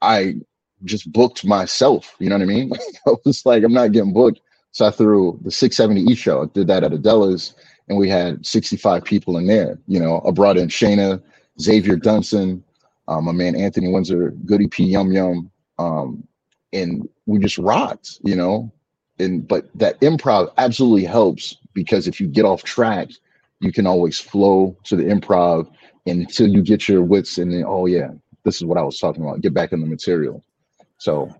I 0.00 0.36
just 0.84 1.12
booked 1.12 1.44
myself. 1.44 2.14
You 2.18 2.30
know 2.30 2.36
what 2.36 2.42
I 2.42 2.46
mean? 2.46 2.72
I 3.06 3.14
was 3.24 3.44
like, 3.44 3.64
I'm 3.64 3.72
not 3.72 3.92
getting 3.92 4.14
booked. 4.14 4.40
So 4.72 4.86
I 4.86 4.90
threw 4.90 5.38
the 5.42 5.50
670 5.50 6.12
E 6.12 6.14
show. 6.14 6.42
I 6.42 6.46
did 6.46 6.66
that 6.68 6.84
at 6.84 6.92
Adela's, 6.92 7.54
and 7.88 7.98
we 7.98 8.08
had 8.08 8.44
65 8.44 9.04
people 9.04 9.38
in 9.38 9.46
there. 9.46 9.78
You 9.86 10.00
know, 10.00 10.22
I 10.26 10.30
brought 10.30 10.58
in 10.58 10.68
Shayna, 10.68 11.22
Xavier 11.60 11.96
Dunson, 11.96 12.62
um, 13.08 13.24
my 13.24 13.32
man 13.32 13.56
Anthony 13.56 13.90
Windsor, 13.90 14.30
Goody 14.44 14.68
P 14.68 14.84
Yum 14.84 15.12
Yum, 15.12 15.50
um, 15.78 16.26
and 16.72 17.08
we 17.26 17.38
just 17.38 17.58
rocked. 17.58 18.20
You 18.22 18.36
know, 18.36 18.72
and 19.18 19.46
but 19.46 19.66
that 19.74 20.00
improv 20.00 20.52
absolutely 20.58 21.04
helps 21.04 21.56
because 21.74 22.06
if 22.06 22.20
you 22.20 22.26
get 22.26 22.44
off 22.44 22.62
track, 22.62 23.08
you 23.60 23.72
can 23.72 23.86
always 23.86 24.18
flow 24.18 24.76
to 24.84 24.96
the 24.96 25.04
improv 25.04 25.70
until 26.06 26.48
you 26.48 26.62
get 26.62 26.88
your 26.88 27.02
wits 27.02 27.38
and 27.38 27.52
then 27.52 27.64
oh 27.66 27.86
yeah, 27.86 28.08
this 28.44 28.56
is 28.56 28.64
what 28.64 28.78
I 28.78 28.82
was 28.82 28.98
talking 28.98 29.22
about. 29.22 29.40
Get 29.40 29.54
back 29.54 29.72
in 29.72 29.80
the 29.80 29.86
material. 29.86 30.44
So 30.98 31.34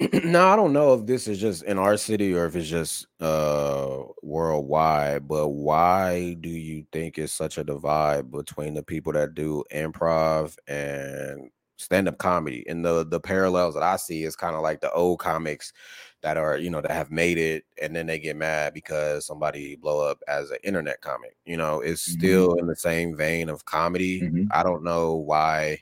now 0.24 0.52
I 0.52 0.56
don't 0.56 0.72
know 0.74 0.92
if 0.94 1.06
this 1.06 1.26
is 1.26 1.38
just 1.40 1.62
in 1.62 1.78
our 1.78 1.96
city 1.96 2.34
or 2.34 2.44
if 2.46 2.54
it's 2.56 2.68
just 2.68 3.06
uh 3.20 4.02
worldwide, 4.22 5.26
but 5.26 5.48
why 5.48 6.34
do 6.40 6.50
you 6.50 6.84
think 6.92 7.16
it's 7.18 7.32
such 7.32 7.56
a 7.58 7.64
divide 7.64 8.30
between 8.30 8.74
the 8.74 8.82
people 8.82 9.12
that 9.14 9.34
do 9.34 9.64
improv 9.72 10.56
and 10.68 11.50
stand-up 11.78 12.16
comedy 12.18 12.64
and 12.68 12.82
the 12.84 13.04
the 13.04 13.20
parallels 13.20 13.74
that 13.74 13.82
i 13.82 13.96
see 13.96 14.22
is 14.24 14.34
kind 14.34 14.56
of 14.56 14.62
like 14.62 14.80
the 14.80 14.90
old 14.92 15.18
comics 15.18 15.74
that 16.22 16.38
are 16.38 16.56
you 16.56 16.70
know 16.70 16.80
that 16.80 16.90
have 16.90 17.10
made 17.10 17.36
it 17.36 17.64
and 17.82 17.94
then 17.94 18.06
they 18.06 18.18
get 18.18 18.34
mad 18.34 18.72
because 18.72 19.26
somebody 19.26 19.76
blow 19.76 20.00
up 20.00 20.18
as 20.26 20.50
an 20.50 20.56
internet 20.64 20.98
comic 21.02 21.36
you 21.44 21.54
know 21.54 21.80
it's 21.82 22.00
Mhm. 22.06 22.12
still 22.12 22.54
in 22.54 22.66
the 22.66 22.74
same 22.76 23.14
vein 23.14 23.50
of 23.50 23.66
comedy 23.66 24.26
Mhm. 24.26 24.52
i 24.52 24.62
don't 24.62 24.82
know 24.84 25.16
why 25.16 25.78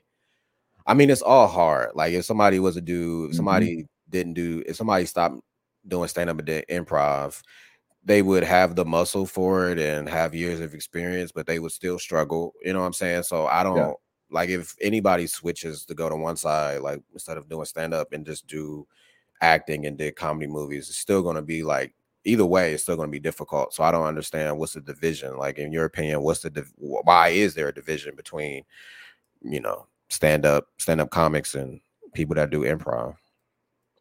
i 0.86 0.94
mean 0.94 1.10
it's 1.10 1.22
all 1.22 1.46
hard 1.48 1.90
like 1.94 2.12
if 2.12 2.24
somebody 2.24 2.58
was 2.58 2.76
a 2.76 2.80
dude 2.80 3.30
if 3.30 3.36
Mhm. 3.36 3.36
somebody 3.36 3.86
didn't 4.14 4.34
do 4.34 4.62
if 4.66 4.76
somebody 4.76 5.04
stopped 5.04 5.40
doing 5.88 6.08
stand-up 6.08 6.38
and 6.38 6.46
did 6.46 6.64
improv 6.68 7.42
they 8.04 8.22
would 8.22 8.44
have 8.44 8.76
the 8.76 8.84
muscle 8.84 9.26
for 9.26 9.70
it 9.70 9.78
and 9.78 10.08
have 10.08 10.34
years 10.34 10.60
of 10.60 10.72
experience 10.72 11.32
but 11.32 11.46
they 11.46 11.58
would 11.58 11.72
still 11.72 11.98
struggle 11.98 12.54
you 12.62 12.72
know 12.72 12.80
what 12.80 12.86
i'm 12.86 12.92
saying? 12.92 13.24
So 13.24 13.46
i 13.46 13.62
don't 13.62 13.96
like 14.30 14.48
if 14.48 14.74
anybody 14.80 15.26
switches 15.26 15.84
to 15.84 15.94
go 15.94 16.08
to 16.08 16.16
one 16.16 16.36
side 16.36 16.80
like 16.80 17.02
instead 17.12 17.36
of 17.36 17.48
doing 17.48 17.64
stand-up 17.64 18.12
and 18.12 18.24
just 18.24 18.46
do 18.46 18.86
acting 19.40 19.86
and 19.86 19.98
did 19.98 20.14
comedy 20.16 20.46
movies 20.46 20.88
it's 20.88 20.98
still 20.98 21.22
going 21.22 21.36
to 21.36 21.42
be 21.42 21.62
like 21.64 21.92
either 22.24 22.46
way 22.46 22.72
it's 22.72 22.84
still 22.84 22.96
going 22.96 23.08
to 23.08 23.12
be 23.12 23.20
difficult. 23.20 23.74
So 23.74 23.82
i 23.82 23.90
don't 23.90 24.06
understand 24.06 24.58
what's 24.58 24.74
the 24.74 24.80
division? 24.80 25.36
Like 25.36 25.58
in 25.58 25.72
your 25.72 25.84
opinion 25.84 26.22
what's 26.22 26.40
the 26.40 26.50
div- 26.50 26.72
why 26.76 27.30
is 27.30 27.54
there 27.54 27.68
a 27.68 27.74
division 27.74 28.14
between 28.14 28.62
you 29.42 29.60
know 29.60 29.86
stand 30.08 30.46
up 30.46 30.68
stand 30.78 31.00
up 31.00 31.10
comics 31.10 31.54
and 31.54 31.80
people 32.14 32.36
that 32.36 32.50
do 32.50 32.60
improv 32.60 33.16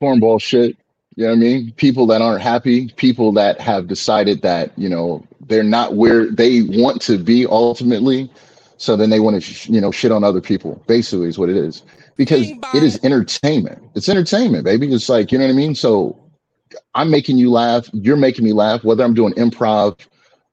cornball 0.04 0.42
shit. 0.42 0.78
You 1.16 1.26
know 1.26 1.30
what 1.30 1.36
I 1.36 1.40
mean? 1.40 1.72
People 1.74 2.06
that 2.08 2.22
aren't 2.22 2.42
happy, 2.42 2.90
people 2.96 3.32
that 3.34 3.60
have 3.62 3.88
decided 3.88 4.42
that, 4.42 4.78
you 4.78 4.90
know, 4.90 5.26
they're 5.48 5.64
not 5.64 5.96
where 5.96 6.30
they 6.30 6.64
want 6.64 7.02
to 7.04 7.18
be 7.18 7.46
ultimately. 7.46 8.32
So 8.78 8.96
then 8.96 9.10
they 9.10 9.20
want 9.20 9.36
to, 9.36 9.42
sh- 9.42 9.70
you 9.70 9.80
know, 9.80 9.92
shit 9.92 10.12
on 10.12 10.24
other 10.24 10.42
people, 10.42 10.84
basically, 10.88 11.28
is 11.28 11.38
what 11.38 11.50
it 11.50 11.56
is. 11.56 11.84
Because 12.18 12.50
it 12.50 12.84
is 12.84 13.00
entertainment. 13.04 13.82
It's 13.96 14.10
entertainment, 14.10 14.66
baby. 14.66 14.92
It's 14.92 15.10
like, 15.10 15.32
you 15.32 15.38
know 15.38 15.46
what 15.46 15.52
I 15.52 15.56
mean? 15.56 15.76
So 15.76 16.20
I'm 16.94 17.10
making 17.10 17.38
you 17.38 17.52
laugh. 17.52 17.90
You're 17.94 18.18
making 18.18 18.44
me 18.44 18.54
laugh, 18.54 18.84
whether 18.84 19.04
I'm 19.04 19.14
doing 19.14 19.34
improv 19.34 20.00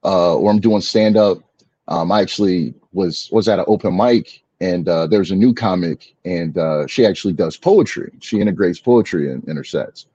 uh, 0.03 0.35
or 0.35 0.49
I'm 0.49 0.59
doing 0.59 0.81
stand 0.81 1.17
up. 1.17 1.39
Um, 1.87 2.11
I 2.11 2.21
actually 2.21 2.73
was 2.93 3.29
was 3.31 3.47
at 3.47 3.59
an 3.59 3.65
open 3.67 3.95
mic 3.97 4.43
and 4.61 4.87
uh, 4.87 5.07
there's 5.07 5.31
a 5.31 5.35
new 5.35 5.53
comic 5.53 6.13
and 6.23 6.57
uh, 6.57 6.85
she 6.87 7.05
actually 7.05 7.33
does 7.33 7.57
poetry. 7.57 8.11
She 8.21 8.39
integrates 8.39 8.79
poetry 8.79 9.31
in, 9.31 9.43
in 9.47 9.57
her 9.57 9.63
sets. 9.63 10.05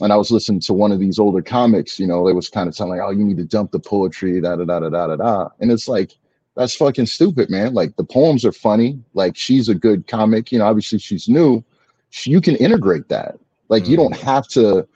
And 0.00 0.12
I 0.12 0.16
was 0.16 0.32
listening 0.32 0.60
to 0.62 0.74
one 0.74 0.90
of 0.90 0.98
these 0.98 1.20
older 1.20 1.40
comics, 1.40 2.00
you 2.00 2.06
know, 2.08 2.26
it 2.26 2.32
was 2.34 2.48
kind 2.48 2.68
of 2.68 2.76
telling 2.76 2.98
like, 2.98 3.06
oh, 3.06 3.12
you 3.12 3.24
need 3.24 3.36
to 3.36 3.44
dump 3.44 3.70
the 3.70 3.78
poetry, 3.78 4.40
da 4.40 4.56
da 4.56 4.64
da 4.64 4.80
da 4.80 4.88
da 4.88 5.06
da 5.06 5.16
da. 5.16 5.48
And 5.60 5.70
it's 5.70 5.86
like, 5.86 6.10
that's 6.56 6.74
fucking 6.74 7.06
stupid, 7.06 7.48
man. 7.50 7.72
Like 7.74 7.94
the 7.96 8.02
poems 8.04 8.44
are 8.44 8.52
funny. 8.52 8.98
Like 9.14 9.36
she's 9.36 9.68
a 9.68 9.74
good 9.74 10.08
comic, 10.08 10.50
you 10.50 10.58
know, 10.58 10.66
obviously 10.66 10.98
she's 10.98 11.28
new. 11.28 11.62
She- 12.10 12.30
You 12.32 12.40
can 12.40 12.56
integrate 12.56 13.08
that. 13.08 13.38
Like 13.68 13.86
you 13.86 13.96
don't 13.96 14.16
have 14.16 14.48
to 14.48 14.86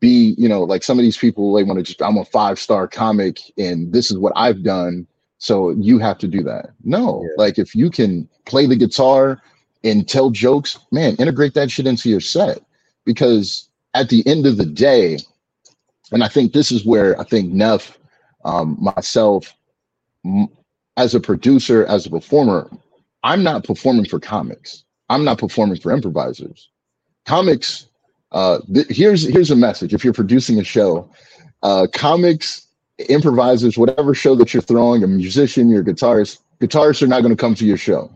be, 0.00 0.34
you 0.36 0.48
know, 0.48 0.62
like 0.64 0.82
some 0.82 0.98
of 0.98 1.04
these 1.04 1.16
people, 1.16 1.54
they 1.54 1.62
want 1.62 1.78
to 1.78 1.84
just, 1.84 2.02
I'm 2.02 2.16
a 2.18 2.24
five 2.24 2.58
star 2.58 2.88
comic 2.88 3.38
and 3.56 3.92
this 3.92 4.10
is 4.10 4.18
what 4.18 4.32
I've 4.34 4.64
done. 4.64 5.06
So 5.42 5.70
you 5.70 5.98
have 5.98 6.18
to 6.18 6.28
do 6.28 6.44
that. 6.44 6.70
No, 6.84 7.24
Yeah. 7.24 7.30
like 7.36 7.58
if 7.58 7.74
you 7.74 7.90
can 7.90 8.28
play 8.44 8.64
the 8.66 8.76
guitar 8.76 9.42
and 9.82 10.08
tell 10.08 10.30
jokes, 10.30 10.78
man, 10.92 11.16
integrate 11.16 11.54
that 11.54 11.68
shit 11.68 11.84
into 11.88 12.08
your 12.08 12.20
set. 12.20 12.62
Because 13.04 13.68
at 13.94 14.08
the 14.08 14.24
end 14.24 14.46
of 14.46 14.56
the 14.56 14.64
day, 14.64 15.18
and 16.12 16.22
I 16.22 16.28
think 16.28 16.52
this 16.52 16.70
is 16.70 16.86
where 16.86 17.20
I 17.20 17.24
think 17.24 17.52
Neff, 17.52 17.98
um, 18.44 18.76
myself, 18.80 19.52
m- 20.24 20.48
as 20.96 21.12
a 21.16 21.18
producer, 21.20 21.84
as 21.86 22.06
a 22.06 22.10
performer, 22.10 22.70
I'm 23.24 23.42
not 23.42 23.64
performing 23.64 24.04
for 24.04 24.20
comics. 24.20 24.84
I'm 25.08 25.24
not 25.24 25.38
performing 25.38 25.80
for 25.80 25.90
improvisers. 25.90 26.68
Comics, 27.26 27.88
uh, 28.30 28.60
th- 28.72 28.86
here's 28.90 29.24
here's 29.26 29.50
a 29.50 29.56
message. 29.56 29.92
If 29.92 30.04
you're 30.04 30.12
producing 30.12 30.60
a 30.60 30.64
show, 30.64 31.10
uh, 31.64 31.88
comics, 31.92 32.68
improvisers, 33.10 33.78
whatever 33.78 34.14
show 34.14 34.34
that 34.36 34.52
you're 34.52 34.62
throwing, 34.62 35.02
a 35.02 35.06
musician, 35.06 35.68
your 35.68 35.84
guitarist, 35.84 36.38
guitarists 36.60 37.02
are 37.02 37.06
not 37.06 37.22
going 37.22 37.34
to 37.34 37.40
come 37.40 37.54
to 37.56 37.64
your 37.64 37.76
show. 37.76 38.12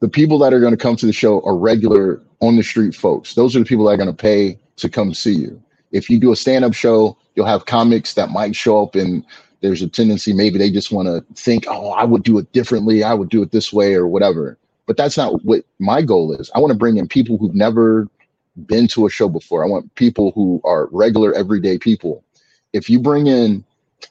The 0.00 0.08
people 0.08 0.38
that 0.40 0.52
are 0.52 0.60
going 0.60 0.72
to 0.72 0.78
come 0.78 0.96
to 0.96 1.06
the 1.06 1.12
show 1.12 1.40
are 1.42 1.56
regular 1.56 2.22
on 2.40 2.56
the 2.56 2.62
street 2.62 2.94
folks. 2.94 3.34
Those 3.34 3.56
are 3.56 3.60
the 3.60 3.64
people 3.64 3.86
that 3.86 3.92
are 3.92 3.96
going 3.96 4.08
to 4.08 4.14
pay 4.14 4.58
to 4.76 4.88
come 4.88 5.14
see 5.14 5.34
you. 5.34 5.62
If 5.92 6.10
you 6.10 6.18
do 6.18 6.32
a 6.32 6.36
stand 6.36 6.64
up 6.64 6.74
show, 6.74 7.16
you'll 7.34 7.46
have 7.46 7.66
comics 7.66 8.14
that 8.14 8.30
might 8.30 8.54
show 8.54 8.82
up 8.82 8.94
and 8.94 9.24
there's 9.62 9.82
a 9.82 9.88
tendency 9.88 10.32
maybe 10.32 10.58
they 10.58 10.70
just 10.70 10.92
want 10.92 11.08
to 11.08 11.24
think, 11.34 11.64
oh, 11.68 11.90
I 11.90 12.04
would 12.04 12.22
do 12.22 12.38
it 12.38 12.52
differently. 12.52 13.02
I 13.02 13.14
would 13.14 13.30
do 13.30 13.42
it 13.42 13.52
this 13.52 13.72
way 13.72 13.94
or 13.94 14.06
whatever. 14.06 14.58
But 14.86 14.96
that's 14.96 15.16
not 15.16 15.44
what 15.44 15.64
my 15.78 16.02
goal 16.02 16.32
is. 16.34 16.50
I 16.54 16.60
want 16.60 16.72
to 16.72 16.78
bring 16.78 16.98
in 16.98 17.08
people 17.08 17.38
who've 17.38 17.54
never 17.54 18.08
been 18.66 18.86
to 18.88 19.06
a 19.06 19.10
show 19.10 19.28
before. 19.28 19.64
I 19.64 19.68
want 19.68 19.94
people 19.94 20.32
who 20.32 20.60
are 20.64 20.88
regular, 20.92 21.32
everyday 21.34 21.78
people. 21.78 22.22
If 22.72 22.88
you 22.88 23.00
bring 23.00 23.26
in, 23.26 23.64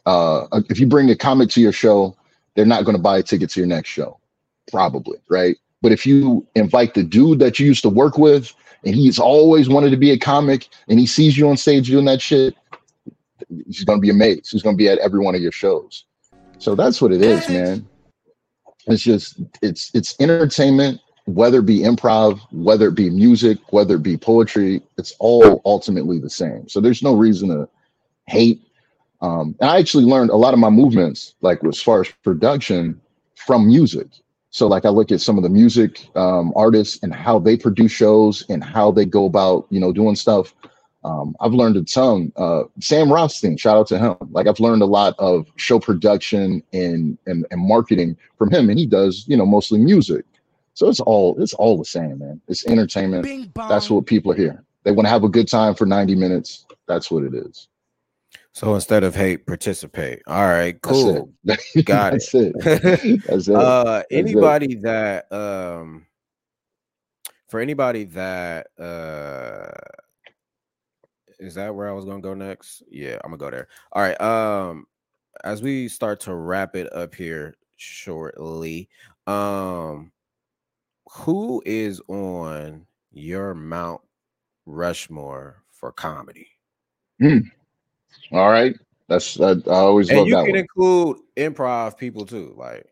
uh, 0.05 0.47
if 0.69 0.79
you 0.79 0.87
bring 0.87 1.09
a 1.09 1.15
comic 1.15 1.49
to 1.51 1.61
your 1.61 1.71
show, 1.71 2.15
they're 2.55 2.65
not 2.65 2.85
going 2.85 2.95
to 2.95 3.01
buy 3.01 3.17
a 3.17 3.23
ticket 3.23 3.49
to 3.51 3.59
your 3.59 3.67
next 3.67 3.89
show, 3.89 4.19
probably, 4.71 5.17
right? 5.29 5.57
But 5.81 5.91
if 5.91 6.05
you 6.05 6.47
invite 6.55 6.93
the 6.93 7.03
dude 7.03 7.39
that 7.39 7.59
you 7.59 7.67
used 7.67 7.83
to 7.83 7.89
work 7.89 8.17
with 8.17 8.53
and 8.83 8.95
he's 8.95 9.19
always 9.19 9.69
wanted 9.69 9.91
to 9.91 9.97
be 9.97 10.11
a 10.11 10.17
comic 10.17 10.67
and 10.87 10.99
he 10.99 11.05
sees 11.05 11.37
you 11.37 11.49
on 11.49 11.57
stage 11.57 11.87
doing 11.87 12.05
that 12.05 12.21
shit, 12.21 12.55
he's 13.67 13.83
going 13.83 13.99
to 13.99 14.01
be 14.01 14.09
amazed. 14.09 14.51
He's 14.51 14.63
going 14.63 14.75
to 14.75 14.77
be 14.77 14.89
at 14.89 14.97
every 14.99 15.19
one 15.19 15.35
of 15.35 15.41
your 15.41 15.51
shows. 15.51 16.05
So 16.57 16.75
that's 16.75 17.01
what 17.01 17.11
it 17.11 17.21
is, 17.21 17.47
man. 17.49 17.87
It's 18.87 19.03
just 19.03 19.39
it's 19.61 19.91
it's 19.93 20.15
entertainment, 20.19 21.01
whether 21.25 21.59
it 21.59 21.65
be 21.65 21.79
improv, 21.79 22.39
whether 22.51 22.87
it 22.87 22.95
be 22.95 23.09
music, 23.09 23.57
whether 23.71 23.95
it 23.95 24.03
be 24.03 24.17
poetry, 24.17 24.81
it's 24.97 25.15
all 25.19 25.61
ultimately 25.65 26.19
the 26.19 26.29
same. 26.29 26.67
So 26.69 26.79
there's 26.79 27.03
no 27.03 27.15
reason 27.15 27.49
to 27.49 27.67
hate. 28.27 28.61
Um, 29.25 29.55
and 29.59 29.71
I 29.71 29.79
actually 29.79 30.03
learned 30.05 30.29
a 30.29 30.35
lot 30.35 30.53
of 30.53 30.59
my 30.59 30.69
movements, 30.69 31.33
like 31.41 31.63
as 31.65 31.81
far 31.81 32.01
as 32.01 32.09
production, 32.23 33.01
from 33.35 33.65
music. 33.65 34.07
So 34.51 34.67
like 34.67 34.85
I 34.85 34.89
look 34.89 35.11
at 35.11 35.19
some 35.19 35.37
of 35.37 35.43
the 35.43 35.49
music 35.49 36.07
um, 36.15 36.53
artists 36.55 36.99
and 37.01 37.13
how 37.13 37.39
they 37.39 37.57
produce 37.57 37.91
shows 37.91 38.45
and 38.49 38.63
how 38.63 38.91
they 38.91 39.03
go 39.03 39.25
about, 39.25 39.65
you 39.71 39.79
know, 39.79 39.91
doing 39.91 40.15
stuff. 40.15 40.53
Um, 41.03 41.35
I've 41.39 41.53
learned 41.53 41.75
a 41.75 41.83
ton. 41.83 42.31
Uh, 42.35 42.63
Sam 42.79 43.11
Rothstein, 43.11 43.57
shout 43.57 43.77
out 43.77 43.87
to 43.87 43.97
him. 43.97 44.15
Like 44.29 44.47
I've 44.47 44.59
learned 44.59 44.83
a 44.83 44.87
lot 44.87 45.15
of 45.17 45.47
show 45.55 45.79
production 45.79 46.61
and, 46.71 47.17
and 47.25 47.45
and 47.49 47.61
marketing 47.61 48.17
from 48.37 48.51
him, 48.51 48.69
and 48.69 48.77
he 48.77 48.85
does, 48.85 49.25
you 49.27 49.37
know, 49.37 49.45
mostly 49.45 49.79
music. 49.79 50.25
So 50.75 50.87
it's 50.87 50.99
all 50.99 51.41
it's 51.41 51.53
all 51.53 51.77
the 51.77 51.85
same, 51.85 52.19
man. 52.19 52.41
It's 52.47 52.65
entertainment. 52.67 53.23
That's 53.69 53.89
what 53.89 54.05
people 54.05 54.31
are 54.31 54.35
here. 54.35 54.63
They 54.83 54.91
want 54.91 55.07
to 55.07 55.11
have 55.11 55.23
a 55.23 55.29
good 55.29 55.47
time 55.47 55.73
for 55.73 55.85
90 55.85 56.15
minutes. 56.15 56.65
That's 56.87 57.09
what 57.09 57.23
it 57.23 57.33
is. 57.33 57.67
So 58.51 58.75
instead 58.75 59.03
of 59.03 59.15
hate 59.15 59.45
participate 59.45 60.21
all 60.27 60.45
right 60.45 60.81
That's 60.81 61.01
cool 61.01 61.29
it. 61.45 61.85
Got 61.85 62.13
That's 62.13 62.33
it. 62.33 62.53
That's 63.25 63.47
it. 63.47 63.55
uh 63.55 64.03
it. 64.09 64.17
anybody 64.17 64.75
that 64.75 65.31
um 65.31 66.05
for 67.47 67.59
anybody 67.59 68.05
that 68.05 68.67
uh 68.79 69.71
is 71.39 71.55
that 71.55 71.73
where 71.75 71.89
I 71.89 71.91
was 71.91 72.05
gonna 72.05 72.21
go 72.21 72.33
next? 72.33 72.83
Yeah, 72.89 73.19
I'm 73.23 73.31
gonna 73.31 73.37
go 73.37 73.51
there. 73.51 73.67
All 73.91 74.01
right. 74.01 74.19
Um 74.19 74.87
as 75.43 75.61
we 75.61 75.87
start 75.87 76.19
to 76.21 76.33
wrap 76.33 76.75
it 76.75 76.91
up 76.93 77.13
here 77.13 77.55
shortly, 77.75 78.89
um 79.27 80.11
who 81.11 81.61
is 81.65 82.01
on 82.07 82.85
your 83.11 83.53
Mount 83.53 84.01
Rushmore 84.65 85.63
for 85.71 85.91
comedy? 85.91 86.47
All 88.31 88.49
right. 88.49 88.75
That's 89.07 89.39
I, 89.39 89.51
I 89.51 89.55
always 89.67 90.11
And 90.11 90.17
love 90.17 90.27
you 90.27 90.35
that 90.35 90.45
can 90.45 90.55
one. 90.55 90.55
include 90.55 91.17
improv 91.37 91.97
people 91.97 92.25
too. 92.25 92.53
Like 92.57 92.85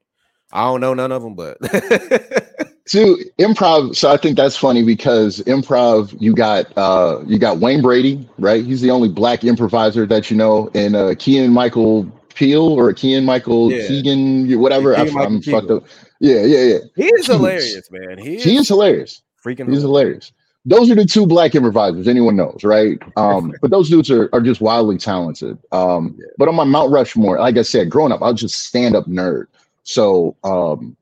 I 0.51 0.63
don't 0.65 0.81
know 0.81 0.93
none 0.93 1.11
of 1.11 1.23
them, 1.23 1.35
but 1.35 1.57
to 2.87 3.17
improv 3.39 3.95
so 3.95 4.11
i 4.11 4.17
think 4.17 4.35
that's 4.35 4.57
funny 4.57 4.83
because 4.83 5.39
improv 5.41 6.13
you 6.19 6.33
got 6.35 6.65
uh 6.77 7.21
you 7.25 7.37
got 7.39 7.59
wayne 7.59 7.81
brady 7.81 8.27
right 8.37 8.65
he's 8.65 8.81
the 8.81 8.91
only 8.91 9.07
black 9.07 9.43
improviser 9.43 10.05
that 10.05 10.29
you 10.29 10.35
know 10.35 10.69
and 10.75 10.95
uh 10.95 11.15
kean 11.17 11.49
michael 11.51 12.05
peel 12.35 12.67
or 12.77 12.91
kean 12.93 13.23
michael 13.23 13.69
Yeah. 13.71 13.87
keegan 13.87 14.59
whatever 14.59 14.95
I, 14.97 15.03
i'm 15.03 15.41
fucked 15.41 15.71
up 15.71 15.83
yeah 16.19 16.41
yeah 16.41 16.63
yeah 16.63 16.77
he 16.95 17.05
is 17.05 17.25
Jeez. 17.27 17.27
hilarious, 17.27 17.89
man. 17.91 18.17
He 18.17 18.35
is, 18.35 18.43
he 18.43 18.55
is 18.57 18.67
hilarious 18.67 19.21
freaking 19.43 19.69
he's 19.69 19.81
hilarious. 19.81 19.81
hilarious 19.81 20.31
those 20.65 20.89
are 20.89 20.95
the 20.95 21.05
two 21.05 21.25
black 21.27 21.55
improvisers 21.55 22.07
anyone 22.07 22.35
knows 22.35 22.63
right? 22.63 22.97
Um 23.17 23.53
but 23.61 23.71
those 23.71 23.89
dudes 23.89 24.09
are, 24.11 24.29
are 24.33 24.41
just 24.41 24.61
wildly 24.61 24.97
talented. 24.97 25.57
Um 25.71 26.17
but 26.37 26.47
on 26.47 26.55
my 26.55 26.63
mount 26.63 26.91
rushmore 26.91 27.39
like 27.39 27.57
i 27.57 27.61
said 27.61 27.89
growing 27.89 28.11
up 28.11 28.21
i 28.21 28.31
was 28.31 28.41
just 28.41 28.65
stand-up 28.65 29.05
nerd. 29.05 29.45
So 29.83 30.35
um 30.43 30.95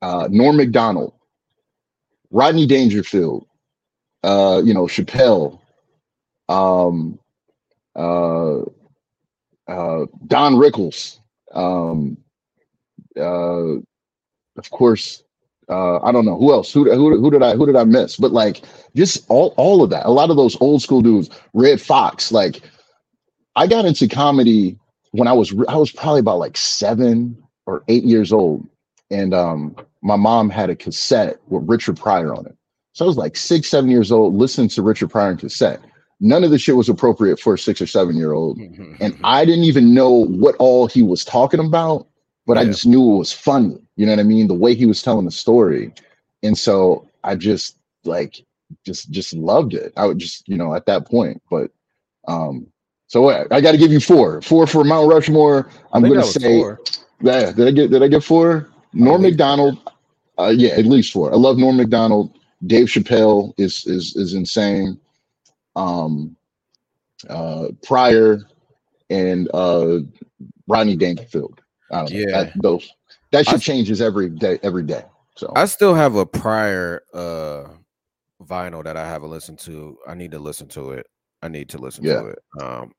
uh 0.00 0.28
norm 0.30 0.56
macdonald 0.56 1.14
rodney 2.30 2.66
dangerfield 2.66 3.46
uh 4.24 4.60
you 4.64 4.72
know 4.72 4.86
chappelle 4.86 5.60
um 6.48 7.18
uh 7.96 8.60
uh 9.68 10.06
don 10.26 10.56
rickles 10.56 11.20
um 11.52 12.16
uh 13.16 13.76
of 14.56 14.70
course 14.70 15.22
Uh, 15.68 15.98
I 16.02 16.12
don't 16.12 16.24
know 16.24 16.36
who 16.36 16.52
else. 16.52 16.72
Who, 16.72 16.90
who 16.92 17.20
who 17.20 17.30
did 17.30 17.42
I 17.42 17.54
who 17.54 17.66
did 17.66 17.76
I 17.76 17.84
miss? 17.84 18.16
But 18.16 18.32
like 18.32 18.62
just 18.96 19.24
all 19.28 19.54
all 19.56 19.82
of 19.82 19.90
that. 19.90 20.06
A 20.06 20.10
lot 20.10 20.30
of 20.30 20.36
those 20.36 20.56
old 20.60 20.82
school 20.82 21.02
dudes. 21.02 21.30
Redd 21.54 21.80
Foxx. 21.80 22.32
Like 22.32 22.60
I 23.56 23.66
got 23.66 23.84
into 23.84 24.08
comedy 24.08 24.78
when 25.12 25.28
I 25.28 25.32
was 25.32 25.54
I 25.68 25.76
was 25.76 25.92
probably 25.92 26.20
about 26.20 26.38
like 26.38 26.56
seven 26.56 27.36
or 27.66 27.84
eight 27.88 28.04
years 28.04 28.32
old, 28.32 28.66
and 29.10 29.32
um, 29.32 29.76
my 30.02 30.16
mom 30.16 30.50
had 30.50 30.68
a 30.70 30.76
cassette 30.76 31.38
with 31.48 31.68
Richard 31.68 31.96
Pryor 31.96 32.34
on 32.34 32.46
it. 32.46 32.56
So 32.94 33.04
I 33.04 33.08
was 33.08 33.16
like 33.16 33.36
six, 33.36 33.68
seven 33.68 33.88
years 33.90 34.10
old, 34.12 34.34
listening 34.34 34.68
to 34.70 34.82
Richard 34.82 35.10
Pryor 35.10 35.30
on 35.30 35.36
cassette. 35.38 35.80
None 36.20 36.44
of 36.44 36.50
the 36.50 36.58
shit 36.58 36.76
was 36.76 36.88
appropriate 36.88 37.40
for 37.40 37.54
a 37.54 37.58
six 37.58 37.80
or 37.80 37.86
seven 37.86 38.16
year 38.16 38.32
old, 38.32 38.58
and 39.00 39.18
I 39.24 39.44
didn't 39.44 39.64
even 39.64 39.94
know 39.94 40.10
what 40.10 40.54
all 40.58 40.86
he 40.86 41.02
was 41.02 41.24
talking 41.24 41.60
about, 41.60 42.06
but 42.46 42.58
I 42.58 42.64
just 42.64 42.86
knew 42.86 43.14
it 43.14 43.18
was 43.18 43.32
funny. 43.32 43.78
You 43.96 44.06
know 44.06 44.12
what 44.12 44.20
I 44.20 44.24
mean? 44.24 44.48
The 44.48 44.54
way 44.54 44.74
he 44.74 44.86
was 44.86 45.02
telling 45.02 45.24
the 45.24 45.30
story, 45.30 45.92
and 46.42 46.56
so 46.56 47.08
I 47.24 47.36
just 47.36 47.76
like 48.04 48.44
just 48.84 49.10
just 49.10 49.32
loved 49.34 49.74
it. 49.74 49.92
I 49.96 50.06
would 50.06 50.18
just 50.18 50.48
you 50.48 50.56
know 50.56 50.74
at 50.74 50.86
that 50.86 51.06
point, 51.06 51.42
but 51.50 51.70
um. 52.28 52.66
So 53.08 53.28
I, 53.28 53.44
I 53.50 53.60
got 53.60 53.72
to 53.72 53.78
give 53.78 53.92
you 53.92 54.00
four. 54.00 54.40
Four 54.40 54.66
for 54.66 54.84
Mount 54.84 55.12
Rushmore. 55.12 55.68
I'm 55.92 56.02
gonna 56.02 56.22
say 56.24 56.60
four. 56.60 56.80
yeah, 57.20 57.52
did 57.52 57.68
I 57.68 57.70
get 57.70 57.90
did 57.90 58.02
I 58.02 58.08
get 58.08 58.24
four? 58.24 58.70
Norm 58.94 59.22
Macdonald. 59.22 59.78
Uh, 60.38 60.52
yeah, 60.56 60.70
at 60.70 60.86
least 60.86 61.12
four. 61.12 61.30
I 61.30 61.36
love 61.36 61.58
Norm 61.58 61.76
Macdonald. 61.76 62.38
Dave 62.66 62.86
Chappelle 62.86 63.52
is 63.58 63.84
is 63.86 64.16
is 64.16 64.34
insane. 64.34 64.98
Um, 65.76 66.36
uh, 67.28 67.68
Pryor 67.82 68.40
and 69.10 69.48
uh, 69.54 69.98
Rodney 70.66 70.96
Dangerfield. 70.96 71.61
I 71.92 71.96
don't 71.98 72.12
know. 72.12 72.18
Yeah. 72.18 72.44
That, 72.44 72.52
those 72.62 72.90
that 73.30 73.46
I- 73.48 73.50
shit 73.52 73.60
changes 73.62 74.00
every 74.00 74.28
day. 74.30 74.58
Every 74.62 74.82
day. 74.82 75.04
So 75.36 75.52
I 75.56 75.64
still 75.64 75.94
have 75.94 76.14
a 76.16 76.26
Pryor 76.26 77.02
uh 77.14 77.64
vinyl 78.42 78.84
that 78.84 78.96
I 78.96 79.06
haven't 79.06 79.30
listened 79.30 79.58
to. 79.60 79.96
I 80.06 80.14
need 80.14 80.30
to 80.32 80.38
listen 80.38 80.68
to 80.68 80.90
it. 80.92 81.06
I 81.42 81.48
need 81.48 81.68
to 81.70 81.78
listen 81.78 82.04
Yeah. 82.04 82.20
to 82.20 82.26
it. 82.28 82.38
Um 82.60 82.92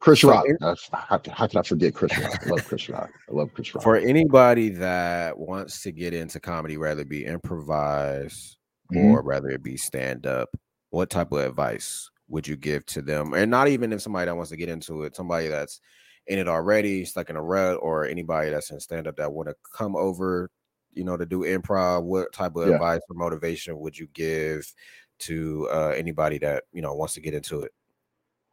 Chris 0.00 0.20
so 0.20 0.30
Rock. 0.30 0.46
how, 0.92 1.20
how 1.28 1.46
can 1.48 1.58
I 1.58 1.62
forget 1.62 1.92
Chris 1.92 2.16
Rock? 2.16 2.46
I 2.46 2.50
love 2.50 2.64
Chris 2.64 2.88
Rock. 2.88 3.10
I 3.28 3.32
love 3.32 3.52
Chris 3.52 3.74
Rock. 3.74 3.82
for 3.82 3.96
anybody 3.96 4.68
that 4.70 5.36
wants 5.36 5.82
to 5.82 5.90
get 5.90 6.14
into 6.14 6.38
comedy, 6.38 6.76
rather 6.76 7.04
be 7.04 7.24
improvise 7.24 8.56
Mhm. 8.94 9.10
or 9.12 9.22
rather 9.22 9.48
it 9.50 9.62
be 9.62 9.76
stand 9.76 10.24
up, 10.26 10.48
what 10.90 11.10
type 11.10 11.32
of 11.32 11.40
advice 11.40 12.08
would 12.28 12.46
you 12.46 12.56
give 12.56 12.86
to 12.86 13.02
them? 13.02 13.34
And 13.34 13.50
not 13.50 13.68
even 13.68 13.92
if 13.92 14.00
somebody 14.00 14.26
that 14.26 14.36
wants 14.36 14.50
to 14.50 14.56
get 14.56 14.68
into 14.68 15.02
it, 15.02 15.16
somebody 15.16 15.48
that's 15.48 15.80
in 16.28 16.38
it 16.38 16.48
already, 16.48 17.04
stuck 17.04 17.30
in 17.30 17.36
a 17.36 17.42
rut, 17.42 17.78
or 17.82 18.06
anybody 18.06 18.50
that's 18.50 18.70
in 18.70 18.80
stand 18.80 19.06
up 19.06 19.16
that 19.16 19.32
want 19.32 19.48
to 19.48 19.54
come 19.74 19.96
over, 19.96 20.50
you 20.92 21.04
know, 21.04 21.16
to 21.16 21.26
do 21.26 21.40
improv, 21.40 22.04
what 22.04 22.32
type 22.32 22.56
of 22.56 22.68
Yeah. 22.68 22.74
advice 22.74 23.00
or 23.08 23.16
motivation 23.16 23.78
would 23.78 23.98
you 23.98 24.06
give 24.12 24.72
to 25.20 25.68
uh, 25.72 25.92
anybody 25.96 26.38
that 26.38 26.64
you 26.72 26.82
know 26.82 26.94
wants 26.94 27.14
to 27.14 27.20
get 27.20 27.34
into 27.34 27.62
it? 27.62 27.72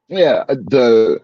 yeah 0.08 0.44
uh, 0.50 0.56
the 0.68 1.20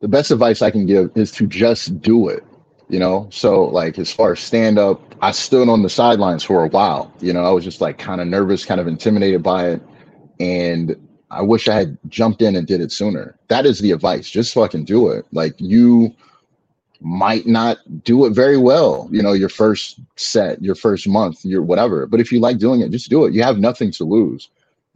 the 0.00 0.08
best 0.08 0.30
advice 0.30 0.62
i 0.62 0.70
can 0.70 0.84
give 0.86 1.10
is 1.14 1.30
to 1.30 1.46
just 1.46 2.00
do 2.00 2.28
it 2.28 2.44
you 2.88 2.98
know 2.98 3.26
so 3.30 3.64
like 3.64 3.98
as 3.98 4.12
far 4.12 4.32
as 4.32 4.40
stand 4.40 4.78
up 4.78 5.00
i 5.22 5.30
stood 5.30 5.68
on 5.68 5.82
the 5.82 5.88
sidelines 5.88 6.44
for 6.44 6.64
a 6.64 6.68
while 6.68 7.12
you 7.20 7.32
know 7.32 7.42
i 7.44 7.50
was 7.50 7.64
just 7.64 7.80
like 7.80 7.98
kind 7.98 8.20
of 8.20 8.26
nervous 8.26 8.64
kind 8.64 8.80
of 8.80 8.86
intimidated 8.86 9.42
by 9.42 9.70
it 9.70 9.82
and 10.40 10.96
i 11.32 11.42
wish 11.42 11.68
i 11.68 11.74
had 11.74 11.98
jumped 12.08 12.42
in 12.42 12.56
and 12.56 12.66
did 12.68 12.80
it 12.82 12.92
sooner. 12.92 13.36
That 13.48 13.66
is 13.66 13.80
the 13.80 13.92
advice. 13.92 14.30
Just 14.30 14.54
fucking 14.54 14.84
do 14.86 15.08
it. 15.10 15.26
Like 15.32 15.54
you 15.58 16.14
might 17.00 17.46
not 17.46 17.78
do 18.04 18.26
it 18.26 18.32
very 18.32 18.58
well 18.58 19.08
you 19.12 19.22
know 19.22 19.32
your 19.34 19.48
first 19.50 20.00
set 20.16 20.62
your 20.62 20.76
first 20.76 21.08
month 21.08 21.44
your 21.44 21.62
whatever. 21.62 22.06
But 22.06 22.20
if 22.20 22.32
you 22.32 22.40
like 22.40 22.58
doing 22.58 22.80
it 22.82 22.92
just 22.92 23.10
do 23.10 23.24
it. 23.26 23.34
You 23.34 23.42
have 23.44 23.58
nothing 23.58 23.92
to 23.92 24.04
lose 24.04 24.48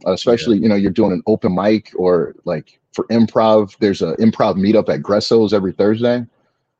Uh, 0.07 0.13
especially 0.13 0.57
you 0.59 0.69
know 0.69 0.75
you're 0.75 0.91
doing 0.91 1.13
an 1.13 1.23
open 1.27 1.55
mic 1.55 1.91
or 1.97 2.35
like 2.45 2.79
for 2.93 3.05
improv 3.07 3.75
there's 3.79 4.01
a 4.03 4.15
improv 4.17 4.55
meetup 4.57 4.89
at 4.89 5.03
gresso's 5.03 5.53
every 5.53 5.73
thursday. 5.73 6.25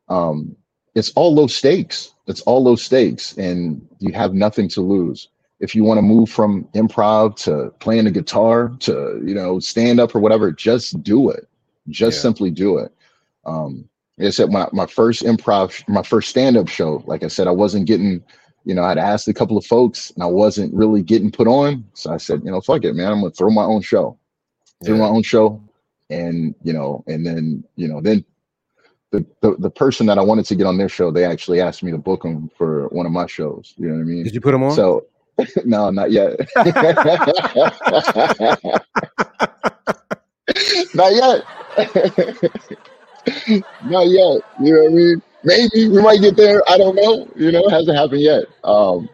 Um 0.10 0.56
it's 0.96 1.12
all 1.12 1.34
low 1.36 1.48
stakes. 1.48 2.14
It's 2.28 2.42
all 2.42 2.64
low 2.64 2.76
stakes 2.76 3.38
and 3.38 3.88
you 4.00 4.14
have 4.14 4.34
nothing 4.34 4.70
to 4.70 4.82
lose 4.82 5.30
if 5.60 5.74
you 5.76 5.84
want 5.84 5.98
to 5.98 6.02
move 6.02 6.30
from 6.30 6.64
improv 6.76 7.36
to 7.36 7.72
playing 7.80 8.06
the 8.06 8.12
guitar 8.12 8.70
to 8.80 9.22
you 9.26 9.34
know 9.34 9.60
stand 9.60 10.00
up 10.00 10.14
or 10.16 10.20
whatever 10.20 10.52
just 10.52 11.02
do 11.04 11.30
it 11.30 11.48
just 11.90 12.18
Yeah. 12.18 12.22
simply 12.22 12.52
do 12.52 12.78
it 12.78 12.92
um 13.46 13.88
like 14.18 14.28
i 14.28 14.32
said 14.32 14.52
my, 14.52 14.68
my 14.74 14.86
first 14.86 15.24
improv 15.24 15.88
my 15.88 16.04
first 16.04 16.30
stand-up 16.30 16.68
show 16.68 17.04
like 17.08 17.24
i 17.24 17.28
said 17.28 17.48
i 17.48 17.52
wasn't 17.52 17.86
getting 17.86 18.24
you 18.66 18.76
know, 18.76 18.84
I'd 18.84 18.98
asked 18.98 19.30
a 19.30 19.34
couple 19.34 19.58
of 19.58 19.66
folks 19.66 20.12
and 20.12 20.22
I 20.22 20.26
wasn't 20.26 20.74
really 20.74 21.02
getting 21.02 21.32
put 21.32 21.48
on. 21.48 21.86
So 21.94 22.12
I 22.12 22.18
said, 22.18 22.42
you 22.44 22.52
know, 22.52 22.60
fuck 22.60 22.84
it, 22.84 22.96
man. 22.96 23.14
I'm 23.14 23.22
gonna 23.22 23.32
throw 23.32 23.50
my 23.50 23.64
own 23.64 23.82
show. 23.82 24.20
Throw 24.84 24.96
Yeah. 24.96 25.04
my 25.04 25.08
own 25.08 25.24
show. 25.24 25.62
And 26.10 26.54
you 26.64 26.74
know, 26.74 27.02
and 27.08 27.26
then, 27.26 27.64
you 27.78 27.88
know, 27.88 28.02
then 28.02 28.26
the, 29.12 29.26
the 29.40 29.56
the 29.58 29.70
person 29.70 30.06
that 30.08 30.18
I 30.18 30.22
wanted 30.22 30.46
to 30.48 30.56
get 30.56 30.68
on 30.68 30.78
their 30.78 30.90
show, 30.90 31.12
they 31.12 31.24
actually 31.24 31.62
asked 31.62 31.82
me 31.82 31.92
to 31.92 31.98
book 31.98 32.24
them 32.24 32.52
for 32.58 32.90
one 32.90 33.06
of 33.06 33.14
my 33.14 33.26
shows. 33.26 33.74
You 33.78 33.88
know 33.88 33.94
what 33.94 34.02
I 34.02 34.04
mean? 34.04 34.26
Did 34.26 34.34
you 34.36 34.42
put 34.42 34.52
them 34.52 34.64
on? 34.64 34.76
So 34.76 35.06
no, 35.66 35.90
not 35.92 36.12
yet. 36.12 36.40
not 40.96 41.14
yet. 41.14 41.44
not 43.86 44.08
yet. 44.08 44.42
You 44.60 44.74
know 44.74 44.84
what 44.84 44.92
I 44.92 44.96
mean? 44.96 45.22
Maybe 45.44 45.88
we 45.90 46.02
might 46.02 46.22
get 46.22 46.36
there. 46.36 46.62
I 46.70 46.78
don't 46.78 46.96
know. 46.96 47.28
You 47.36 47.52
know, 47.52 47.66
it 47.66 47.72
hasn't 47.72 47.98
happened 47.98 48.22
yet. 48.22 48.46
Um 48.64 49.10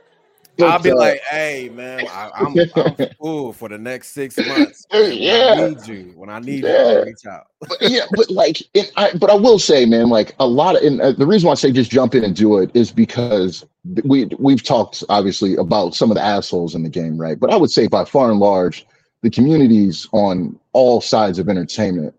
I'll 0.62 0.80
be 0.82 0.94
like, 0.94 1.20
hey 1.22 1.70
man, 1.74 2.06
I, 2.10 2.30
I'm, 2.36 2.56
I'm 2.76 3.10
full 3.20 3.54
for 3.54 3.70
the 3.70 3.78
next 3.78 4.10
six 4.10 4.38
months. 4.38 4.86
Yeah. 4.92 5.56
When 5.56 5.60
I 5.64 5.68
need 5.70 5.88
you. 5.88 6.14
When 6.16 6.30
I 6.30 6.40
need 6.40 6.64
you, 6.64 6.68
Yeah. 6.70 6.78
I'll 6.78 7.06
reach 7.06 7.26
out. 7.26 7.48
but 7.60 7.78
yeah, 7.82 8.06
but 8.12 8.30
like, 8.30 8.58
I, 8.96 9.12
but 9.18 9.30
I 9.30 9.36
will 9.36 9.58
say, 9.60 9.86
man, 9.86 10.10
like 10.10 10.36
a 10.40 10.46
lot 10.46 10.76
of, 10.76 10.84
and 10.84 11.02
uh, 11.02 11.12
the 11.14 11.26
reason 11.26 11.48
why 11.48 11.54
I 11.54 11.56
say 11.56 11.72
just 11.72 11.92
jump 11.92 12.14
in 12.16 12.24
and 12.24 12.36
do 12.36 12.58
it 12.60 12.72
is 12.74 12.92
because 12.92 13.66
we 14.04 14.26
we've 14.40 14.64
talked 14.64 15.04
obviously 15.10 15.56
about 15.56 15.96
some 15.96 16.12
of 16.12 16.16
the 16.16 16.24
assholes 16.24 16.76
in 16.76 16.84
the 16.84 16.90
game, 16.90 17.18
right? 17.18 17.40
But 17.40 17.52
I 17.52 17.56
would 17.58 17.72
say 17.72 17.88
by 17.88 18.06
far 18.06 18.30
and 18.30 18.40
large, 18.40 18.86
the 19.22 19.30
communities 19.30 20.08
on 20.12 20.60
all 20.74 21.02
sides 21.02 21.40
of 21.40 21.50
entertainment 21.50 22.14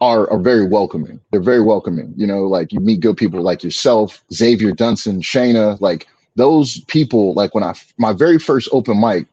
are 0.00 0.28
are 0.32 0.40
very 0.40 0.66
welcoming. 0.66 1.20
They're 1.30 1.40
very 1.40 1.62
welcoming. 1.62 2.12
You 2.16 2.26
know, 2.26 2.46
like 2.46 2.72
you 2.72 2.80
meet 2.80 3.00
good 3.00 3.16
people 3.16 3.40
like 3.40 3.62
yourself, 3.62 4.24
Xavier 4.32 4.72
Dunson, 4.72 5.20
Shayna, 5.22 5.80
like 5.80 6.08
those 6.36 6.80
people. 6.84 7.34
Like 7.34 7.54
when 7.54 7.64
I 7.64 7.74
my 7.98 8.12
very 8.12 8.38
first 8.38 8.68
open 8.72 9.00
mic, 9.00 9.26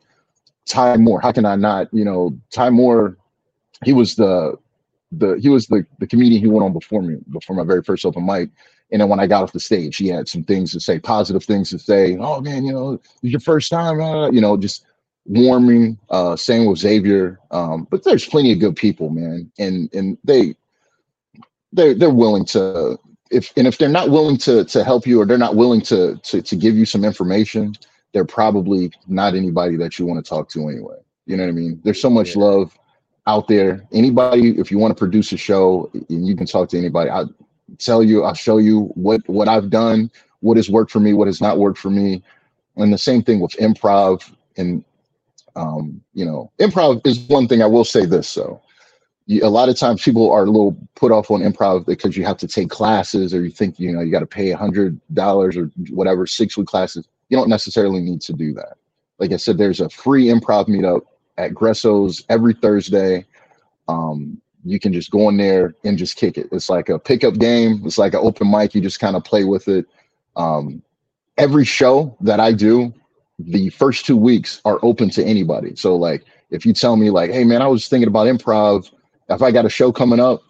Ty 0.68 0.97
Moore. 0.97 1.22
How 1.22 1.32
can 1.32 1.45
I 1.45 1.56
not? 1.56 1.88
You 1.93 2.06
know, 2.06 2.38
Ty 2.52 2.70
Moore. 2.70 3.18
He 3.84 3.93
was 3.93 4.16
the 4.16 4.58
the 5.12 5.36
he 5.36 5.50
was 5.50 5.68
the 5.68 5.86
the 6.00 6.08
comedian 6.08 6.43
who 6.43 6.52
went 6.52 6.66
on 6.66 6.74
before 6.74 7.02
me 7.02 7.18
before 7.32 7.56
my 7.56 7.64
very 7.64 7.84
first 7.84 8.06
open 8.06 8.26
mic. 8.26 8.50
And 8.91 9.02
then 9.02 9.10
when 9.10 9.20
I 9.20 9.28
got 9.28 9.43
off 9.43 9.52
the 9.52 9.60
stage, 9.60 9.97
he 9.97 10.08
had 10.08 10.28
some 10.28 10.43
things 10.43 10.72
to 10.72 10.80
say, 10.80 11.00
positive 11.00 11.43
things 11.43 11.70
to 11.70 11.80
say. 11.80 12.18
Oh 12.20 12.41
man, 12.41 12.66
you 12.66 12.74
know, 12.74 13.00
your 13.22 13.39
first 13.39 13.70
time, 13.70 14.02
uh, 14.02 14.32
you 14.32 14.41
know, 14.41 14.58
just 14.58 14.86
warming. 15.26 15.97
Uh, 16.10 16.36
same 16.36 16.66
with 16.66 16.80
Xavier. 16.80 17.39
Um, 17.52 17.88
but 17.89 18.04
there's 18.04 18.26
plenty 18.26 18.52
of 18.52 18.60
good 18.60 18.76
people, 18.76 19.10
man, 19.10 19.52
and 19.60 19.93
and 19.93 20.18
they 20.24 20.56
they 21.72 21.93
they're 21.93 22.10
willing 22.10 22.45
to 22.45 22.97
if 23.30 23.53
and 23.57 23.67
if 23.67 23.77
they're 23.77 23.89
not 23.89 24.09
willing 24.09 24.38
to 24.38 24.63
to 24.65 24.84
help 24.84 25.05
you 25.05 25.21
or 25.21 25.25
they're 25.25 25.38
not 25.38 25.55
willing 25.55 25.82
to 25.82 26.17
to 26.23 26.41
to 26.41 26.55
give 26.55 26.75
you 26.75 26.86
some 26.86 27.03
information, 27.03 27.73
they're 28.13 28.25
probably 28.25 28.91
not 29.07 29.36
anybody 29.36 29.75
that 29.77 29.99
you 29.99 30.05
want 30.05 30.23
to 30.23 30.27
talk 30.27 30.49
to 30.49 30.67
anyway. 30.67 30.97
You 31.25 31.38
know 31.38 31.43
what 31.43 31.49
I 31.49 31.53
mean? 31.53 31.80
There's 31.84 32.01
so 32.01 32.09
much 32.09 32.36
Yeah. 32.36 32.43
love 32.43 32.77
out 33.27 33.47
there. 33.47 33.88
Anybody, 33.91 34.57
if 34.59 34.71
you 34.71 34.80
want 34.80 34.91
to 34.91 34.99
produce 34.99 35.32
a 35.32 35.38
show 35.38 35.89
and 35.93 36.27
you 36.27 36.36
can 36.36 36.47
talk 36.47 36.69
to 36.69 36.77
anybody, 36.77 37.09
I'll 37.09 37.32
tell 37.77 38.03
you, 38.03 38.23
I'll 38.23 38.34
show 38.34 38.57
you 38.57 38.86
what 38.95 39.21
what 39.30 39.47
I've 39.47 39.69
done, 39.69 40.09
what 40.39 40.57
has 40.57 40.69
worked 40.69 40.91
for 40.91 40.99
me, 40.99 41.13
what 41.13 41.27
has 41.27 41.41
not 41.41 41.59
worked 41.59 41.77
for 41.77 41.91
me. 41.91 42.23
And 42.77 42.91
the 42.91 42.97
same 42.97 43.21
thing 43.21 43.39
with 43.39 43.51
improv 43.53 44.32
and 44.57 44.84
um, 45.55 46.01
you 46.13 46.25
know, 46.25 46.51
improv 46.59 47.05
is 47.05 47.19
one 47.27 47.47
thing 47.47 47.61
I 47.61 47.65
will 47.65 47.84
say 47.84 48.05
this 48.05 48.27
so 48.27 48.61
you, 49.30 49.45
a 49.45 49.47
lot 49.47 49.69
of 49.69 49.77
times 49.77 50.01
people 50.01 50.32
are 50.32 50.43
a 50.43 50.49
little 50.49 50.75
put 50.95 51.11
off 51.11 51.30
on 51.30 51.41
improv 51.41 51.86
because 51.86 52.17
you 52.17 52.25
have 52.25 52.38
to 52.38 52.47
take 52.47 52.69
classes 52.69 53.32
or 53.32 53.43
you 53.43 53.51
think 53.51 53.80
you 53.80 53.91
know 53.91 54.01
you 54.01 54.11
got 54.11 54.21
to 54.21 54.25
pay 54.25 54.49
a 54.49 54.57
hundred 54.57 54.99
dollars 55.13 55.55
or 55.55 55.65
whatever 55.91 56.25
six 56.25 56.57
week 56.57 56.67
classes. 56.67 57.07
You 57.30 57.38
don't 57.38 57.47
necessarily 57.47 58.01
need 58.01 58.21
to 58.21 58.34
do 58.34 58.53
that. 58.55 58.73
Like 59.19 59.32
i 59.32 59.38
said 59.38 59.57
there's 59.57 59.82
a 59.82 59.89
free 59.89 60.25
improv 60.25 60.67
meetup 60.67 61.01
at 61.38 61.53
gresso's 61.53 62.25
every 62.30 62.55
thursday. 62.55 63.25
Um, 63.88 64.41
you 64.65 64.80
can 64.80 64.91
just 64.91 65.11
go 65.11 65.30
in 65.30 65.38
there 65.38 65.75
and 65.84 65.97
just 65.97 66.17
kick 66.17 66.38
it. 66.38 66.49
It's 66.51 66.69
like 66.69 66.89
a 66.89 66.97
pickup 66.97 67.36
game. 67.36 67.84
It's 67.86 67.99
like 67.99 68.13
an 68.13 68.21
open 68.23 68.49
mic. 68.49 68.73
You 68.73 68.82
just 68.82 68.99
kind 68.99 69.15
of 69.15 69.23
play 69.23 69.43
with 69.43 69.67
it. 69.67 69.86
Um, 70.36 70.82
every 71.38 71.65
show 71.65 72.17
that 72.21 72.39
i 72.39 72.51
do 72.51 72.93
the 73.38 73.69
first 73.69 74.05
two 74.05 74.17
weeks 74.17 74.59
are 74.65 74.80
open 74.82 75.09
to 75.11 75.23
anybody. 75.23 75.75
So 75.75 75.95
like 75.95 76.25
if 76.49 76.65
you 76.65 76.73
tell 76.73 76.95
me 76.95 77.11
like 77.11 77.30
hey 77.30 77.43
man 77.43 77.61
i 77.61 77.67
was 77.67 77.88
thinking 77.88 78.07
about 78.07 78.25
improv 78.25 78.89
if 79.30 79.41
I 79.41 79.51
got 79.51 79.65
a 79.65 79.69
show 79.69 79.91
coming 79.91 80.19
up, 80.19 80.41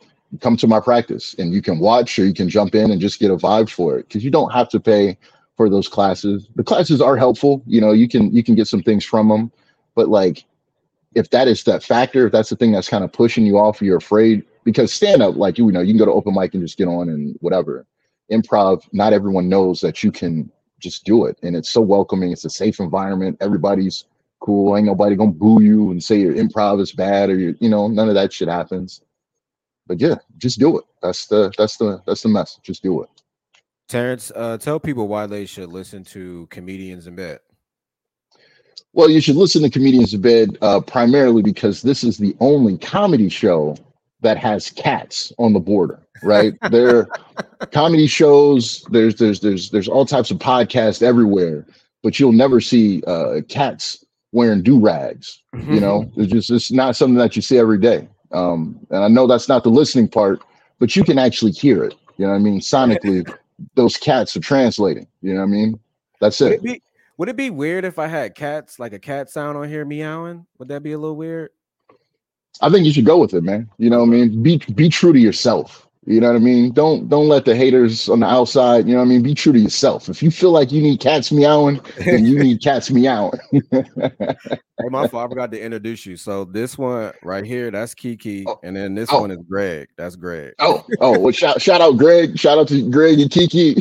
come 0.41 0.55
to 0.57 0.67
my 0.67 0.79
practice 0.79 1.35
and 1.39 1.53
you 1.53 1.61
can 1.61 1.79
watch 1.79 2.17
or 2.19 2.25
you 2.25 2.33
can 2.33 2.49
jump 2.49 2.75
in 2.75 2.91
and 2.91 3.01
just 3.01 3.19
get 3.19 3.31
a 3.31 3.37
vibe 3.37 3.69
for 3.69 3.97
it 3.97 4.07
because 4.07 4.23
you 4.23 4.29
don't 4.29 4.53
have 4.53 4.69
to 4.69 4.79
pay 4.79 5.17
for 5.57 5.69
those 5.69 5.87
classes. 5.87 6.47
The 6.55 6.63
classes 6.63 7.01
are 7.01 7.17
helpful. 7.17 7.63
You 7.65 7.81
know, 7.81 7.91
you 7.91 8.07
can 8.07 8.33
you 8.33 8.43
can 8.43 8.55
get 8.55 8.67
some 8.67 8.83
things 8.83 9.03
from 9.03 9.27
them, 9.27 9.51
but 9.95 10.09
like 10.09 10.45
if 11.15 11.31
that 11.31 11.47
is 11.47 11.63
that 11.63 11.83
factor, 11.83 12.27
if 12.27 12.31
that's 12.31 12.49
the 12.49 12.55
thing 12.55 12.71
that's 12.71 12.87
kind 12.87 13.03
of 13.03 13.11
pushing 13.11 13.45
you 13.45 13.57
off, 13.57 13.81
you're 13.81 13.97
afraid 13.97 14.45
because 14.63 14.93
stand 14.93 15.21
up, 15.21 15.35
like 15.35 15.57
you 15.57 15.71
know, 15.71 15.81
you 15.81 15.93
can 15.93 15.97
go 15.97 16.05
to 16.05 16.11
open 16.11 16.35
mic 16.35 16.53
and 16.53 16.63
just 16.63 16.77
get 16.77 16.87
on 16.87 17.09
and 17.09 17.35
whatever. 17.41 17.85
Improv, 18.31 18.87
not 18.93 19.13
everyone 19.13 19.49
knows 19.49 19.81
that 19.81 20.03
you 20.03 20.11
can 20.11 20.51
just 20.79 21.03
do 21.03 21.25
it, 21.25 21.37
and 21.41 21.55
it's 21.55 21.71
so 21.71 21.81
welcoming. 21.81 22.31
It's 22.31 22.45
a 22.45 22.49
safe 22.49 22.79
environment. 22.79 23.37
Everybody's 23.41 24.05
cool. 24.39 24.75
Ain't 24.75 24.85
nobody 24.85 25.15
gonna 25.15 25.31
boo 25.31 25.61
you 25.61 25.91
and 25.91 26.03
say 26.03 26.19
your 26.19 26.33
improv 26.33 26.79
is 26.81 26.91
bad 26.91 27.29
or 27.29 27.37
you 27.37 27.55
you 27.59 27.69
know 27.69 27.87
none 27.87 28.09
of 28.09 28.15
that 28.15 28.33
shit 28.33 28.47
happens. 28.47 29.01
But 29.87 29.99
yeah, 29.99 30.15
just 30.37 30.59
do 30.59 30.77
it. 30.77 30.85
That's 31.01 31.27
the 31.27 31.51
that's 31.57 31.77
the 31.77 32.01
that's 32.05 32.21
the 32.21 32.29
message. 32.29 32.63
Just 32.63 32.83
do 32.83 33.01
it. 33.01 33.09
Terrance, 33.87 34.31
uh, 34.35 34.57
tell 34.57 34.79
people 34.79 35.07
why 35.07 35.25
they 35.25 35.47
should 35.47 35.69
listen 35.69 36.03
to 36.05 36.47
comedians 36.51 37.07
in 37.07 37.15
bed. 37.15 37.39
Well, 38.93 39.09
you 39.09 39.21
should 39.21 39.35
listen 39.35 39.61
to 39.63 39.69
Comedians 39.69 40.13
in 40.13 40.21
Bed 40.21 40.57
uh, 40.61 40.81
primarily 40.81 41.41
because 41.41 41.81
this 41.81 42.03
is 42.03 42.17
the 42.17 42.35
only 42.39 42.77
comedy 42.77 43.29
show 43.29 43.77
that 44.21 44.37
has 44.37 44.71
cats 44.71 45.31
on 45.37 45.53
the 45.53 45.59
border. 45.59 46.01
Right? 46.23 46.53
there, 46.71 47.07
comedy 47.71 48.07
shows. 48.07 48.83
There's 48.89 49.15
there's 49.15 49.39
there's 49.39 49.69
there's 49.69 49.87
all 49.87 50.05
types 50.05 50.31
of 50.31 50.37
podcasts 50.37 51.01
everywhere, 51.01 51.65
but 52.03 52.19
you'll 52.19 52.31
never 52.31 52.59
see 52.59 53.03
uh, 53.03 53.41
cats 53.47 54.05
wearing 54.31 54.61
do 54.61 54.79
rags. 54.79 55.41
You 55.53 55.79
know, 55.79 56.11
it's 56.15 56.31
just 56.31 56.49
it's 56.51 56.71
not 56.71 56.95
something 56.95 57.17
that 57.17 57.35
you 57.35 57.41
see 57.41 57.57
every 57.57 57.79
day. 57.79 58.07
Um, 58.31 58.79
and 58.91 59.03
I 59.03 59.07
know 59.07 59.27
that's 59.27 59.49
not 59.49 59.63
the 59.63 59.69
listening 59.69 60.07
part, 60.07 60.41
but 60.79 60.95
you 60.95 61.03
can 61.03 61.17
actually 61.17 61.51
hear 61.51 61.83
it. 61.83 61.95
You 62.17 62.25
know 62.25 62.31
what 62.31 62.39
I 62.39 62.41
mean? 62.41 62.59
Sonically, 62.59 63.31
those 63.75 63.97
cats 63.97 64.35
are 64.35 64.41
translating. 64.41 65.07
You 65.21 65.33
know 65.33 65.39
what 65.39 65.47
I 65.47 65.49
mean? 65.49 65.79
That's 66.21 66.39
Would 66.39 66.51
it. 66.51 66.55
it 66.55 66.63
be 66.63 66.81
would 67.17 67.27
it 67.27 67.35
be 67.35 67.49
weird 67.49 67.83
if 67.83 67.99
I 67.99 68.07
had 68.07 68.33
cats 68.33 68.79
like 68.79 68.93
a 68.93 68.99
cat 68.99 69.29
sound 69.29 69.57
on 69.57 69.67
here 69.67 69.83
meowing? 69.83 70.45
Would 70.57 70.69
that 70.69 70.83
be 70.83 70.93
a 70.93 70.97
little 70.97 71.17
weird? 71.17 71.49
I 72.61 72.69
think 72.69 72.85
you 72.85 72.93
should 72.93 73.05
go 73.05 73.17
with 73.17 73.33
it, 73.33 73.41
man. 73.41 73.69
You 73.77 73.89
know 73.89 73.99
what 73.99 74.07
I 74.07 74.11
mean? 74.11 74.41
Be 74.41 74.57
be 74.73 74.87
true 74.87 75.11
to 75.11 75.19
yourself. 75.19 75.88
You 76.05 76.21
know 76.21 76.27
what 76.27 76.37
I 76.37 76.39
mean? 76.39 76.71
Don't 76.71 77.09
don't 77.09 77.27
let 77.27 77.43
the 77.45 77.53
haters 77.55 78.07
on 78.07 78.21
the 78.21 78.25
outside, 78.25 78.87
you 78.87 78.93
know 78.93 78.99
what 78.99 79.05
I 79.05 79.09
mean? 79.09 79.21
Be 79.21 79.35
true 79.35 79.51
to 79.51 79.59
yourself. 79.59 80.07
If 80.09 80.23
you 80.23 80.31
feel 80.31 80.51
like 80.51 80.71
you 80.71 80.81
need 80.81 81.01
cats 81.01 81.29
meowing, 81.31 81.81
then 81.97 82.25
you 82.25 82.39
need 82.39 82.63
cats 82.63 82.89
meowing. 82.89 83.37
Hey, 83.61 84.87
my 84.89 85.07
fault. 85.09 85.25
I 85.25 85.29
forgot 85.29 85.51
to 85.51 85.61
introduce 85.61 86.05
you. 86.05 86.15
So 86.15 86.45
this 86.45 86.77
one 86.77 87.11
right 87.21 87.43
here, 87.45 87.69
that's 87.69 87.93
Kiki, 87.93 88.45
Oh. 88.47 88.57
and 88.63 88.73
then 88.75 88.95
this 88.95 89.09
Oh. 89.11 89.19
one 89.21 89.29
is 89.31 89.39
Greg. 89.49 89.89
That's 89.97 90.15
Greg. 90.15 90.53
oh, 90.59 90.85
oh, 91.01 91.19
well, 91.19 91.33
shout 91.33 91.61
shout 91.61 91.81
out 91.81 91.97
Greg. 91.97 92.39
Shout 92.39 92.57
out 92.57 92.69
to 92.69 92.89
Greg 92.89 93.19
and 93.19 93.29
Kiki. 93.29 93.75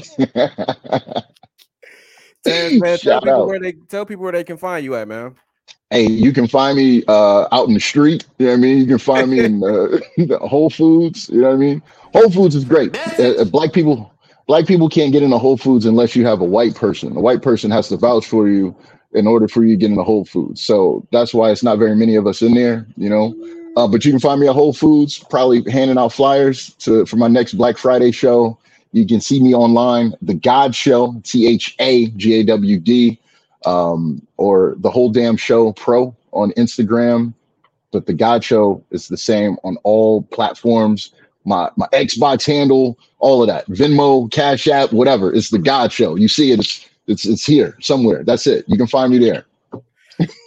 Terrance, 2.45 2.81
man, 2.81 2.99
tell 2.99 3.21
people 3.21 3.35
out. 3.43 3.47
where 3.47 3.61
they 3.61 3.73
tell 3.89 4.05
people 4.05 4.25
where 4.25 4.33
they 4.33 4.45
can 4.45 4.57
find 4.57 4.85
you 4.85 4.97
at, 4.97 5.07
man. 5.07 5.37
Hey, 5.91 6.07
you 6.07 6.33
can 6.33 6.47
find 6.47 6.77
me 6.77 7.03
uh, 7.09 7.49
out 7.51 7.67
in 7.67 7.75
the 7.75 7.81
street. 7.81 8.27
You 8.39 8.47
know 8.47 8.53
what 8.53 8.59
I 8.59 8.61
mean? 8.61 8.79
You 8.79 8.87
can 8.87 8.99
find 8.99 9.31
me 9.31 9.41
in 9.41 9.63
uh, 9.65 10.39
Whole 10.47 10.69
Foods. 10.69 11.31
You 11.31 11.41
know 11.41 11.49
what 11.49 11.55
I 11.55 11.59
mean? 11.59 11.83
Whole 12.13 12.31
Foods 12.31 12.55
is 12.55 12.65
great. 12.65 12.97
Uh, 13.19 13.23
uh, 13.23 13.45
black 13.45 13.73
people, 13.73 14.13
black 14.47 14.67
people 14.67 14.89
can't 14.91 15.13
get 15.13 15.23
into 15.23 15.39
Whole 15.39 15.57
Foods 15.57 15.87
unless 15.87 16.15
you 16.15 16.27
have 16.27 16.41
a 16.43 16.45
white 16.45 16.75
person. 16.75 17.17
A 17.17 17.21
white 17.21 17.41
person 17.41 17.71
has 17.71 17.89
to 17.89 17.97
vouch 17.97 18.27
for 18.27 18.49
you 18.49 18.77
in 19.13 19.27
order 19.27 19.49
for 19.49 19.65
you 19.65 19.71
to 19.71 19.77
get 19.77 19.91
into 19.91 20.03
Whole 20.03 20.27
Foods. 20.27 20.63
So 20.63 21.07
that's 21.11 21.33
why 21.33 21.51
it's 21.51 21.63
not 21.63 21.79
very 21.79 21.97
many 21.97 22.17
of 22.17 22.27
us 22.27 22.43
in 22.43 22.55
there. 22.55 22.87
You 22.99 23.09
know, 23.09 23.35
uh, 23.77 23.89
but 23.89 24.05
you 24.05 24.11
can 24.11 24.21
find 24.21 24.41
me 24.41 24.49
at 24.49 24.55
Whole 24.55 24.75
Foods, 24.75 25.19
probably 25.31 25.63
handing 25.71 25.97
out 25.97 26.13
flyers 26.13 26.75
to 26.81 27.07
for 27.07 27.17
my 27.17 27.29
next 27.29 27.55
Black 27.55 27.79
Friday 27.79 28.11
show. 28.11 28.59
You 28.93 29.07
can 29.07 29.21
see 29.21 29.41
me 29.43 29.55
online, 29.55 30.15
The 30.23 30.35
God 30.35 30.75
Show, 30.75 31.21
T 31.23 31.47
H 31.47 31.77
A 31.79 32.07
G 32.09 32.41
A 32.41 32.43
W 32.45 32.79
D, 32.79 33.21
um, 33.67 34.27
or 34.37 34.77
The 34.79 34.91
Whole 34.91 35.11
Damn 35.11 35.37
Show 35.37 35.73
Pro 35.73 36.15
on 36.33 36.53
Instagram. 36.53 37.35
But 37.93 38.07
The 38.07 38.15
God 38.15 38.45
Show 38.45 38.85
is 38.91 39.09
the 39.09 39.17
same 39.17 39.57
on 39.65 39.79
all 39.85 40.23
platforms. 40.25 41.13
My 41.45 41.71
my 41.77 41.87
Xbox 41.89 42.47
handle, 42.47 42.99
all 43.19 43.43
of 43.43 43.49
that, 43.49 43.67
Venmo, 43.69 44.31
Cash 44.31 44.69
App, 44.69 44.93
whatever. 44.93 45.33
It's 45.33 45.51
The 45.51 45.59
God 45.59 45.93
Show. 45.93 46.17
You 46.17 46.29
see 46.29 46.53
it, 46.53 46.61
it's 46.61 46.89
it's 47.07 47.27
it's 47.27 47.47
here 47.47 47.77
somewhere. 47.81 48.25
That's 48.25 48.47
it. 48.47 48.65
You 48.69 48.77
can 48.77 48.87
find 48.87 49.13
me 49.13 49.19
there. 49.19 49.47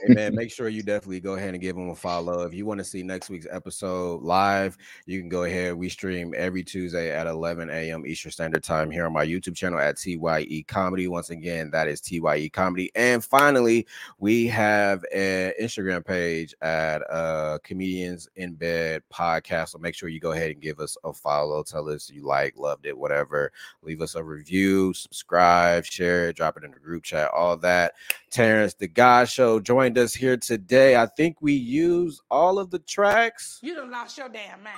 Hey 0.03 0.15
man, 0.15 0.33
make 0.33 0.51
sure 0.51 0.67
you 0.67 0.81
definitely 0.81 1.19
go 1.19 1.33
ahead 1.35 1.53
and 1.53 1.61
give 1.61 1.75
them 1.75 1.89
a 1.89 1.95
follow. 1.95 2.41
If 2.41 2.55
you 2.55 2.65
want 2.65 2.79
to 2.79 2.83
see 2.83 3.03
next 3.03 3.29
week's 3.29 3.45
episode 3.51 4.23
live, 4.23 4.75
you 5.05 5.19
can 5.19 5.29
go 5.29 5.43
ahead. 5.43 5.75
We 5.75 5.89
stream 5.89 6.33
every 6.35 6.63
Tuesday 6.63 7.11
at 7.11 7.27
11 7.27 7.69
a.m. 7.69 8.07
Eastern 8.07 8.31
Standard 8.31 8.63
Time 8.63 8.89
here 8.89 9.05
on 9.05 9.13
my 9.13 9.23
YouTube 9.23 9.55
channel 9.55 9.79
at 9.79 9.97
TYE 9.97 10.65
Comedy. 10.67 11.07
Once 11.07 11.29
again, 11.29 11.69
that 11.69 11.87
is 11.87 12.01
TYE 12.01 12.49
Comedy. 12.51 12.89
And 12.95 13.23
finally, 13.23 13.85
we 14.17 14.47
have 14.47 15.03
an 15.13 15.53
Instagram 15.61 16.03
page 16.03 16.55
at 16.63 17.03
uh 17.11 17.59
Comedians 17.63 18.27
in 18.37 18.53
Bed 18.53 19.03
Podcast. 19.13 19.69
So 19.69 19.77
make 19.77 19.93
sure 19.93 20.09
you 20.09 20.19
go 20.19 20.31
ahead 20.31 20.49
and 20.49 20.61
give 20.61 20.79
us 20.79 20.97
a 21.03 21.13
follow. 21.13 21.61
Tell 21.61 21.87
us 21.89 22.09
you 22.09 22.25
like, 22.25 22.57
loved 22.57 22.87
it, 22.87 22.97
whatever. 22.97 23.51
Leave 23.83 24.01
us 24.01 24.15
a 24.15 24.23
review, 24.23 24.93
subscribe, 24.95 25.85
share 25.85 26.29
it, 26.29 26.37
drop 26.37 26.57
it 26.57 26.63
in 26.63 26.71
the 26.71 26.79
group 26.79 27.03
chat, 27.03 27.29
all 27.31 27.55
that. 27.57 27.93
Terrance, 28.31 28.73
the 28.73 28.87
God 28.87 29.29
Show, 29.29 29.59
joined 29.91 30.05
us 30.05 30.13
here 30.13 30.37
today. 30.37 30.95
I 30.95 31.05
think 31.05 31.37
we 31.41 31.51
used 31.53 32.21
all 32.31 32.59
of 32.59 32.69
the 32.71 32.79
tracks. 32.79 33.59
You 33.61 33.75
done 33.75 33.91
lost 33.91 34.17
your 34.17 34.29
damn 34.29 34.63
mind. 34.63 34.75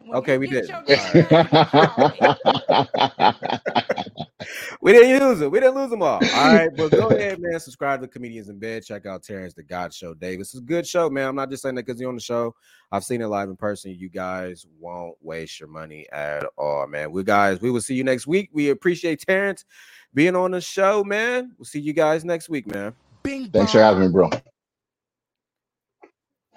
When 0.00 0.18
Okay, 0.18 0.38
we 0.38 0.48
did. 0.48 0.68
your 0.68 0.82
damn 0.86 1.26
mind, 2.68 3.42
We 4.80 4.92
didn't 4.92 5.20
use 5.22 5.40
it. 5.40 5.50
We 5.50 5.60
didn't 5.60 5.76
lose 5.76 5.90
them 5.90 6.02
all. 6.02 6.18
All 6.18 6.54
right, 6.54 6.68
but 6.76 6.90
go 6.90 7.08
ahead, 7.10 7.38
man. 7.40 7.58
Subscribe 7.60 8.00
to 8.00 8.08
Comedians 8.08 8.48
in 8.48 8.58
Bed. 8.58 8.84
Check 8.84 9.06
out 9.06 9.22
Terrance, 9.22 9.54
the 9.54 9.62
God 9.62 9.92
Show. 9.94 10.14
Davis, 10.14 10.52
it's 10.54 10.62
a 10.62 10.64
good 10.64 10.86
show, 10.86 11.08
man. 11.08 11.28
I'm 11.28 11.36
not 11.36 11.50
just 11.50 11.62
saying 11.62 11.76
that 11.76 11.86
because 11.86 12.00
you're 12.00 12.08
on 12.08 12.16
the 12.16 12.20
show. 12.20 12.54
I've 12.92 13.04
seen 13.04 13.22
it 13.22 13.26
live 13.26 13.48
in 13.48 13.56
person. 13.56 13.94
You 13.96 14.08
guys 14.08 14.66
won't 14.80 15.16
waste 15.20 15.60
your 15.60 15.68
money 15.68 16.06
at 16.12 16.44
all, 16.58 16.86
man. 16.86 17.12
We 17.12 17.22
guys, 17.24 17.60
we 17.60 17.70
will 17.70 17.80
see 17.80 17.94
you 17.94 18.04
next 18.04 18.26
week. 18.26 18.50
We 18.52 18.70
appreciate 18.70 19.20
Terrance 19.26 19.64
being 20.12 20.36
on 20.36 20.50
the 20.50 20.60
show, 20.60 21.02
man. 21.04 21.52
We'll 21.56 21.64
see 21.66 21.80
you 21.80 21.92
guys 21.92 22.24
next 22.24 22.48
week, 22.48 22.66
man. 22.66 22.94
Bing 23.26 23.50
Thanks 23.50 23.72
for 23.72 23.80
having 23.80 24.02
me, 24.02 24.08
bro. 24.08 24.30